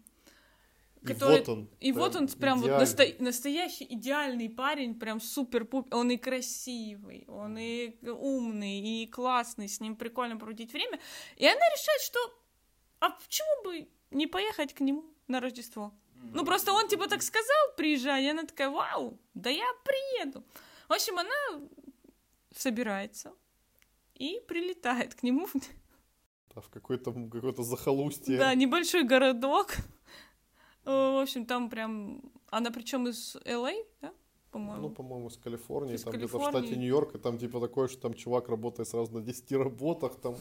И 1.02 1.06
который... 1.06 1.38
вот 1.38 1.48
он. 1.48 1.68
И 1.80 1.92
вот 1.92 2.16
он 2.16 2.28
прям 2.28 2.58
вот 2.60 2.66
идеальный. 2.66 2.86
насто- 2.86 3.22
настоящий 3.22 3.86
идеальный 3.88 4.50
парень, 4.50 4.94
прям 4.98 5.20
супер 5.20 5.64
пуп 5.64 5.94
Он 5.94 6.10
и 6.10 6.16
красивый, 6.16 7.24
он 7.28 7.56
и 7.56 7.96
умный, 8.08 8.80
и 8.80 9.06
классный, 9.06 9.68
с 9.68 9.80
ним 9.80 9.94
прикольно 9.96 10.36
проводить 10.36 10.72
время. 10.72 10.98
И 11.36 11.46
она 11.46 11.54
решает, 11.60 12.00
что 12.02 12.18
а 13.00 13.10
почему 13.10 13.64
бы 13.64 13.88
не 14.10 14.26
поехать 14.26 14.74
к 14.74 14.80
нему 14.80 15.04
на 15.28 15.40
Рождество? 15.40 15.92
Ну, 16.34 16.44
просто 16.44 16.72
он 16.72 16.86
типа 16.88 17.08
так 17.08 17.22
сказал, 17.22 17.74
приезжай, 17.76 18.24
и 18.24 18.28
она 18.28 18.44
такая, 18.44 18.68
вау, 18.70 19.18
да 19.34 19.50
я 19.50 19.66
приеду. 19.84 20.44
В 20.88 20.92
общем, 20.92 21.18
она 21.18 21.68
собирается 22.54 23.32
и 24.14 24.40
прилетает 24.46 25.14
к 25.14 25.22
нему. 25.22 25.48
Да, 26.54 26.60
в 26.60 26.68
какой-то 26.68 27.12
какое-то 27.12 27.62
захолустье. 27.62 28.36
Да, 28.36 28.54
небольшой 28.54 29.04
городок. 29.04 29.76
Э, 30.84 30.90
В 30.90 31.22
общем, 31.22 31.46
там 31.46 31.70
прям... 31.70 32.20
Она 32.50 32.70
причем 32.70 33.06
из 33.06 33.36
Л.А., 33.44 33.72
да, 34.00 34.12
по-моему? 34.50 34.88
Ну, 34.88 34.90
по-моему, 34.90 35.28
из 35.28 35.36
Калифорнии, 35.36 35.94
Из 35.94 36.02
там 36.02 36.12
где-то 36.12 36.38
в 36.38 36.48
штате 36.48 36.76
Нью-Йорк, 36.76 37.14
и 37.14 37.18
там 37.18 37.38
типа 37.38 37.60
такое, 37.60 37.86
что 37.86 38.00
там 38.00 38.14
чувак 38.14 38.48
работает 38.48 38.88
сразу 38.88 39.12
на 39.12 39.20
10 39.20 39.52
работах, 39.52 40.16
там 40.20 40.36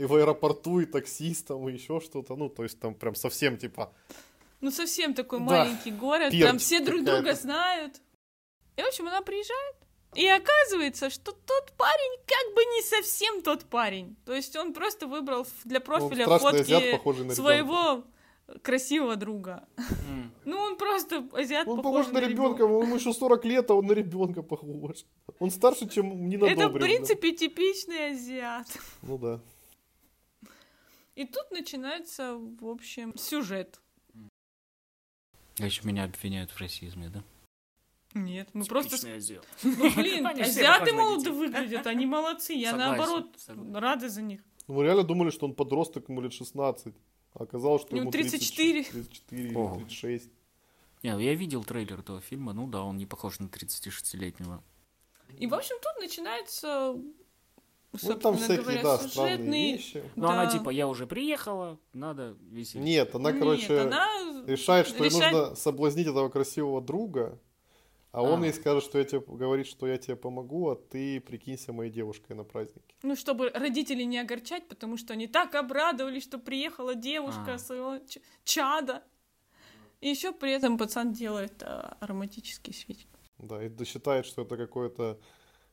и 0.00 0.04
в 0.06 0.14
аэропорту, 0.14 0.80
и 0.80 0.86
таксистом, 0.86 1.68
и 1.68 1.72
еще 1.72 2.00
что-то. 2.00 2.34
Ну, 2.34 2.48
то 2.48 2.62
есть 2.62 2.80
там 2.80 2.94
прям 2.94 3.14
совсем 3.14 3.58
типа 3.58 3.92
Ну, 4.60 4.70
совсем 4.70 5.14
такой 5.14 5.38
Да. 5.40 5.44
маленький 5.44 5.90
город, 5.90 6.32
там 6.40 6.58
все 6.58 6.80
друг 6.80 7.04
друга 7.04 7.34
знают. 7.34 8.00
И, 8.76 8.82
в 8.82 8.86
общем, 8.86 9.08
она 9.08 9.20
приезжает, 9.20 9.76
и 10.14 10.26
оказывается, 10.26 11.10
что 11.10 11.32
тот 11.32 11.72
парень 11.76 12.18
как 12.26 12.54
бы 12.54 12.64
не 12.64 12.82
совсем 12.82 13.42
тот 13.42 13.64
парень. 13.64 14.16
То 14.24 14.32
есть 14.34 14.56
он 14.56 14.72
просто 14.72 15.06
выбрал 15.06 15.46
для 15.64 15.78
ну, 15.80 15.84
профиля 15.84 16.24
азиат, 16.24 16.42
фотки 16.42 16.70
на 16.70 16.80
ребенка. 16.80 17.34
своего 17.34 18.04
красивого 18.62 19.16
друга. 19.16 19.68
М. 20.08 20.32
Ну, 20.46 20.56
он 20.56 20.76
просто 20.76 21.28
азиат 21.32 21.68
Он 21.68 21.76
похож 21.76 22.06
похож 22.06 22.12
на 22.14 22.18
ребенка, 22.26 22.62
ему 22.64 22.96
еще 22.96 23.12
40 23.12 23.44
лет, 23.44 23.70
а 23.70 23.74
он 23.74 23.86
на 23.86 23.92
ребенка 23.92 24.42
похож. 24.42 25.04
Он 25.38 25.50
старше, 25.50 25.88
чем 25.88 26.28
Нина 26.28 26.46
Это, 26.46 26.68
в 26.68 26.72
да. 26.72 26.78
принципе, 26.80 27.32
типичный 27.32 28.12
азиат. 28.12 28.66
Ну 29.02 29.18
да. 29.18 29.40
И 31.20 31.26
тут 31.26 31.50
начинается, 31.50 32.38
в 32.38 32.66
общем, 32.66 33.14
сюжет. 33.14 33.78
А 35.58 35.66
еще 35.66 35.82
меня 35.86 36.04
обвиняют 36.04 36.50
в 36.50 36.58
расизме, 36.58 37.10
да? 37.10 37.22
Нет, 38.14 38.48
мы 38.54 38.64
просто... 38.64 38.92
Типичный 38.92 39.16
азиат. 39.16 39.46
Ну, 39.62 39.94
блин, 39.96 40.26
азиаты 40.26 40.94
молодо 40.94 41.30
выглядят, 41.30 41.86
они 41.86 42.06
молодцы. 42.06 42.54
Я, 42.54 42.70
Согласен, 42.70 42.96
наоборот, 42.96 43.34
согласен. 43.36 43.76
рада 43.76 44.08
за 44.08 44.22
них. 44.22 44.40
Ну, 44.66 44.76
мы 44.76 44.84
реально 44.84 45.02
думали, 45.02 45.28
что 45.28 45.44
он 45.44 45.54
подросток, 45.54 46.08
ему 46.08 46.22
лет 46.22 46.32
16. 46.32 46.94
А 47.34 47.42
оказалось, 47.42 47.82
что 47.82 47.90
Ему 47.90 48.04
ему 48.04 48.12
34. 48.12 48.84
34 48.84 49.42
или 49.42 49.54
Ого. 49.54 49.74
36. 49.74 50.30
Не, 51.02 51.12
ну 51.12 51.18
я 51.18 51.34
видел 51.34 51.64
трейлер 51.64 52.00
этого 52.00 52.22
фильма, 52.22 52.54
ну 52.54 52.66
да, 52.66 52.82
он 52.82 52.96
не 52.96 53.04
похож 53.04 53.40
на 53.40 53.44
36-летнего. 53.44 54.64
И, 55.36 55.46
в 55.46 55.52
общем, 55.52 55.76
тут 55.82 56.00
начинается, 56.00 56.96
Ну, 57.92 57.98
там 57.98 58.20
собственно 58.20 58.36
всякие, 58.36 58.62
говоря, 58.62 58.82
да, 58.82 58.98
странные 58.98 59.36
сюжетный... 59.36 59.72
вещи. 59.72 60.02
Ну 60.16 60.28
она 60.28 60.44
Да. 60.46 60.50
типа, 60.52 60.70
я 60.70 60.86
уже 60.86 61.06
приехала, 61.06 61.78
надо 61.92 62.36
веселиться. 62.40 62.78
Нет, 62.78 63.14
она, 63.14 63.32
Нет, 63.32 63.40
короче, 63.40 63.80
она... 63.80 64.06
решает, 64.46 64.86
что 64.86 65.02
ей 65.04 65.10
решает- 65.10 65.32
нужно 65.32 65.56
соблазнить 65.56 66.06
этого 66.06 66.28
красивого 66.28 66.80
друга, 66.80 67.38
а 68.12 68.22
он 68.22 68.42
А. 68.42 68.46
ей 68.46 68.52
скажет, 68.52 68.84
что 68.84 68.98
я 68.98 69.04
тебе 69.04 69.20
говорит, 69.20 69.66
что 69.66 69.86
я 69.88 69.98
тебе 69.98 70.14
помогу, 70.16 70.70
а 70.70 70.76
ты 70.76 71.20
прикинься 71.20 71.72
моей 71.72 71.90
девушкой 71.90 72.34
на 72.36 72.44
празднике. 72.44 72.94
Ну, 73.02 73.16
чтобы 73.16 73.50
родителей 73.50 74.04
не 74.04 74.18
огорчать, 74.18 74.68
потому 74.68 74.96
что 74.96 75.12
они 75.14 75.26
так 75.26 75.54
обрадовались, 75.56 76.22
что 76.22 76.38
приехала 76.38 76.94
девушка 76.94 77.54
А. 77.54 77.58
своего 77.58 77.98
ч- 78.06 78.20
чада. 78.44 79.02
И 80.00 80.08
еще 80.08 80.32
при 80.32 80.52
этом 80.52 80.78
пацан 80.78 81.12
делает 81.12 81.62
а, 81.62 81.96
ароматические 82.00 82.72
свечи. 82.74 83.06
Да, 83.38 83.62
и 83.64 83.68
досчитает, 83.68 84.26
что 84.26 84.42
это 84.42 84.56
какое-то 84.56 85.18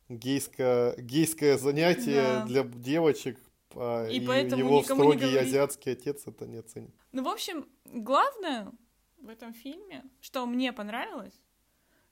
гейское, 0.10 0.96
гейское 0.98 1.58
занятие 1.58 2.22
Да. 2.22 2.46
для 2.46 2.64
девочек, 2.64 3.38
а, 3.76 4.08
И 4.08 4.18
и, 4.20 4.26
поэтому 4.26 4.62
его 4.64 4.78
не 4.78 4.84
строгий 4.84 5.20
говори. 5.20 5.38
азиатский 5.38 5.92
отец 5.94 6.24
это 6.26 6.46
не 6.48 6.58
оценит. 6.58 6.92
Ну, 7.12 7.24
в 7.24 7.28
общем, 7.28 7.68
главное 7.86 8.72
в 9.20 9.30
этом 9.30 9.54
фильме, 9.54 10.04
что 10.22 10.46
мне 10.46 10.72
понравилось, 10.74 11.34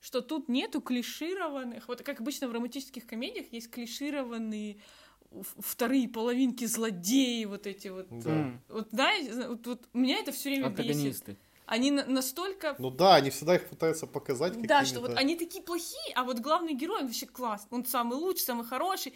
что 0.00 0.20
тут 0.20 0.48
нету 0.48 0.80
клишированных, 0.80 1.88
вот 1.88 2.02
как 2.02 2.20
обычно 2.20 2.48
в 2.48 2.52
романтических 2.52 3.06
комедиях 3.06 3.52
есть 3.52 3.70
клишированные 3.70 4.78
вторые 5.58 6.08
половинки 6.08 6.64
злодеи, 6.66 7.44
вот 7.46 7.66
эти 7.66 7.88
вот. 7.88 8.06
Да. 8.10 8.52
Вот, 8.68 8.88
знаешь, 8.90 9.26
вот, 9.48 9.66
вот 9.66 9.88
меня 9.92 10.18
это 10.18 10.32
все 10.32 10.50
время 10.50 10.68
бесит. 10.70 11.36
Они 11.66 11.90
на- 11.90 12.06
настолько... 12.06 12.76
Ну 12.78 12.90
да, 12.90 13.16
они 13.16 13.30
всегда 13.30 13.56
их 13.56 13.68
пытаются 13.68 14.06
показать 14.06 14.60
Да, 14.62 14.84
что 14.84 15.00
вот 15.00 15.16
они 15.16 15.36
такие 15.36 15.62
плохие, 15.62 16.14
а 16.14 16.22
вот 16.22 16.38
главный 16.38 16.74
герой, 16.74 17.00
он 17.00 17.06
вообще 17.06 17.26
класс. 17.26 17.66
Он 17.70 17.84
самый 17.84 18.16
лучший, 18.16 18.44
самый 18.44 18.64
хороший. 18.64 19.14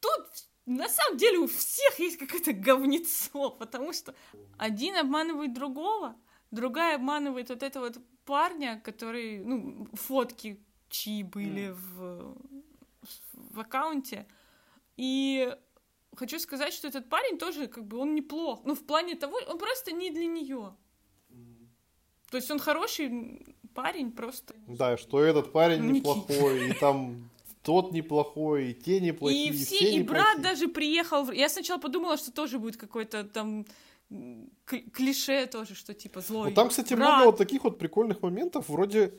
Тут 0.00 0.26
на 0.64 0.88
самом 0.88 1.18
деле 1.18 1.38
у 1.38 1.46
всех 1.46 1.98
есть 1.98 2.16
какое-то 2.16 2.52
говнецо, 2.54 3.50
потому 3.58 3.92
что 3.92 4.14
один 4.56 4.96
обманывает 4.96 5.52
другого, 5.52 6.16
другая 6.50 6.96
обманывает 6.96 7.50
вот 7.50 7.62
этого 7.62 7.84
вот 7.84 7.98
парня, 8.24 8.80
который, 8.82 9.44
ну, 9.44 9.86
фотки 9.92 10.58
чьи 10.88 11.22
были 11.22 11.70
в, 11.70 12.34
в 13.32 13.60
аккаунте. 13.60 14.26
И 14.96 15.54
хочу 16.16 16.38
сказать, 16.38 16.72
что 16.72 16.88
этот 16.88 17.08
парень 17.08 17.38
тоже, 17.38 17.66
как 17.66 17.84
бы, 17.86 17.98
он 17.98 18.14
неплох. 18.14 18.64
Ну, 18.64 18.74
в 18.74 18.84
плане 18.86 19.16
того, 19.16 19.38
он 19.46 19.58
просто 19.58 19.92
не 19.92 20.10
для 20.10 20.26
нее. 20.26 20.74
То 22.30 22.36
есть 22.36 22.50
он 22.50 22.58
хороший 22.58 23.40
парень, 23.74 24.12
просто 24.12 24.54
Да, 24.66 24.96
что 24.96 25.22
этот 25.22 25.52
парень 25.52 25.82
Ники. 25.82 25.98
неплохой, 25.98 26.70
и 26.70 26.72
там 26.74 27.28
тот 27.62 27.92
неплохой, 27.92 28.70
и 28.70 28.74
те 28.74 29.00
неплохие, 29.00 29.46
и 29.46 29.50
и 29.50 29.52
все, 29.52 29.64
все 29.64 29.96
и 29.96 30.02
брат 30.02 30.36
неплохие. 30.38 30.42
даже 30.42 30.68
приехал. 30.68 31.30
Я 31.32 31.48
сначала 31.48 31.78
подумала, 31.80 32.16
что 32.16 32.32
тоже 32.32 32.58
будет 32.58 32.76
какой-то 32.76 33.24
там 33.24 33.66
клише 34.92 35.46
тоже, 35.46 35.74
что 35.74 35.94
типа 35.94 36.20
злой. 36.20 36.48
Ну, 36.50 36.54
там, 36.54 36.68
кстати, 36.68 36.94
брат. 36.94 37.08
много 37.14 37.26
вот 37.26 37.36
таких 37.38 37.64
вот 37.64 37.78
прикольных 37.78 38.22
моментов, 38.22 38.68
вроде, 38.68 39.12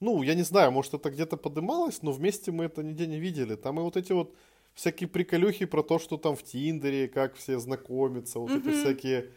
ну, 0.00 0.22
я 0.22 0.34
не 0.34 0.42
знаю, 0.44 0.70
может, 0.72 0.94
это 0.94 1.10
где-то 1.10 1.36
подымалось, 1.36 2.02
но 2.02 2.12
вместе 2.12 2.52
мы 2.52 2.64
это 2.64 2.82
нигде 2.82 3.06
не 3.06 3.18
видели. 3.18 3.56
Там 3.56 3.80
и 3.80 3.82
вот 3.82 3.96
эти 3.96 4.12
вот 4.12 4.34
всякие 4.74 5.08
приколюхи 5.08 5.64
про 5.64 5.82
то, 5.82 5.98
что 5.98 6.16
там 6.16 6.36
в 6.36 6.42
Тиндере, 6.42 7.08
как 7.08 7.34
все 7.34 7.58
знакомятся, 7.58 8.38
вот 8.38 8.50
эти 8.50 8.68
Мгм. 8.68 8.72
всякие 8.80 9.30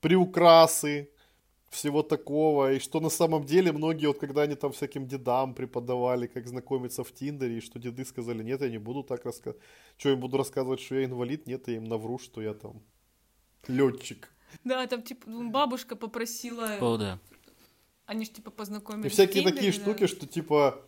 приукрасы, 0.00 1.08
всего 1.72 2.02
такого, 2.02 2.74
и 2.74 2.78
что 2.78 3.00
на 3.00 3.08
самом 3.08 3.44
деле 3.44 3.72
многие, 3.72 4.06
вот 4.06 4.18
когда 4.18 4.42
они 4.42 4.54
там 4.54 4.72
всяким 4.72 5.06
дедам 5.06 5.54
преподавали, 5.54 6.26
как 6.26 6.46
знакомиться 6.46 7.02
в 7.02 7.12
Тиндере, 7.12 7.58
и 7.58 7.60
что 7.60 7.78
деды 7.78 8.04
сказали, 8.04 8.42
нет, 8.42 8.60
я 8.60 8.68
не 8.68 8.78
буду 8.78 9.02
так 9.02 9.24
рассказывать, 9.24 9.62
что 9.96 10.08
я 10.10 10.14
им 10.14 10.20
буду 10.20 10.36
рассказывать, 10.36 10.80
что 10.80 10.96
я 10.96 11.04
инвалид, 11.04 11.46
нет, 11.46 11.68
я 11.68 11.76
им 11.76 11.84
навру, 11.84 12.18
что 12.18 12.42
я 12.42 12.52
там 12.52 12.82
летчик. 13.68 14.28
Да, 14.64 14.86
там 14.86 15.02
типа 15.02 15.28
ну, 15.30 15.50
бабушка 15.50 15.96
попросила, 15.96 16.76
О, 16.80 16.98
да. 16.98 17.18
они 18.04 18.26
же 18.26 18.32
типа 18.32 18.50
познакомились. 18.50 19.06
И 19.06 19.14
всякие 19.14 19.42
Тиндере, 19.42 19.54
такие 19.54 19.72
да. 19.72 19.78
штуки, 19.78 20.06
что 20.06 20.26
типа 20.26 20.86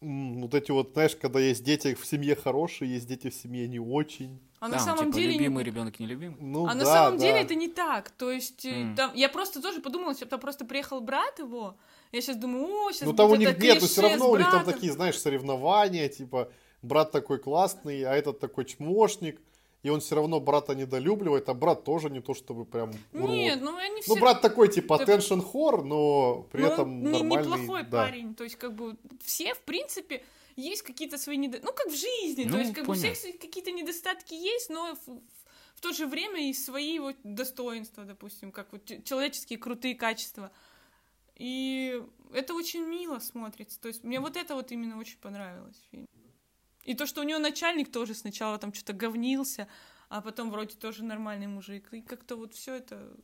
вот 0.00 0.54
эти 0.54 0.72
вот, 0.72 0.92
знаешь, 0.92 1.16
когда 1.16 1.40
есть 1.40 1.64
дети 1.64 1.94
в 1.94 2.04
семье 2.04 2.36
хорошие, 2.36 2.92
есть 2.92 3.06
дети 3.06 3.30
в 3.30 3.34
семье 3.34 3.66
не 3.66 3.78
очень. 3.78 4.40
А 4.62 4.66
Там, 4.68 4.70
на 4.70 4.78
самом 4.78 4.98
типа, 5.06 5.12
деле... 5.16 5.26
не- 5.32 5.38
любимый 5.38 5.64
ребенок 5.64 5.98
нелюбимый. 5.98 6.36
Ну, 6.40 6.66
а 6.66 6.68
да, 6.68 6.74
на 6.74 6.84
самом 6.84 7.18
да. 7.18 7.24
деле 7.24 7.40
это 7.40 7.56
не 7.56 7.66
так. 7.66 8.10
То 8.10 8.30
есть 8.30 8.64
М. 8.64 8.94
там, 8.94 9.10
я 9.14 9.28
просто 9.28 9.60
тоже 9.60 9.80
подумала, 9.80 10.14
что 10.14 10.24
там 10.26 10.38
просто 10.38 10.64
приехал 10.64 11.00
брат 11.00 11.36
его. 11.40 11.74
Я 12.12 12.20
сейчас 12.20 12.36
думаю, 12.36 12.66
о, 12.86 12.92
сейчас 12.92 13.08
Ну 13.08 13.12
там 13.12 13.30
у 13.32 13.34
них 13.34 13.58
нет, 13.58 13.80
но 13.80 13.88
все 13.88 14.02
равно 14.02 14.30
у 14.30 14.36
них 14.36 14.48
там 14.48 14.64
такие, 14.64 14.92
знаешь, 14.92 15.18
соревнования, 15.18 16.08
типа 16.08 16.48
брат 16.80 17.10
такой 17.10 17.38
классный, 17.40 18.04
а 18.04 18.14
этот 18.14 18.38
такой 18.38 18.64
чмошник. 18.64 19.40
и 19.82 19.90
он 19.90 19.98
все 19.98 20.14
равно 20.14 20.38
брата 20.38 20.76
недолюбливает, 20.76 21.48
а 21.48 21.54
брат 21.54 21.82
тоже 21.82 22.08
не 22.08 22.20
то 22.20 22.34
чтобы 22.34 22.64
прям 22.64 22.92
урод. 23.12 23.30
Нет, 23.30 23.58
ну 23.62 23.76
они 23.76 23.96
Ну, 24.06 24.14
все... 24.14 24.20
брат 24.20 24.40
такой, 24.40 24.68
типа, 24.68 24.98
Да. 24.98 25.04
attention 25.04 25.42
whore, 25.52 25.82
но 25.82 26.46
при 26.52 26.62
Ну, 26.62 26.68
этом 26.68 27.02
не- 27.02 27.10
нормальный. 27.18 27.50
неплохой 27.50 27.82
да. 27.82 28.04
парень. 28.04 28.34
То 28.36 28.44
есть, 28.44 28.54
как 28.54 28.74
бы, 28.76 28.94
все, 29.24 29.54
в 29.54 29.60
принципе, 29.62 30.22
есть 30.56 30.82
какие-то 30.82 31.18
свои 31.18 31.36
недостатки. 31.36 31.66
Ну, 31.66 31.72
как 31.74 31.86
в 31.92 31.96
жизни. 31.96 32.44
Ну, 32.44 32.52
то 32.52 32.58
есть, 32.58 32.74
как 32.74 32.86
бы, 32.86 32.92
у 32.92 32.96
всех 32.96 33.18
какие-то 33.40 33.70
недостатки 33.70 34.34
есть, 34.34 34.70
но 34.70 34.96
в, 35.06 35.20
в 35.74 35.80
то 35.80 35.92
же 35.92 36.06
время 36.06 36.48
и 36.48 36.52
свои 36.54 36.98
вот 36.98 37.16
достоинства, 37.22 38.04
допустим, 38.04 38.52
как 38.52 38.72
вот 38.72 38.84
человеческие 39.04 39.58
крутые 39.58 39.94
качества. 39.94 40.52
И 41.36 42.02
это 42.32 42.54
очень 42.54 42.82
мило 42.82 43.18
смотрится. 43.18 43.80
То 43.80 43.88
есть, 43.88 44.04
мне 44.04 44.20
вот 44.20 44.36
это 44.36 44.54
вот 44.54 44.72
именно 44.72 44.98
очень 44.98 45.18
понравилось 45.18 45.76
в 45.76 45.90
фильме. 45.90 46.06
И 46.84 46.94
то, 46.94 47.06
что 47.06 47.20
у 47.20 47.24
него 47.24 47.38
начальник 47.38 47.92
тоже 47.92 48.14
сначала 48.14 48.58
там 48.58 48.74
что-то 48.74 48.92
говнился, 48.92 49.68
а 50.08 50.20
потом 50.20 50.50
вроде 50.50 50.76
тоже 50.76 51.04
нормальный 51.04 51.46
мужик. 51.46 51.92
И 51.92 52.02
как-то 52.02 52.36
вот 52.36 52.54
все 52.54 52.74
это 52.74 53.16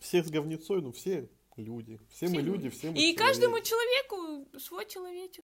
Всех 0.00 0.26
с 0.26 0.30
говнецой, 0.30 0.82
ну 0.82 0.92
все 0.92 1.28
люди. 1.56 2.00
Все, 2.10 2.26
мы 2.26 2.32
Все 2.32 2.40
люди, 2.40 2.64
люди. 2.64 2.70
все 2.70 2.90
мы 2.90 2.92
И 2.94 2.96
человеки. 2.96 3.18
каждому 3.18 3.60
человеку 3.60 4.58
свой 4.58 4.86
человечек. 4.86 5.44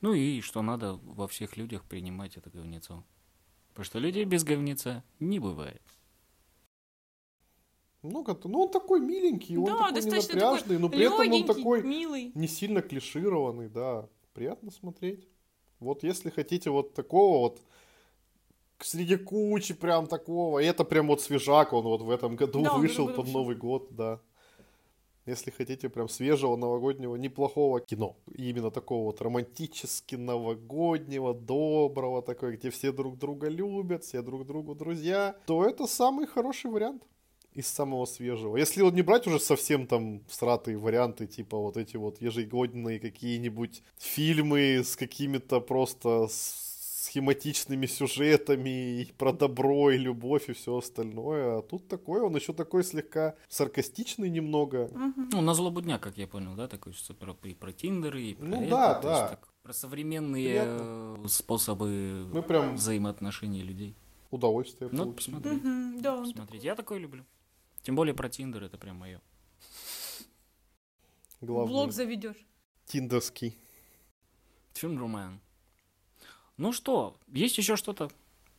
Ну 0.00 0.12
и 0.12 0.40
что 0.40 0.62
надо 0.62 0.94
во 1.02 1.26
всех 1.28 1.56
людях 1.56 1.84
принимать 1.84 2.36
это 2.36 2.50
говнецо. 2.50 3.04
Потому 3.68 3.84
что 3.84 3.98
людей 3.98 4.24
без 4.24 4.44
говнеца 4.44 5.04
не 5.20 5.38
бывает. 5.38 5.82
Много-то. 8.02 8.48
Ну, 8.48 8.62
он 8.62 8.70
такой 8.70 9.00
миленький, 9.00 9.56
он 9.56 9.64
Да, 9.64 9.76
такой 9.78 9.94
достаточно 9.94 10.38
ненапряжный, 10.38 10.78
но 10.78 10.88
при 10.88 11.04
этом 11.04 11.32
он 11.32 11.44
такой 11.44 11.82
милый. 11.82 12.32
не 12.34 12.46
сильно 12.46 12.80
клишированный, 12.80 13.68
да. 13.68 14.08
Приятно 14.34 14.70
смотреть. 14.70 15.28
Вот 15.80 16.02
если 16.04 16.30
хотите 16.30 16.70
вот 16.70 16.94
такого 16.94 17.38
вот 17.40 17.60
среди 18.80 19.16
кучи 19.16 19.74
прям 19.74 20.06
такого, 20.06 20.60
и 20.60 20.66
это 20.66 20.84
прям 20.84 21.08
вот 21.08 21.20
свежак, 21.20 21.72
он 21.72 21.84
вот 21.84 22.02
в 22.02 22.10
этом 22.10 22.36
году 22.36 22.62
Да, 22.62 22.74
он 22.74 22.80
вышел 22.80 23.08
под. 23.08 23.28
Новый 23.28 23.56
год, 23.56 23.88
да. 23.90 24.20
Если 25.28 25.50
хотите 25.50 25.88
прям 25.88 26.08
свежего 26.08 26.56
новогоднего, 26.56 27.16
неплохого 27.16 27.80
кино. 27.80 28.16
Именно 28.34 28.70
такого 28.70 29.04
вот 29.04 29.20
романтически 29.20 30.16
новогоднего, 30.16 31.34
доброго, 31.34 32.22
такой, 32.22 32.56
где 32.56 32.70
все 32.70 32.92
друг 32.92 33.18
друга 33.18 33.48
любят, 33.48 34.04
все 34.04 34.22
друг 34.22 34.46
другу 34.46 34.74
друзья, 34.74 35.36
то 35.46 35.64
это 35.64 35.86
самый 35.86 36.26
хороший 36.26 36.70
вариант 36.70 37.02
из 37.52 37.66
самого 37.66 38.06
свежего. 38.06 38.56
Если 38.56 38.82
вот 38.82 38.94
не 38.94 39.02
брать 39.02 39.26
уже 39.26 39.40
совсем 39.40 39.86
там 39.86 40.22
сратые 40.30 40.78
варианты, 40.78 41.26
типа 41.26 41.58
вот 41.58 41.76
эти 41.76 41.96
вот 41.96 42.22
ежегодные 42.22 43.00
какие-нибудь 43.00 43.82
фильмы 43.98 44.82
с 44.84 44.96
какими-то 44.96 45.60
просто 45.60 46.28
с- 46.28 46.67
схематичными 47.08 47.86
сюжетами 47.86 49.00
и 49.02 49.12
про 49.12 49.32
добро 49.32 49.90
и 49.90 49.96
любовь 49.98 50.48
и 50.50 50.52
все 50.52 50.76
остальное. 50.76 51.58
А 51.58 51.62
тут 51.62 51.88
такой, 51.88 52.20
он 52.20 52.36
еще 52.36 52.52
такой 52.52 52.84
слегка 52.84 53.34
саркастичный 53.48 54.28
немного. 54.30 54.88
Мгм. 54.92 55.30
Ну, 55.32 55.40
на 55.40 55.54
злобу 55.54 55.80
дня, 55.80 55.98
как 55.98 56.18
я 56.18 56.26
понял, 56.26 56.54
да, 56.54 56.68
такой 56.68 56.92
что 56.92 57.14
про, 57.14 57.36
и 57.44 57.54
про 57.54 57.72
Тиндеры, 57.72 58.22
и 58.22 58.34
про 58.34 58.44
Ну 58.46 58.60
это, 58.62 58.70
да, 58.70 58.94
то 59.00 59.08
есть 59.08 59.20
да. 59.20 59.28
так, 59.28 59.48
про 59.62 59.72
современные 59.72 60.48
Приятно. 60.48 61.16
э, 61.24 61.28
способы 61.28 62.28
Мы 62.32 62.42
прям 62.42 62.76
взаимоотношений 62.76 63.62
людей. 63.62 63.96
удовольствие 64.30 64.90
Ну, 64.92 65.04
получили. 65.04 65.16
посмотреть. 65.16 65.64
Мгм, 65.64 66.02
Да, 66.02 66.16
он 66.16 66.26
Смотреть. 66.26 66.62
Я 66.64 66.74
такой 66.74 66.98
люблю. 66.98 67.24
Тем 67.82 67.96
более 67.96 68.14
про 68.14 68.28
Тиндер, 68.28 68.64
это 68.64 68.76
прям 68.76 68.96
мое. 68.96 69.20
Главный 71.40 71.68
блог 71.72 71.92
заведешь. 71.92 72.36
тиндерский. 72.86 73.56
Фильм 74.74 74.98
Роман. 74.98 75.40
Ну 76.58 76.72
что, 76.72 77.16
есть 77.28 77.56
еще 77.56 77.76
что-то? 77.76 78.10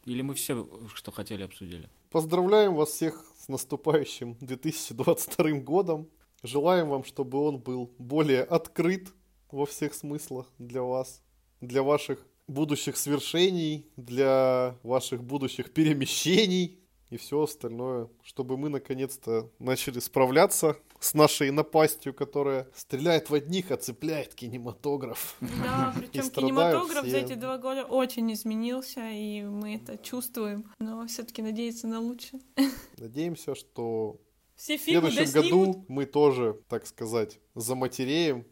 Или 0.05 0.21
мы 0.21 0.33
все, 0.33 0.65
что 0.95 1.11
хотели, 1.11 1.43
обсудили? 1.43 1.89
Поздравляем 2.11 2.73
вас 2.73 2.91
всех 2.91 3.25
с 3.37 3.49
наступающим 3.49 4.37
2022 4.39 5.59
годом. 5.59 6.07
Желаем 6.41 6.87
вам, 6.87 7.03
чтобы 7.03 7.37
он 7.45 7.57
был 7.57 7.91
более 7.97 8.43
открыт 8.43 9.09
во 9.51 9.65
всех 9.65 9.93
смыслах 9.93 10.47
для 10.57 10.81
вас, 10.81 11.21
для 11.59 11.83
ваших 11.83 12.25
будущих 12.47 12.95
свершений, 12.95 13.85
для 13.97 14.77
ваших 14.81 15.21
будущих 15.21 15.73
перемещений 15.73 16.79
и 17.09 17.17
все 17.17 17.43
остальное, 17.43 18.07
чтобы 18.23 18.57
мы 18.57 18.69
наконец-то 18.69 19.51
начали 19.59 19.99
справляться 19.99 20.77
с 20.99 21.13
нашей 21.13 21.51
напастью, 21.51 22.13
которая 22.13 22.67
стреляет 22.75 23.29
в 23.29 23.33
одних, 23.33 23.71
а 23.71 23.77
цепляет 23.77 24.35
кинематограф. 24.35 25.37
Да, 25.39 25.93
причем 25.97 26.29
кинематограф 26.29 27.03
все. 27.03 27.11
за 27.11 27.17
эти 27.17 27.33
два 27.33 27.57
года 27.57 27.85
очень 27.85 28.31
изменился, 28.33 29.09
и 29.09 29.41
мы 29.43 29.75
это 29.75 29.97
чувствуем. 29.97 30.69
Но 30.79 31.07
все-таки 31.07 31.41
надеяться 31.41 31.87
на 31.87 31.99
лучшее. 31.99 32.41
Надеемся, 32.97 33.55
что 33.55 34.19
Все 34.55 34.77
В 34.77 34.81
следующем 34.81 35.23
доснимут. 35.23 35.45
году 35.45 35.85
мы 35.87 36.05
тоже, 36.05 36.59
так 36.67 36.85
сказать, 36.85 37.39
заматереем. 37.55 38.45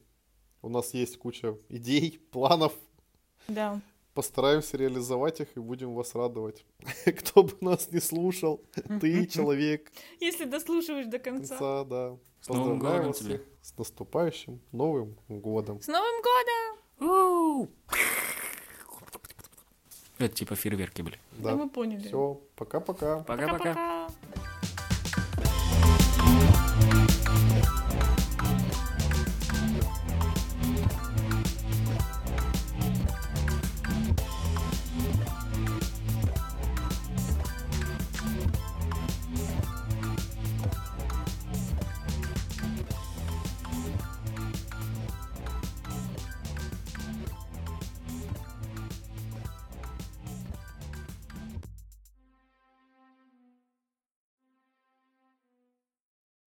У 0.61 0.69
нас 0.69 0.93
есть 0.93 1.17
куча 1.17 1.57
идей, 1.69 2.19
планов. 2.31 2.73
Да. 3.47 3.81
Постараемся 4.13 4.77
реализовать 4.77 5.41
их 5.41 5.49
и 5.55 5.59
будем 5.59 5.93
вас 5.93 6.15
радовать. 6.15 6.65
Кто 7.05 7.43
бы 7.43 7.53
нас 7.61 7.91
не 7.91 7.99
слушал, 7.99 8.63
ты 8.99 9.27
человек. 9.27 9.91
Если 10.19 10.45
дослушиваешь 10.45 11.05
до 11.05 11.19
конца. 11.19 11.57
Конца, 11.57 11.83
да. 11.83 12.17
С 12.47 12.49
Новым 12.49 12.79
годом 12.79 13.07
вас 13.07 13.17
тебя. 13.17 13.27
всех 13.27 13.41
с 13.61 13.77
наступающим 13.77 14.61
Новым 14.71 15.17
годом. 15.27 15.81
С 15.81 15.87
Новым 15.87 16.21
годом! 16.99 17.69
Это 20.17 20.33
типа 20.33 20.55
фейерверки 20.55 21.01
были. 21.03 21.19
Да, 21.33 21.51
Да. 21.51 21.55
мы 21.57 21.69
поняли. 21.69 22.07
Все. 22.07 22.41
Пока-пока. 22.55 23.19
Пока-пока. 23.19 23.73